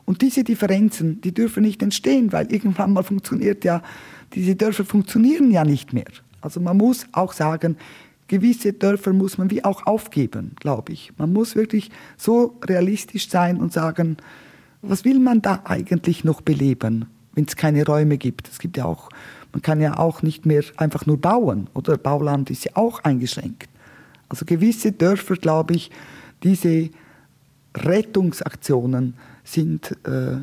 Und 0.05 0.23
diese 0.23 0.45
Differenzen, 0.45 1.21
die 1.21 1.33
dürfen 1.33 1.63
nicht 1.63 1.83
entstehen, 1.83 2.33
weil 2.33 2.53
irgendwann 2.53 2.93
mal 2.93 3.03
funktioniert 3.03 3.65
ja, 3.65 3.83
diese 4.35 4.57
Dörfer 4.57 4.85
funktionieren 4.85 5.51
ja 5.51 5.65
nicht 5.65 5.93
mehr. 5.93 6.05
Also 6.41 6.61
man 6.61 6.77
muss 6.77 7.07
auch 7.13 7.33
sagen, 7.33 7.77
gewisse 8.29 8.73
Dörfer 8.73 9.13
muss 9.13 9.39
man 9.39 9.51
wie 9.51 9.65
auch 9.65 9.87
aufgeben, 9.87 10.53
glaube 10.61 10.93
ich. 10.93 11.13
Man 11.17 11.33
muss 11.33 11.57
wirklich 11.57 11.91
so 12.17 12.59
realistisch 12.65 13.29
sein 13.29 13.59
und 13.59 13.73
sagen, 13.73 14.17
was 14.83 15.05
will 15.05 15.19
man 15.19 15.41
da 15.41 15.63
eigentlich 15.65 16.25
noch 16.25 16.43
beleben? 16.43 17.07
Wenn 17.35 17.45
es 17.45 17.57
keine 17.57 17.85
Räume 17.85 18.19
gibt. 18.19 18.49
Es 18.49 18.59
gibt 18.59 18.77
ja 18.77 18.85
auch, 18.85 19.09
man 19.53 19.63
kann 19.63 19.81
ja 19.81 19.99
auch 19.99 20.23
nicht 20.23 20.47
mehr 20.47 20.65
einfach 20.77 21.07
nur 21.07 21.21
bauen, 21.21 21.69
oder? 21.75 21.97
Bauland 21.97 22.51
ist 22.51 22.65
ja 22.65 22.73
auch 22.75 23.03
eingeschränkt. 23.05 23.69
Also 24.29 24.45
gewisse 24.45 24.93
Dörfer, 24.93 25.37
glaube 25.37 25.75
ich, 25.75 25.91
diese 26.43 26.91
Rettungsaktionen 27.77 29.15
sind, 29.45 29.97
äh, 30.07 30.37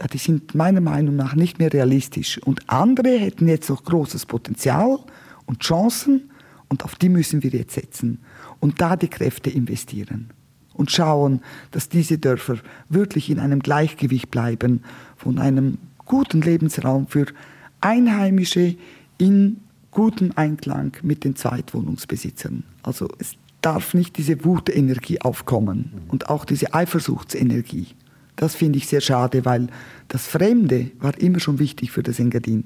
ja, 0.00 0.06
die 0.12 0.18
sind 0.18 0.54
meiner 0.54 0.80
Meinung 0.80 1.16
nach 1.16 1.34
nicht 1.34 1.58
mehr 1.58 1.72
realistisch. 1.72 2.38
Und 2.38 2.68
andere 2.68 3.18
hätten 3.18 3.48
jetzt 3.48 3.70
noch 3.70 3.84
großes 3.84 4.26
Potenzial 4.26 4.98
und 5.46 5.60
Chancen 5.60 6.30
und 6.68 6.84
auf 6.84 6.96
die 6.96 7.08
müssen 7.08 7.42
wir 7.42 7.50
jetzt 7.50 7.74
setzen 7.74 8.18
und 8.60 8.80
da 8.80 8.96
die 8.96 9.08
Kräfte 9.08 9.50
investieren 9.50 10.30
und 10.72 10.90
schauen, 10.90 11.40
dass 11.70 11.88
diese 11.88 12.18
Dörfer 12.18 12.58
wirklich 12.88 13.30
in 13.30 13.38
einem 13.38 13.60
Gleichgewicht 13.60 14.30
bleiben 14.30 14.82
von 15.16 15.38
einem 15.38 15.78
guten 16.04 16.40
Lebensraum 16.40 17.06
für 17.06 17.26
Einheimische 17.80 18.76
in 19.18 19.60
gutem 19.90 20.32
Einklang 20.34 20.96
mit 21.02 21.24
den 21.24 21.36
Zweitwohnungsbesitzern. 21.36 22.64
Also 22.82 23.08
es 23.18 23.36
darf 23.60 23.94
nicht 23.94 24.18
diese 24.18 24.44
Wutenergie 24.44 25.20
aufkommen 25.20 25.92
und 26.08 26.28
auch 26.28 26.44
diese 26.44 26.74
Eifersuchtsenergie. 26.74 27.88
Das 28.36 28.54
finde 28.54 28.78
ich 28.78 28.88
sehr 28.88 29.00
schade, 29.00 29.44
weil 29.44 29.68
das 30.08 30.26
Fremde 30.26 30.90
war 30.98 31.16
immer 31.18 31.40
schon 31.40 31.58
wichtig 31.58 31.92
für 31.92 32.02
das 32.02 32.18
Engadin. 32.18 32.64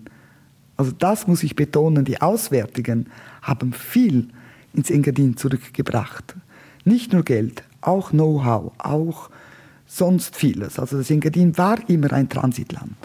Also 0.77 0.93
das 0.93 1.27
muss 1.27 1.43
ich 1.43 1.57
betonen, 1.57 2.05
die 2.05 2.21
Auswärtigen 2.21 3.07
haben 3.43 3.73
viel 3.73 4.29
ins 4.73 4.91
Engadin 4.91 5.37
zurückgebracht. 5.37 6.35
Nicht 6.85 7.13
nur 7.13 7.23
Geld, 7.23 7.63
auch 7.81 8.11
Know-how, 8.11 8.73
auch 8.79 9.31
sonst 9.87 10.37
vieles. 10.37 10.79
Also 10.79 10.99
das 10.99 11.11
Engadin 11.11 11.59
war 11.59 11.79
immer 11.89 12.13
ein 12.13 12.29
Transitland. 12.29 12.97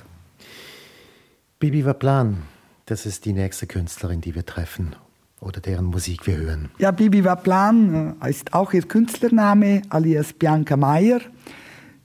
Bibi 1.63 1.85
Waplan, 1.85 2.39
das 2.87 3.05
ist 3.05 3.23
die 3.23 3.31
nächste 3.31 3.67
Künstlerin, 3.67 4.19
die 4.19 4.35
wir 4.35 4.45
treffen 4.45 4.97
oder 5.39 5.61
deren 5.61 5.85
Musik 5.85 6.27
wir 6.27 6.35
hören. 6.35 6.69
Ja, 6.77 6.91
Bibi 6.91 7.23
Waplan 7.23 8.17
äh, 8.21 8.29
ist 8.29 8.53
auch 8.53 8.73
ihr 8.73 8.81
Künstlername, 8.81 9.81
alias 9.87 10.33
Bianca 10.33 10.75
Meyer. 10.75 11.21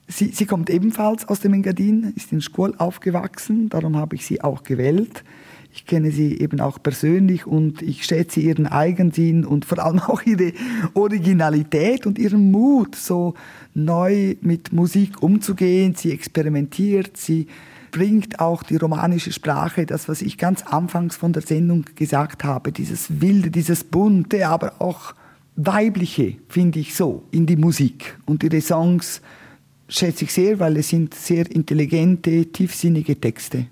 Sie, 0.06 0.26
sie 0.28 0.46
kommt 0.46 0.70
ebenfalls 0.70 1.26
aus 1.26 1.40
dem 1.40 1.54
Engadin, 1.54 2.12
ist 2.14 2.30
in 2.30 2.40
Schkuhl 2.40 2.72
aufgewachsen, 2.78 3.68
darum 3.68 3.96
habe 3.96 4.14
ich 4.14 4.26
sie 4.26 4.42
auch 4.42 4.62
gewählt. 4.62 5.24
Ich 5.72 5.86
kenne 5.86 6.12
sie 6.12 6.38
eben 6.38 6.60
auch 6.60 6.80
persönlich 6.80 7.44
und 7.44 7.82
ich 7.82 8.04
schätze 8.04 8.38
ihren 8.38 8.68
Eigensinn 8.68 9.44
und 9.44 9.64
vor 9.64 9.80
allem 9.80 9.98
auch 10.06 10.22
ihre 10.22 10.52
Originalität 10.94 12.06
und 12.06 12.16
ihren 12.20 12.52
Mut, 12.52 12.94
so 12.94 13.34
neu 13.74 14.36
mit 14.40 14.72
Musik 14.72 15.20
umzugehen. 15.20 15.96
Sie 15.96 16.12
experimentiert, 16.12 17.16
sie 17.16 17.48
bringt 17.90 18.40
auch 18.40 18.62
die 18.62 18.76
romanische 18.76 19.32
Sprache, 19.32 19.86
das, 19.86 20.08
was 20.08 20.22
ich 20.22 20.38
ganz 20.38 20.62
anfangs 20.62 21.16
von 21.16 21.32
der 21.32 21.42
Sendung 21.42 21.84
gesagt 21.94 22.44
habe, 22.44 22.72
dieses 22.72 23.20
Wilde, 23.20 23.50
dieses 23.50 23.84
Bunte, 23.84 24.48
aber 24.48 24.80
auch 24.80 25.14
Weibliche, 25.56 26.36
finde 26.48 26.78
ich 26.78 26.94
so, 26.94 27.24
in 27.30 27.46
die 27.46 27.56
Musik. 27.56 28.16
Und 28.26 28.44
ihre 28.44 28.60
Songs 28.60 29.20
schätze 29.88 30.24
ich 30.24 30.32
sehr, 30.32 30.60
weil 30.60 30.76
es 30.76 30.88
sind 30.88 31.14
sehr 31.14 31.50
intelligente, 31.50 32.46
tiefsinnige 32.46 33.20
Texte. 33.20 33.66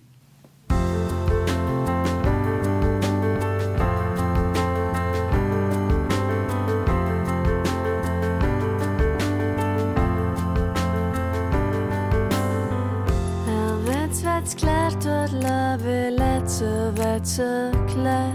sökler 17.37 18.33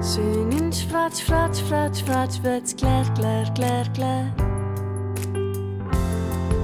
Senin 0.00 0.72
schwarz, 0.72 1.20
schwarz, 1.20 1.58
schwarz, 1.58 1.98
schwarz 1.98 2.40
wird 2.42 2.78
klär, 2.78 3.04
klär, 3.16 3.44
klär, 3.54 3.84
klär 3.94 4.26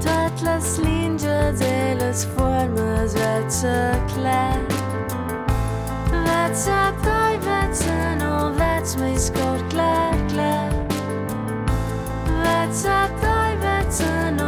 Tatlas 0.04 0.78
linja 0.78 1.52
deles 1.52 2.24
formas 2.36 3.14
wird 3.14 3.52
sökler 3.52 4.60
Wird 6.24 6.56
sökler, 6.56 7.32
wird 7.48 7.76
sökler, 7.76 8.52
wird 8.58 8.98
mig 9.00 9.18
skor 9.18 9.58
klär, 9.70 10.14
klär 10.28 10.70
Wird 12.42 12.74
sökler, 12.74 13.56
wird 13.60 13.92
sökler 13.92 14.47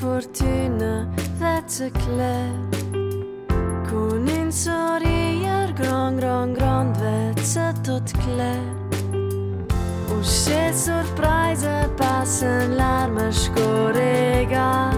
fortuna 0.00 1.06
that's 1.40 1.80
a 1.80 1.90
klä 1.90 2.38
Kunin 3.88 4.52
sorger 4.52 5.72
gran 5.72 6.16
gran 6.16 6.54
gran 6.54 6.94
vetset 6.94 7.88
åt 7.88 8.12
klä 8.12 8.56
Och 10.10 10.24
se 10.24 10.72
surprise 10.72 11.88
passen 11.96 12.76
larmers 12.76 13.50
går 13.56 13.96
egas 13.96 14.96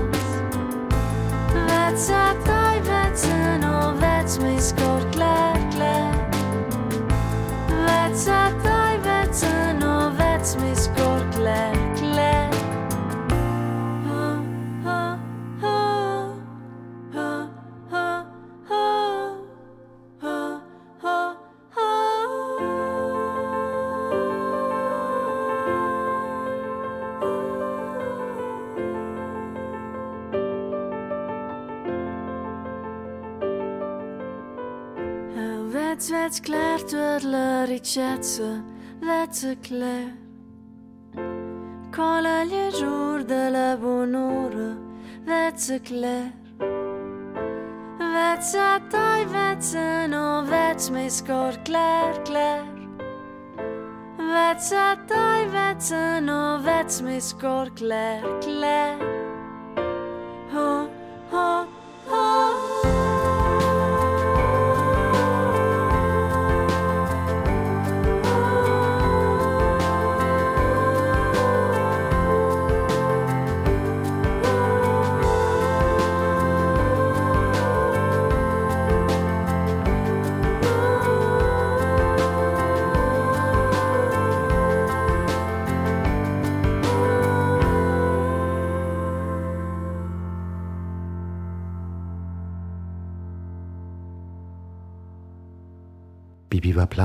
Vetset 1.55 2.49
aj 2.49 2.81
vetsen 2.81 3.61
no, 3.61 3.89
och 3.89 4.03
vets 4.03 4.39
mi 4.39 4.61
skor 4.61 5.03
klä 5.13 5.53
klä 5.71 6.13
Vetset 7.87 8.67
aj 8.67 8.90
veți 36.11 36.43
clar 36.43 36.81
tălăricetță, 36.81 38.65
veți 38.99 39.47
clar. 39.47 40.13
Colele 41.97 42.69
jur 42.79 43.23
de 43.23 43.49
la 43.53 43.77
bunură, 43.81 44.79
veți 45.25 45.73
clar. 45.73 46.33
Veți 47.99 48.57
tai 48.89 49.27
veți 49.27 49.77
nu 50.09 50.43
veți 50.43 50.93
mi 50.93 51.09
scor 51.09 51.61
clar, 51.63 52.23
clar. 52.23 52.89
Veți 54.17 54.75
tai 55.07 55.49
veți 55.51 55.95
nu 56.21 56.59
veți 56.63 57.03
mi 57.03 57.21
scor 57.21 57.73
clar, 57.75 58.39
clar. 58.39 59.20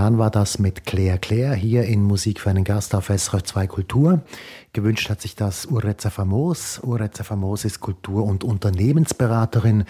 Plan 0.06 0.20
war 0.20 0.30
das 0.30 0.60
mit 0.60 0.86
Claire 0.86 1.18
Claire 1.18 1.56
hier 1.56 1.86
in 1.86 2.04
Musik 2.04 2.40
für 2.40 2.52
einen 2.52 2.64
Gast 2.64 2.94
auf 2.94 3.08
SRF 3.08 3.42
2 3.42 3.66
Kultur. 3.66 4.22
Gewünscht 4.72 5.10
hat 5.10 5.20
sich 5.20 5.36
das 5.36 5.66
Ureza 5.66 6.12
Famos. 6.12 6.80
Ureza 6.84 7.24
Famos 7.24 7.66
ist 7.66 7.80
Kultur- 7.80 8.24
und 8.24 8.44
Unternehmensberaterin. 8.44 9.86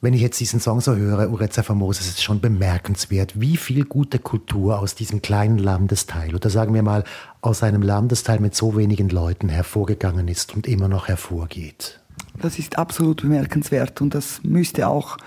Wenn 0.00 0.14
ich 0.14 0.20
jetzt 0.20 0.40
diesen 0.40 0.58
Song 0.58 0.80
so 0.80 0.96
höre, 0.96 1.30
Ureza 1.30 1.62
Famos, 1.62 2.00
ist 2.00 2.08
es 2.08 2.20
schon 2.20 2.40
bemerkenswert, 2.40 3.40
wie 3.40 3.56
viel 3.56 3.84
gute 3.84 4.18
Kultur 4.18 4.80
aus 4.80 4.96
diesem 4.96 5.22
kleinen 5.22 5.58
Landesteil 5.58 6.34
oder 6.34 6.50
sagen 6.50 6.74
wir 6.74 6.82
mal 6.82 7.04
aus 7.40 7.62
einem 7.62 7.82
Landesteil 7.82 8.40
mit 8.40 8.56
so 8.56 8.76
wenigen 8.76 9.10
Leuten 9.10 9.48
hervorgegangen 9.48 10.26
ist 10.26 10.56
und 10.56 10.66
immer 10.66 10.88
noch 10.88 11.06
hervorgeht. 11.06 12.00
Das 12.42 12.58
ist 12.58 12.78
absolut 12.78 13.22
bemerkenswert 13.22 14.00
und 14.00 14.12
das 14.12 14.42
müsste 14.42 14.88
auch 14.88 15.18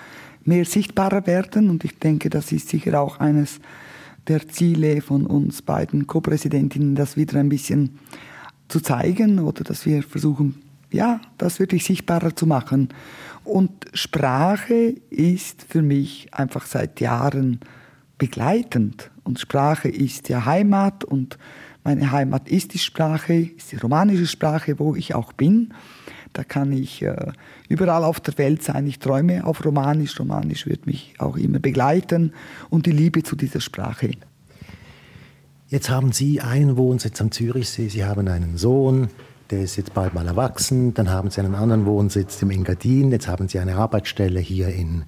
mehr 0.43 0.66
sichtbarer 0.66 1.26
werden. 1.26 1.70
Und 1.70 1.86
ich 1.86 1.99
denke, 1.99 2.30
das 2.30 2.51
ist 2.51 2.68
sicher 2.68 2.99
auch 2.99 3.22
eines 3.22 3.62
der 4.28 4.47
Ziele 4.47 5.01
von 5.01 5.26
uns 5.26 5.61
beiden 5.61 6.07
Co-Präsidentinnen, 6.07 6.95
das 6.95 7.17
wieder 7.17 7.39
ein 7.39 7.49
bisschen 7.49 7.99
zu 8.67 8.80
zeigen 8.80 9.39
oder 9.39 9.63
dass 9.63 9.86
wir 9.86 10.03
versuchen, 10.03 10.55
ja, 10.91 11.19
das 11.38 11.59
wirklich 11.59 11.84
sichtbarer 11.84 12.36
zu 12.36 12.45
machen. 12.45 12.89
Und 13.43 13.71
Sprache 13.93 14.95
ist 15.09 15.63
für 15.67 15.82
mich 15.82 16.34
einfach 16.34 16.65
seit 16.65 17.01
Jahren 17.01 17.59
begleitend. 18.17 19.11
Und 19.24 19.39
Sprache 19.39 19.89
ist 19.89 20.30
ja 20.30 20.45
Heimat 20.45 21.03
und 21.03 21.38
meine 21.84 22.11
Heimat 22.11 22.47
ist 22.47 22.74
die 22.74 22.80
Sprache, 22.80 23.34
ist 23.57 23.74
die 23.74 23.76
romanische 23.76 24.28
Sprache, 24.28 24.80
wo 24.80 24.95
ich 24.95 25.15
auch 25.15 25.34
bin. 25.34 25.74
Da 26.34 26.43
kann 26.43 26.71
ich 26.71 27.03
äh, 27.03 27.31
überall 27.69 28.03
auf 28.03 28.19
der 28.19 28.38
Welt 28.39 28.63
sein. 28.63 28.88
Ich 28.88 28.99
träume 28.99 29.45
auf 29.45 29.63
Romanisch. 29.63 30.19
Romanisch 30.19 30.65
wird 30.65 30.88
mich 30.88 31.13
auch 31.19 31.38
immer 31.38 31.59
begleiten 31.59 32.34
und 32.69 32.88
die 32.88 32.91
Liebe 32.91 33.23
zu 33.23 33.36
dieser 33.36 33.61
Sprache. 33.61 34.11
Jetzt 35.69 35.89
haben 35.89 36.11
Sie 36.11 36.41
einen 36.41 36.77
Wohnsitz 36.77 37.21
am 37.21 37.31
Zürichsee, 37.31 37.88
Sie 37.88 38.05
haben 38.05 38.27
einen 38.27 38.57
Sohn, 38.57 39.07
der 39.49 39.61
ist 39.61 39.75
jetzt 39.75 39.93
bald 39.93 40.13
mal 40.13 40.27
erwachsen, 40.27 40.93
dann 40.93 41.09
haben 41.09 41.31
Sie 41.31 41.39
einen 41.39 41.55
anderen 41.55 41.86
Wohnsitz 41.86 42.41
im 42.41 42.51
Engadin, 42.51 43.11
jetzt 43.11 43.27
haben 43.27 43.47
Sie 43.47 43.57
eine 43.57 43.75
Arbeitsstelle 43.77 44.39
hier 44.39 44.67
in 44.69 45.05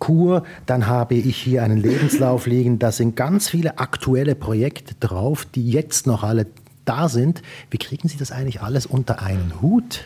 Chur, 0.00 0.44
dann 0.66 0.86
habe 0.86 1.14
ich 1.14 1.36
hier 1.36 1.64
einen 1.64 1.78
Lebenslauf 1.78 2.46
liegen, 2.46 2.78
da 2.78 2.92
sind 2.92 3.16
ganz 3.16 3.48
viele 3.48 3.78
aktuelle 3.78 4.36
Projekte 4.36 4.94
drauf, 5.00 5.44
die 5.44 5.68
jetzt 5.68 6.06
noch 6.06 6.22
alle 6.22 6.46
da 6.84 7.08
sind. 7.08 7.42
Wie 7.70 7.78
kriegen 7.78 8.08
Sie 8.08 8.18
das 8.18 8.30
eigentlich 8.30 8.62
alles 8.62 8.86
unter 8.86 9.20
einen 9.22 9.60
Hut? 9.60 10.04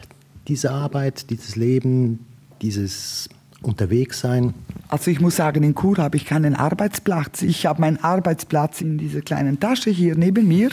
Diese 0.48 0.70
Arbeit, 0.70 1.30
dieses 1.30 1.56
Leben, 1.56 2.24
dieses 2.62 3.28
Unterwegssein? 3.62 4.54
Also 4.88 5.10
ich 5.10 5.20
muss 5.20 5.36
sagen, 5.36 5.62
in 5.62 5.74
Chur 5.74 5.96
habe 5.98 6.16
ich 6.16 6.24
keinen 6.24 6.54
Arbeitsplatz. 6.54 7.42
Ich 7.42 7.66
habe 7.66 7.80
meinen 7.80 7.96
Arbeitsplatz 8.02 8.80
in 8.80 8.98
dieser 8.98 9.22
kleinen 9.22 9.58
Tasche 9.58 9.90
hier 9.90 10.14
neben 10.16 10.46
mir. 10.46 10.70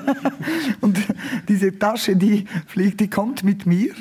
Und 0.80 0.98
diese 1.48 1.78
Tasche, 1.78 2.16
die 2.16 2.46
fliegt, 2.66 3.00
die 3.00 3.10
kommt 3.10 3.44
mit 3.44 3.66
mir 3.66 3.92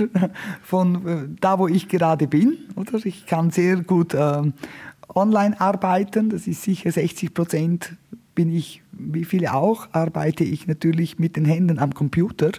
von 0.64 1.08
äh, 1.08 1.28
da, 1.42 1.60
wo 1.60 1.68
ich 1.68 1.90
gerade 1.90 2.28
bin. 2.28 2.58
Oder 2.76 3.06
ich 3.06 3.26
kann 3.26 3.52
sehr 3.52 3.78
gut 3.78 4.14
äh, 4.14 4.44
online 5.14 5.60
arbeiten. 5.60 6.30
Das 6.30 6.48
ist 6.48 6.64
sicher 6.64 6.92
60 6.92 7.34
Prozent 7.34 7.94
bin 8.40 8.56
ich, 8.56 8.82
wie 8.94 9.26
viele 9.26 9.54
auch, 9.54 9.90
arbeite 9.92 10.46
ich 10.46 10.66
natürlich 10.66 11.20
mit 11.20 11.36
den 11.36 11.44
Händen 11.44 11.78
am 11.78 11.94
Computer. 11.94 12.52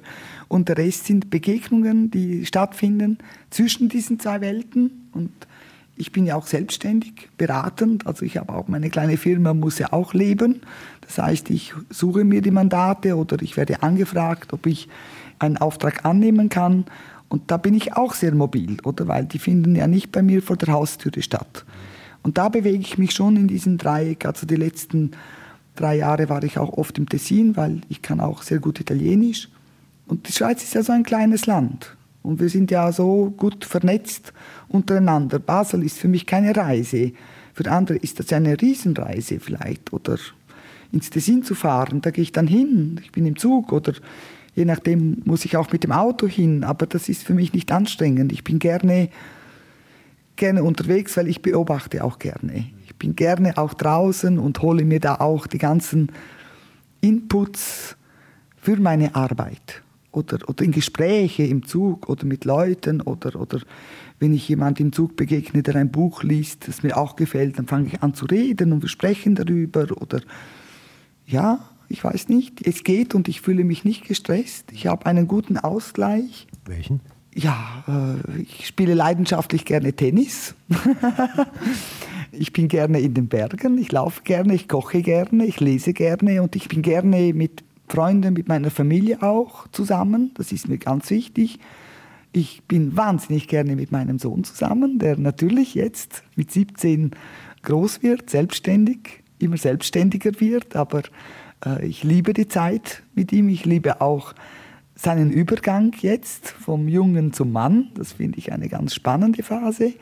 Und 0.47 0.69
der 0.69 0.77
Rest 0.77 1.07
sind 1.07 1.31
Begegnungen, 1.31 2.11
die 2.11 2.45
stattfinden 2.45 3.17
zwischen 3.49 3.89
diesen 3.89 4.21
zwei 4.21 4.43
Welten. 4.43 5.09
Und 5.13 5.31
ich 5.97 6.13
bin 6.13 6.27
ja 6.27 6.37
auch 6.37 6.47
selbstständig, 6.47 7.31
beratend. 7.39 8.07
Also 8.07 8.27
ich 8.27 8.37
habe 8.37 8.53
auch 8.53 8.69
meine 8.69 8.91
kleine 8.91 9.17
Firma, 9.17 9.55
muss 9.55 9.79
ja 9.79 9.91
auch 9.91 10.13
leben. 10.13 10.61
Das 11.01 11.17
heißt, 11.17 11.49
ich 11.49 11.73
suche 11.89 12.25
mir 12.25 12.43
die 12.43 12.51
Mandate 12.51 13.17
oder 13.17 13.41
ich 13.41 13.57
werde 13.57 13.83
angefragt, 13.83 14.53
ob 14.53 14.67
ich 14.67 14.87
einen 15.39 15.57
Auftrag 15.57 16.05
annehmen 16.05 16.51
kann. 16.51 16.85
Und 17.31 17.51
da 17.51 17.57
bin 17.57 17.73
ich 17.73 17.95
auch 17.95 18.13
sehr 18.13 18.35
mobil, 18.35 18.77
oder? 18.85 19.09
Weil 19.09 19.25
die 19.25 19.39
finden 19.39 19.75
ja 19.75 19.87
nicht 19.87 20.13
bei 20.13 20.21
mir 20.21 20.43
vor 20.43 20.59
der 20.59 20.75
Haustüre 20.75 21.23
statt. 21.23 21.65
Und 22.23 22.37
da 22.37 22.51
bewege 22.51 22.83
ich 22.83 22.99
mich 22.99 23.13
schon 23.13 23.39
in 23.39 23.49
diesem 23.49 23.79
Dreieck. 23.79 24.27
Also 24.27 24.47
die 24.47 24.57
letzten 24.57 25.13
drei 25.77 25.97
Jahre 25.97 26.29
war 26.29 26.43
ich 26.43 26.59
auch 26.59 26.73
oft 26.75 26.99
im 26.99 27.09
Tessin, 27.09 27.57
weil 27.57 27.81
ich 27.89 28.03
kann 28.03 28.21
auch 28.21 28.43
sehr 28.43 28.59
gut 28.59 28.81
Italienisch. 28.81 29.49
Und 30.07 30.29
die 30.29 30.33
Schweiz 30.33 30.63
ist 30.63 30.75
ja 30.75 30.83
so 30.83 30.93
ein 30.93 31.05
kleines 31.05 31.47
Land. 31.47 31.97
Und 32.23 32.41
wir 32.41 32.49
sind 32.49 32.71
ja 32.71 32.93
so 32.93 33.33
gut 33.37 33.65
vernetzt 33.65 34.33
untereinander. 34.69 35.39
Basel 35.39 35.83
ist 35.83 35.99
für 35.99 36.09
mich 36.09 36.27
keine 36.27 36.55
Reise. 36.55 37.13
Für 37.55 37.71
andere 37.71 37.99
ist 37.99 38.19
das 38.19 38.33
eine 38.33 38.61
Riesenreise 38.61 39.41
vielleicht. 39.41 39.93
Oder 39.93 40.19
ins 40.93 41.11
Tessin 41.11 41.43
zu 41.43 41.55
fahren, 41.55 42.01
da 42.03 42.11
gehe 42.11 42.23
ich 42.23 42.33
dann 42.33 42.47
hin. 42.47 43.01
Ich 43.03 43.13
bin 43.13 43.27
im 43.27 43.37
Zug 43.37 43.73
oder 43.73 43.95
je 44.55 44.65
nachdem 44.65 45.23
muss 45.25 45.45
ich 45.45 45.57
auch 45.57 45.71
mit 45.73 45.85
dem 45.85 45.93
Auto 45.93 46.27
hin. 46.27 46.65
Aber 46.65 46.87
das 46.87 47.09
ist 47.09 47.23
für 47.23 47.35
mich 47.35 47.53
nicht 47.53 47.73
anstrengend. 47.73 48.33
Ich 48.33 48.45
bin 48.45 48.59
gerne, 48.59 49.09
gerne 50.37 50.63
unterwegs, 50.63 51.17
weil 51.17 51.29
ich 51.29 51.43
beobachte 51.43 52.05
auch 52.05 52.19
gerne. 52.19 52.67
Bin 53.01 53.17
gerne 53.17 53.59
auch 53.59 53.75
draußen 53.75 54.39
und 54.39 54.63
hole 54.63 54.85
mir 54.85 55.01
da 55.01 55.17
auch 55.17 55.49
die 55.49 55.59
ganzen 55.59 56.13
Inputs 57.01 57.97
für 58.57 58.77
meine 58.77 59.17
Arbeit 59.17 59.83
oder, 60.13 60.49
oder 60.49 60.65
in 60.65 60.71
Gespräche 60.71 61.45
im 61.45 61.65
Zug 61.65 62.09
oder 62.09 62.27
mit 62.27 62.45
Leuten 62.45 63.01
oder, 63.01 63.41
oder 63.41 63.61
wenn 64.19 64.35
ich 64.35 64.49
jemand 64.49 64.81
im 64.81 64.93
Zug 64.93 65.17
begegne, 65.17 65.63
der 65.63 65.77
ein 65.77 65.91
Buch 65.91 66.23
liest, 66.23 66.69
das 66.69 66.83
mir 66.83 66.97
auch 66.97 67.17
gefällt, 67.17 67.59
dann 67.59 67.67
fange 67.67 67.89
ich 67.89 68.03
an 68.03 68.15
zu 68.15 68.27
reden 68.27 68.73
und 68.73 68.83
wir 68.83 68.89
sprechen 68.91 69.35
darüber 69.35 69.87
oder 70.01 70.21
ja, 71.27 71.61
ich 71.89 72.05
weiß 72.05 72.29
nicht, 72.29 72.67
es 72.67 72.85
geht 72.85 73.15
und 73.15 73.29
ich 73.29 73.41
fühle 73.41 73.65
mich 73.65 73.85
nicht 73.85 74.05
gestresst. 74.05 74.71
Ich 74.73 74.87
habe 74.87 75.07
einen 75.07 75.27
guten 75.27 75.57
Ausgleich. 75.57 76.47
Welchen? 76.67 77.01
Ja, 77.35 77.85
äh, 77.87 78.41
ich 78.43 78.67
spiele 78.67 78.95
leidenschaftlich 78.95 79.65
gerne 79.65 79.93
Tennis. 79.93 80.55
ich 82.33 82.53
bin 82.53 82.69
gerne 82.69 83.01
in 83.01 83.15
den 83.15 83.29
Bergen, 83.29 83.79
ich 83.79 83.93
laufe 83.93 84.23
gerne, 84.23 84.55
ich 84.55 84.69
koche 84.69 85.03
gerne, 85.03 85.47
ich 85.47 85.61
lese 85.61 85.93
gerne 85.93 86.43
und 86.43 86.57
ich 86.57 86.69
bin 86.69 86.83
gerne 86.83 87.33
mit 87.33 87.63
Freunden, 87.89 88.35
mit 88.35 88.49
meiner 88.49 88.71
Familie 88.71 89.23
auch 89.23 89.69
zusammen. 89.69 90.33
Das 90.35 90.53
ist 90.53 90.69
mir 90.69 90.79
ganz 90.79 91.11
wichtig. 91.11 91.59
Ich 92.33 92.63
bin 92.65 92.97
wahnsinnig 92.97 93.49
gerne 93.49 93.75
mit 93.75 93.91
meinem 93.91 94.19
Sohn 94.19 94.45
zusammen, 94.45 94.99
der 94.99 95.17
natürlich 95.17 95.75
jetzt 95.75 96.23
mit 96.37 96.51
17 96.53 97.13
groß 97.63 98.03
wird, 98.03 98.31
selbstständig, 98.31 99.23
immer 99.39 99.57
selbstständiger 99.57 100.41
wird, 100.41 100.77
aber 100.77 101.03
äh, 101.65 101.85
ich 101.87 102.05
liebe 102.05 102.33
die 102.33 102.49
Zeit 102.49 103.03
mit 103.15 103.33
ihm. 103.33 103.49
Ich 103.49 103.65
liebe 103.65 104.01
auch 104.01 104.35
seinen 105.01 105.31
Übergang 105.31 105.93
jetzt 106.01 106.51
vom 106.51 106.87
Jungen 106.87 107.33
zum 107.33 107.53
Mann. 107.53 107.89
Das 107.95 108.13
finde 108.13 108.39
ich 108.39 108.53
eine 108.53 108.69
ganz 108.69 108.95
spannende 108.95 109.43
Phase. 109.43 109.95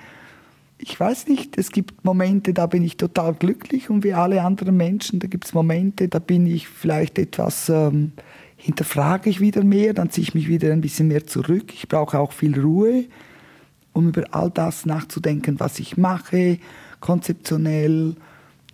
Ich 0.79 0.99
weiß 0.99 1.29
nicht, 1.29 1.57
es 1.57 1.71
gibt 1.71 2.05
Momente, 2.05 2.53
da 2.53 2.67
bin 2.67 2.83
ich 2.83 2.97
total 2.97 3.35
glücklich 3.35 3.91
und 3.91 4.03
wie 4.03 4.15
alle 4.15 4.43
anderen 4.43 4.77
Menschen, 4.77 5.21
da 5.21 5.29
gibt 5.29 5.45
es 5.45 5.55
Momente, 5.55 6.09
da 6.09 6.19
bin 6.19 6.47
ich 6.47 6.67
vielleicht 6.67 7.19
etwas, 7.19 7.69
ähm, 7.69 8.13
hinterfrage 8.57 9.31
ich 9.31 9.41
wieder 9.41 9.63
mehr, 9.63 9.95
dann 9.95 10.11
ziehe 10.11 10.25
ich 10.25 10.35
mich 10.35 10.49
wieder 10.49 10.73
ein 10.73 10.81
bisschen 10.81 11.07
mehr 11.07 11.27
zurück. 11.27 11.73
Ich 11.75 11.87
brauche 11.87 12.19
auch 12.19 12.33
viel 12.33 12.59
Ruhe, 12.59 13.05
um 13.93 14.09
über 14.09 14.25
all 14.33 14.51
das 14.51 14.85
nachzudenken, 14.85 15.61
was 15.61 15.79
ich 15.79 15.97
mache, 15.97 16.59
konzeptionell, 16.99 18.17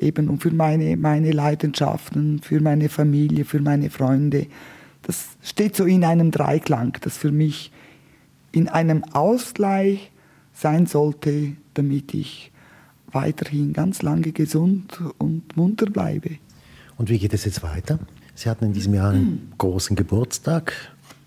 eben 0.00 0.30
und 0.30 0.42
für 0.42 0.52
meine, 0.52 0.96
meine 0.96 1.32
Leidenschaften, 1.32 2.40
für 2.42 2.60
meine 2.60 2.88
Familie, 2.88 3.44
für 3.44 3.60
meine 3.60 3.90
Freunde. 3.90 4.46
Das 5.06 5.28
steht 5.42 5.76
so 5.76 5.84
in 5.84 6.04
einem 6.04 6.30
Dreiklang, 6.30 6.96
das 7.02 7.16
für 7.16 7.30
mich 7.30 7.70
in 8.52 8.68
einem 8.68 9.04
Ausgleich 9.04 10.10
sein 10.52 10.86
sollte, 10.86 11.52
damit 11.74 12.14
ich 12.14 12.52
weiterhin 13.12 13.72
ganz 13.72 14.02
lange 14.02 14.32
gesund 14.32 15.00
und 15.18 15.56
munter 15.56 15.86
bleibe. 15.86 16.38
Und 16.96 17.10
wie 17.10 17.18
geht 17.18 17.34
es 17.34 17.44
jetzt 17.44 17.62
weiter? 17.62 17.98
Sie 18.34 18.48
hatten 18.48 18.64
in 18.64 18.72
diesem 18.72 18.94
Jahr 18.94 19.10
einen 19.10 19.52
großen 19.58 19.96
Geburtstag. 19.96 20.72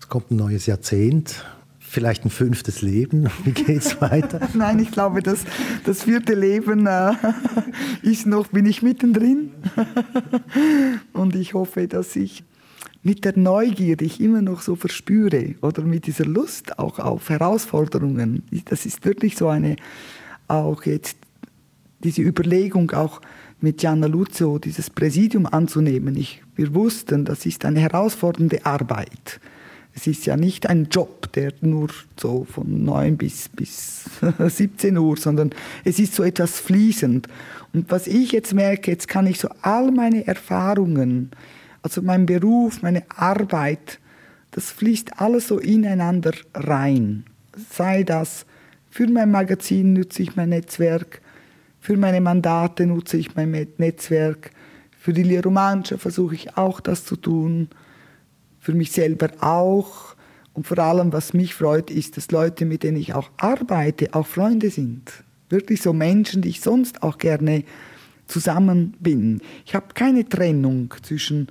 Es 0.00 0.08
kommt 0.08 0.30
ein 0.30 0.36
neues 0.36 0.66
Jahrzehnt 0.66 1.44
vielleicht 1.88 2.24
ein 2.24 2.30
fünftes 2.30 2.82
Leben? 2.82 3.28
Wie 3.44 3.52
geht 3.52 3.78
es 3.78 4.00
weiter? 4.00 4.40
Nein, 4.54 4.78
ich 4.78 4.92
glaube, 4.92 5.22
das, 5.22 5.44
das 5.84 6.04
vierte 6.04 6.34
Leben 6.34 6.86
äh, 6.86 7.12
ist 8.02 8.26
noch, 8.26 8.48
bin 8.48 8.66
ich 8.66 8.82
mittendrin. 8.82 9.52
Und 11.12 11.34
ich 11.34 11.54
hoffe, 11.54 11.88
dass 11.88 12.14
ich 12.14 12.44
mit 13.08 13.24
der 13.24 13.38
Neugier, 13.38 13.96
die 13.96 14.04
ich 14.04 14.20
immer 14.20 14.42
noch 14.42 14.60
so 14.60 14.76
verspüre, 14.76 15.54
oder 15.62 15.80
mit 15.80 16.06
dieser 16.06 16.26
Lust 16.26 16.78
auch 16.78 16.98
auf 16.98 17.30
Herausforderungen, 17.30 18.42
das 18.66 18.84
ist 18.84 19.02
wirklich 19.06 19.34
so 19.34 19.48
eine, 19.48 19.76
auch 20.46 20.82
jetzt 20.82 21.16
diese 22.04 22.20
Überlegung, 22.20 22.90
auch 22.90 23.22
mit 23.62 23.78
Gianna 23.78 24.08
Luzio 24.08 24.58
dieses 24.58 24.90
Präsidium 24.90 25.46
anzunehmen. 25.46 26.16
Ich, 26.16 26.42
wir 26.54 26.74
wussten, 26.74 27.24
das 27.24 27.46
ist 27.46 27.64
eine 27.64 27.80
herausfordernde 27.80 28.66
Arbeit. 28.66 29.40
Es 29.94 30.06
ist 30.06 30.26
ja 30.26 30.36
nicht 30.36 30.68
ein 30.68 30.88
Job, 30.90 31.32
der 31.32 31.54
nur 31.62 31.88
so 32.20 32.44
von 32.44 32.84
9 32.84 33.16
bis, 33.16 33.48
bis 33.48 34.04
17 34.38 34.98
Uhr, 34.98 35.16
sondern 35.16 35.52
es 35.82 35.98
ist 35.98 36.14
so 36.14 36.24
etwas 36.24 36.60
fließend. 36.60 37.26
Und 37.72 37.90
was 37.90 38.06
ich 38.06 38.32
jetzt 38.32 38.52
merke, 38.52 38.90
jetzt 38.90 39.08
kann 39.08 39.26
ich 39.26 39.40
so 39.40 39.48
all 39.62 39.92
meine 39.92 40.26
Erfahrungen, 40.26 41.30
also 41.88 42.02
mein 42.02 42.26
Beruf, 42.26 42.82
meine 42.82 43.02
Arbeit, 43.16 43.98
das 44.50 44.70
fließt 44.70 45.22
alles 45.22 45.48
so 45.48 45.58
ineinander 45.58 46.32
rein. 46.52 47.24
Sei 47.70 48.02
das 48.02 48.44
für 48.90 49.06
mein 49.06 49.30
Magazin 49.30 49.94
nutze 49.94 50.22
ich 50.22 50.36
mein 50.36 50.50
Netzwerk, 50.50 51.22
für 51.80 51.96
meine 51.96 52.20
Mandate 52.20 52.84
nutze 52.84 53.16
ich 53.16 53.34
mein 53.36 53.68
Netzwerk, 53.78 54.50
für 54.98 55.14
die 55.14 55.22
Liromansche 55.22 55.96
versuche 55.96 56.34
ich 56.34 56.58
auch 56.58 56.80
das 56.80 57.06
zu 57.06 57.16
tun 57.16 57.70
für 58.60 58.74
mich 58.74 58.92
selber 58.92 59.30
auch. 59.40 60.14
Und 60.52 60.66
vor 60.66 60.78
allem, 60.80 61.10
was 61.14 61.32
mich 61.32 61.54
freut, 61.54 61.90
ist, 61.90 62.18
dass 62.18 62.30
Leute, 62.30 62.66
mit 62.66 62.82
denen 62.82 62.98
ich 62.98 63.14
auch 63.14 63.30
arbeite, 63.38 64.12
auch 64.12 64.26
Freunde 64.26 64.68
sind. 64.68 65.10
Wirklich 65.48 65.80
so 65.80 65.94
Menschen, 65.94 66.42
die 66.42 66.50
ich 66.50 66.60
sonst 66.60 67.02
auch 67.02 67.16
gerne 67.16 67.64
zusammen 68.26 68.94
bin. 69.00 69.40
Ich 69.64 69.74
habe 69.74 69.94
keine 69.94 70.28
Trennung 70.28 70.92
zwischen 71.02 71.48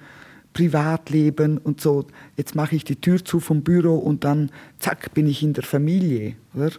Privatleben 0.57 1.59
und 1.59 1.81
so. 1.81 2.07
Jetzt 2.35 2.55
mache 2.55 2.75
ich 2.75 2.83
die 2.83 2.95
Tür 2.95 3.23
zu 3.23 3.39
vom 3.39 3.61
Büro 3.61 3.95
und 3.95 4.23
dann 4.23 4.49
zack 4.79 5.13
bin 5.13 5.27
ich 5.27 5.43
in 5.43 5.53
der 5.53 5.63
Familie. 5.63 6.35
Oder? 6.55 6.71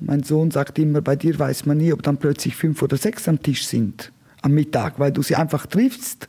Mein 0.00 0.22
Sohn 0.22 0.50
sagt 0.50 0.78
immer, 0.78 1.00
bei 1.00 1.16
dir 1.16 1.38
weiß 1.38 1.64
man 1.64 1.78
nie, 1.78 1.94
ob 1.94 2.02
dann 2.02 2.18
plötzlich 2.18 2.54
fünf 2.56 2.82
oder 2.82 2.98
sechs 2.98 3.26
am 3.28 3.42
Tisch 3.42 3.66
sind 3.66 4.12
am 4.42 4.52
Mittag, 4.52 4.98
weil 4.98 5.12
du 5.12 5.22
sie 5.22 5.36
einfach 5.36 5.66
triffst 5.66 6.28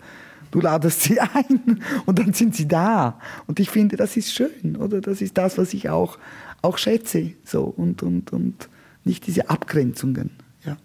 du 0.51 0.61
ladest 0.61 1.01
sie 1.01 1.19
ein 1.19 1.81
und 2.05 2.19
dann 2.19 2.31
sind 2.33 2.55
sie 2.55 2.67
da. 2.67 3.19
Und 3.47 3.59
ich 3.59 3.69
finde, 3.69 3.97
das 3.97 4.15
ist 4.15 4.33
schön, 4.33 4.77
oder? 4.77 5.01
Das 5.01 5.19
ist 5.19 5.37
das, 5.37 5.57
was 5.57 5.73
ich 5.73 5.89
auch, 5.89 6.19
auch 6.61 6.77
schätze, 6.77 7.31
so 7.43 7.63
und, 7.63 8.03
und, 8.03 8.31
und 8.31 8.69
nicht 9.03 9.27
diese 9.27 9.49
Abgrenzungen. 9.49 10.29
Ja. 10.63 10.77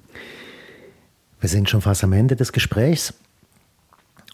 Wir 1.38 1.48
sind 1.48 1.68
schon 1.68 1.82
fast 1.82 2.02
am 2.02 2.14
Ende 2.14 2.34
des 2.34 2.52
Gesprächs 2.52 3.12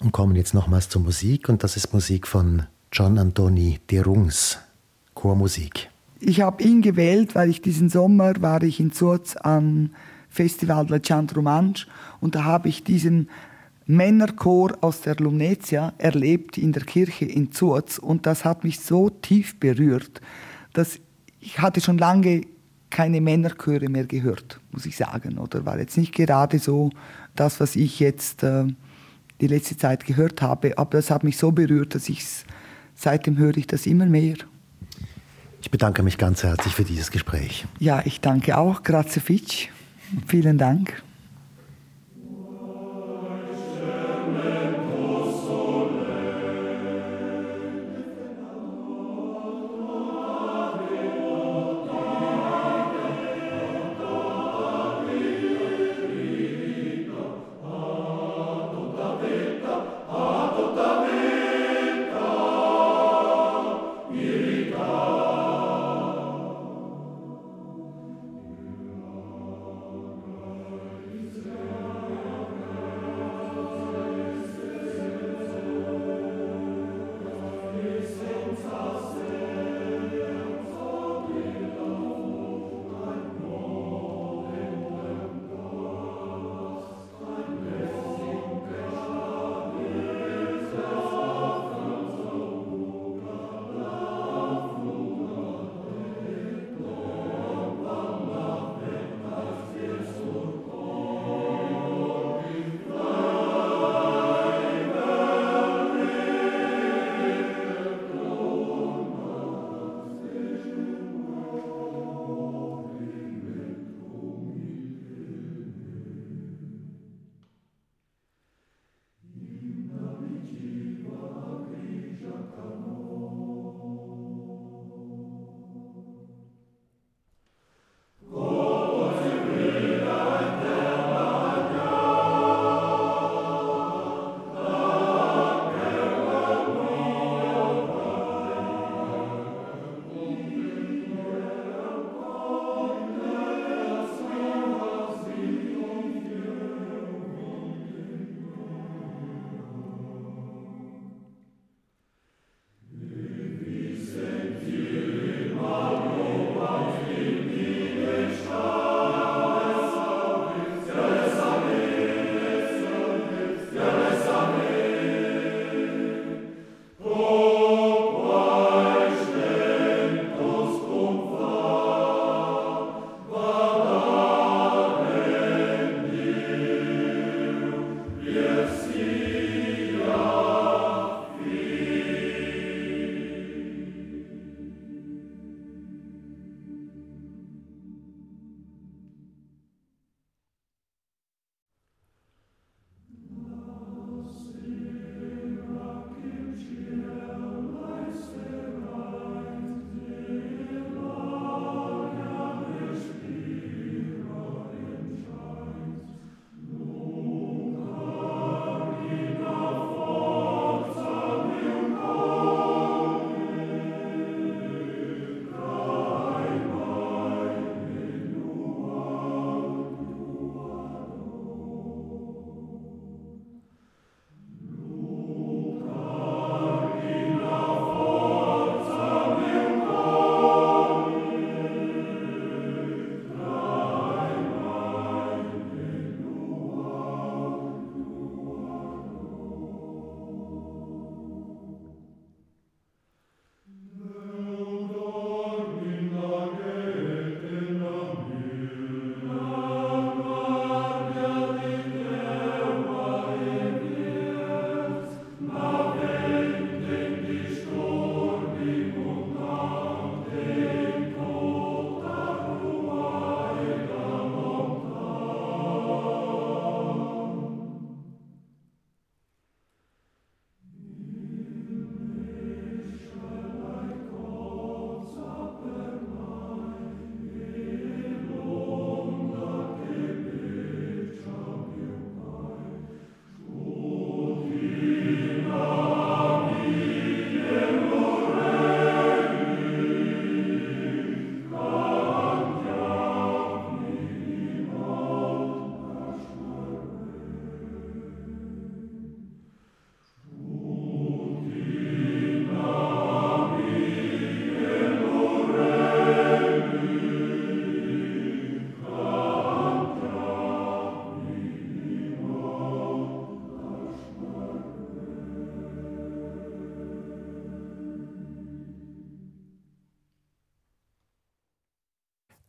und 0.05 0.13
kommen 0.13 0.37
jetzt 0.37 0.53
nochmals 0.53 0.91
zur 0.91 1.01
Musik 1.01 1.49
und 1.49 1.65
das 1.65 1.77
ist 1.77 1.93
Musik 1.95 2.27
von 2.27 2.65
John 2.93 3.19
Antoni 3.19 3.81
Derungs, 3.91 4.59
Chormusik. 5.15 5.89
Ich 6.21 6.43
habe 6.43 6.63
ihn 6.63 6.83
gewählt, 6.83 7.35
weil 7.35 7.49
ich 7.49 7.63
diesen 7.63 7.89
Sommer 7.89 8.35
war 8.41 8.63
ich 8.63 8.81
in 8.81 8.93
Zurz 8.93 9.35
am 9.37 9.91
Festival 10.29 10.87
La 10.89 10.99
Chant 10.99 11.35
Romanche 11.35 11.87
und 12.21 12.35
da 12.35 12.45
habe 12.45 12.69
ich 12.69 12.85
diesen 12.85 13.31
Männerchor 13.87 14.77
aus 14.83 15.01
der 15.01 15.17
Lumnezia 15.17 15.95
erlebt 15.99 16.59
in 16.59 16.73
der 16.73 16.85
Kirche 16.85 17.25
in 17.25 17.51
Zurz 17.53 17.99
und 17.99 18.27
das 18.27 18.45
hat 18.45 18.63
mich 18.63 18.81
so 18.81 19.09
tief 19.09 19.59
berührt, 19.59 20.21
dass 20.75 20.99
ich 21.41 21.59
hatte 21.61 21.81
schon 21.81 21.99
lange 21.99 22.43
keine 22.91 23.21
Männerchöre 23.21 23.89
mehr 23.89 24.05
gehört, 24.05 24.61
muss 24.71 24.87
ich 24.87 24.97
sagen, 24.97 25.39
oder 25.39 25.65
war 25.65 25.79
jetzt 25.79 25.97
nicht 25.97 26.15
gerade 26.15 26.59
so 26.59 26.91
das, 27.35 27.59
was 27.59 27.75
ich 27.75 28.01
jetzt 28.01 28.43
äh, 28.43 28.67
die 29.41 29.47
letzte 29.47 29.76
Zeit 29.76 30.05
gehört 30.05 30.43
habe, 30.43 30.78
aber 30.78 30.99
das 30.99 31.11
hat 31.11 31.24
mich 31.24 31.37
so 31.37 31.53
berührt, 31.53 31.95
dass 31.95 32.09
ich 32.09 32.24
seitdem 32.95 33.39
höre 33.39 33.57
ich 33.57 33.66
das 33.66 33.87
immer 33.87 34.07
mehr. 34.07 34.37
Ich 35.61 35.70
bedanke 35.70 36.03
mich 36.03 36.18
ganz 36.18 36.43
herzlich 36.43 36.74
für 36.74 36.85
dieses 36.85 37.11
Gespräch. 37.11 37.64
Ja, 37.78 38.03
ich 38.05 38.20
danke 38.20 38.59
auch. 38.59 38.82
Grazie 38.82 39.20
Fitch. 39.20 39.70
Vielen 40.26 40.59
Dank. 40.59 41.03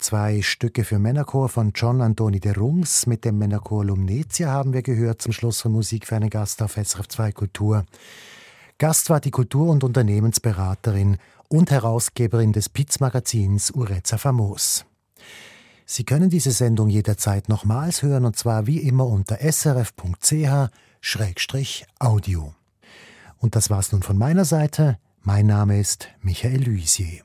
Zwei 0.06 0.42
Stücke 0.44 0.84
für 0.84 1.00
Männerchor 1.00 1.50
von 1.50 1.72
John 1.74 2.00
Antoni 2.00 2.40
de 2.40 2.54
Rungs. 2.54 3.08
Mit 3.08 3.26
dem 3.26 3.40
Männerchor 3.40 3.84
Lumnezia 3.84 4.52
haben 4.52 4.72
wir 4.72 4.84
gehört 4.84 5.20
zum 5.20 5.32
Schluss 5.34 5.62
von 5.62 5.72
Musik 5.72 6.06
für 6.06 6.16
einen 6.16 6.30
Gast 6.30 6.62
auf 6.62 6.74
SRF 6.76 7.08
2 7.08 7.32
Kultur. 7.32 7.88
Gast 8.78 9.10
war 9.10 9.20
die 9.20 9.32
Kultur- 9.32 9.72
und 9.72 9.84
Unternehmensberaterin 9.84 11.18
und 11.48 11.72
Herausgeberin 11.72 12.54
des 12.54 12.70
Piz-Magazins 12.70 13.72
Ureza 13.72 14.20
Famos. 14.20 14.86
Sie 15.88 16.04
können 16.04 16.30
diese 16.30 16.52
Sendung 16.52 16.90
jederzeit 16.90 17.50
nochmals 17.50 18.04
hören 18.04 18.26
und 18.26 18.38
zwar 18.38 18.68
wie 18.68 18.82
immer 18.82 19.08
unter 19.08 19.40
srf.ch-audio. 19.40 20.14
Und 23.40 23.56
das 23.56 23.72
war's 23.72 23.92
nun 23.92 24.04
von 24.04 24.20
meiner 24.20 24.46
Seite. 24.46 25.00
Mein 25.24 25.48
Name 25.48 25.80
ist 25.80 26.10
Michael 26.22 26.64
Luisier. 26.64 27.25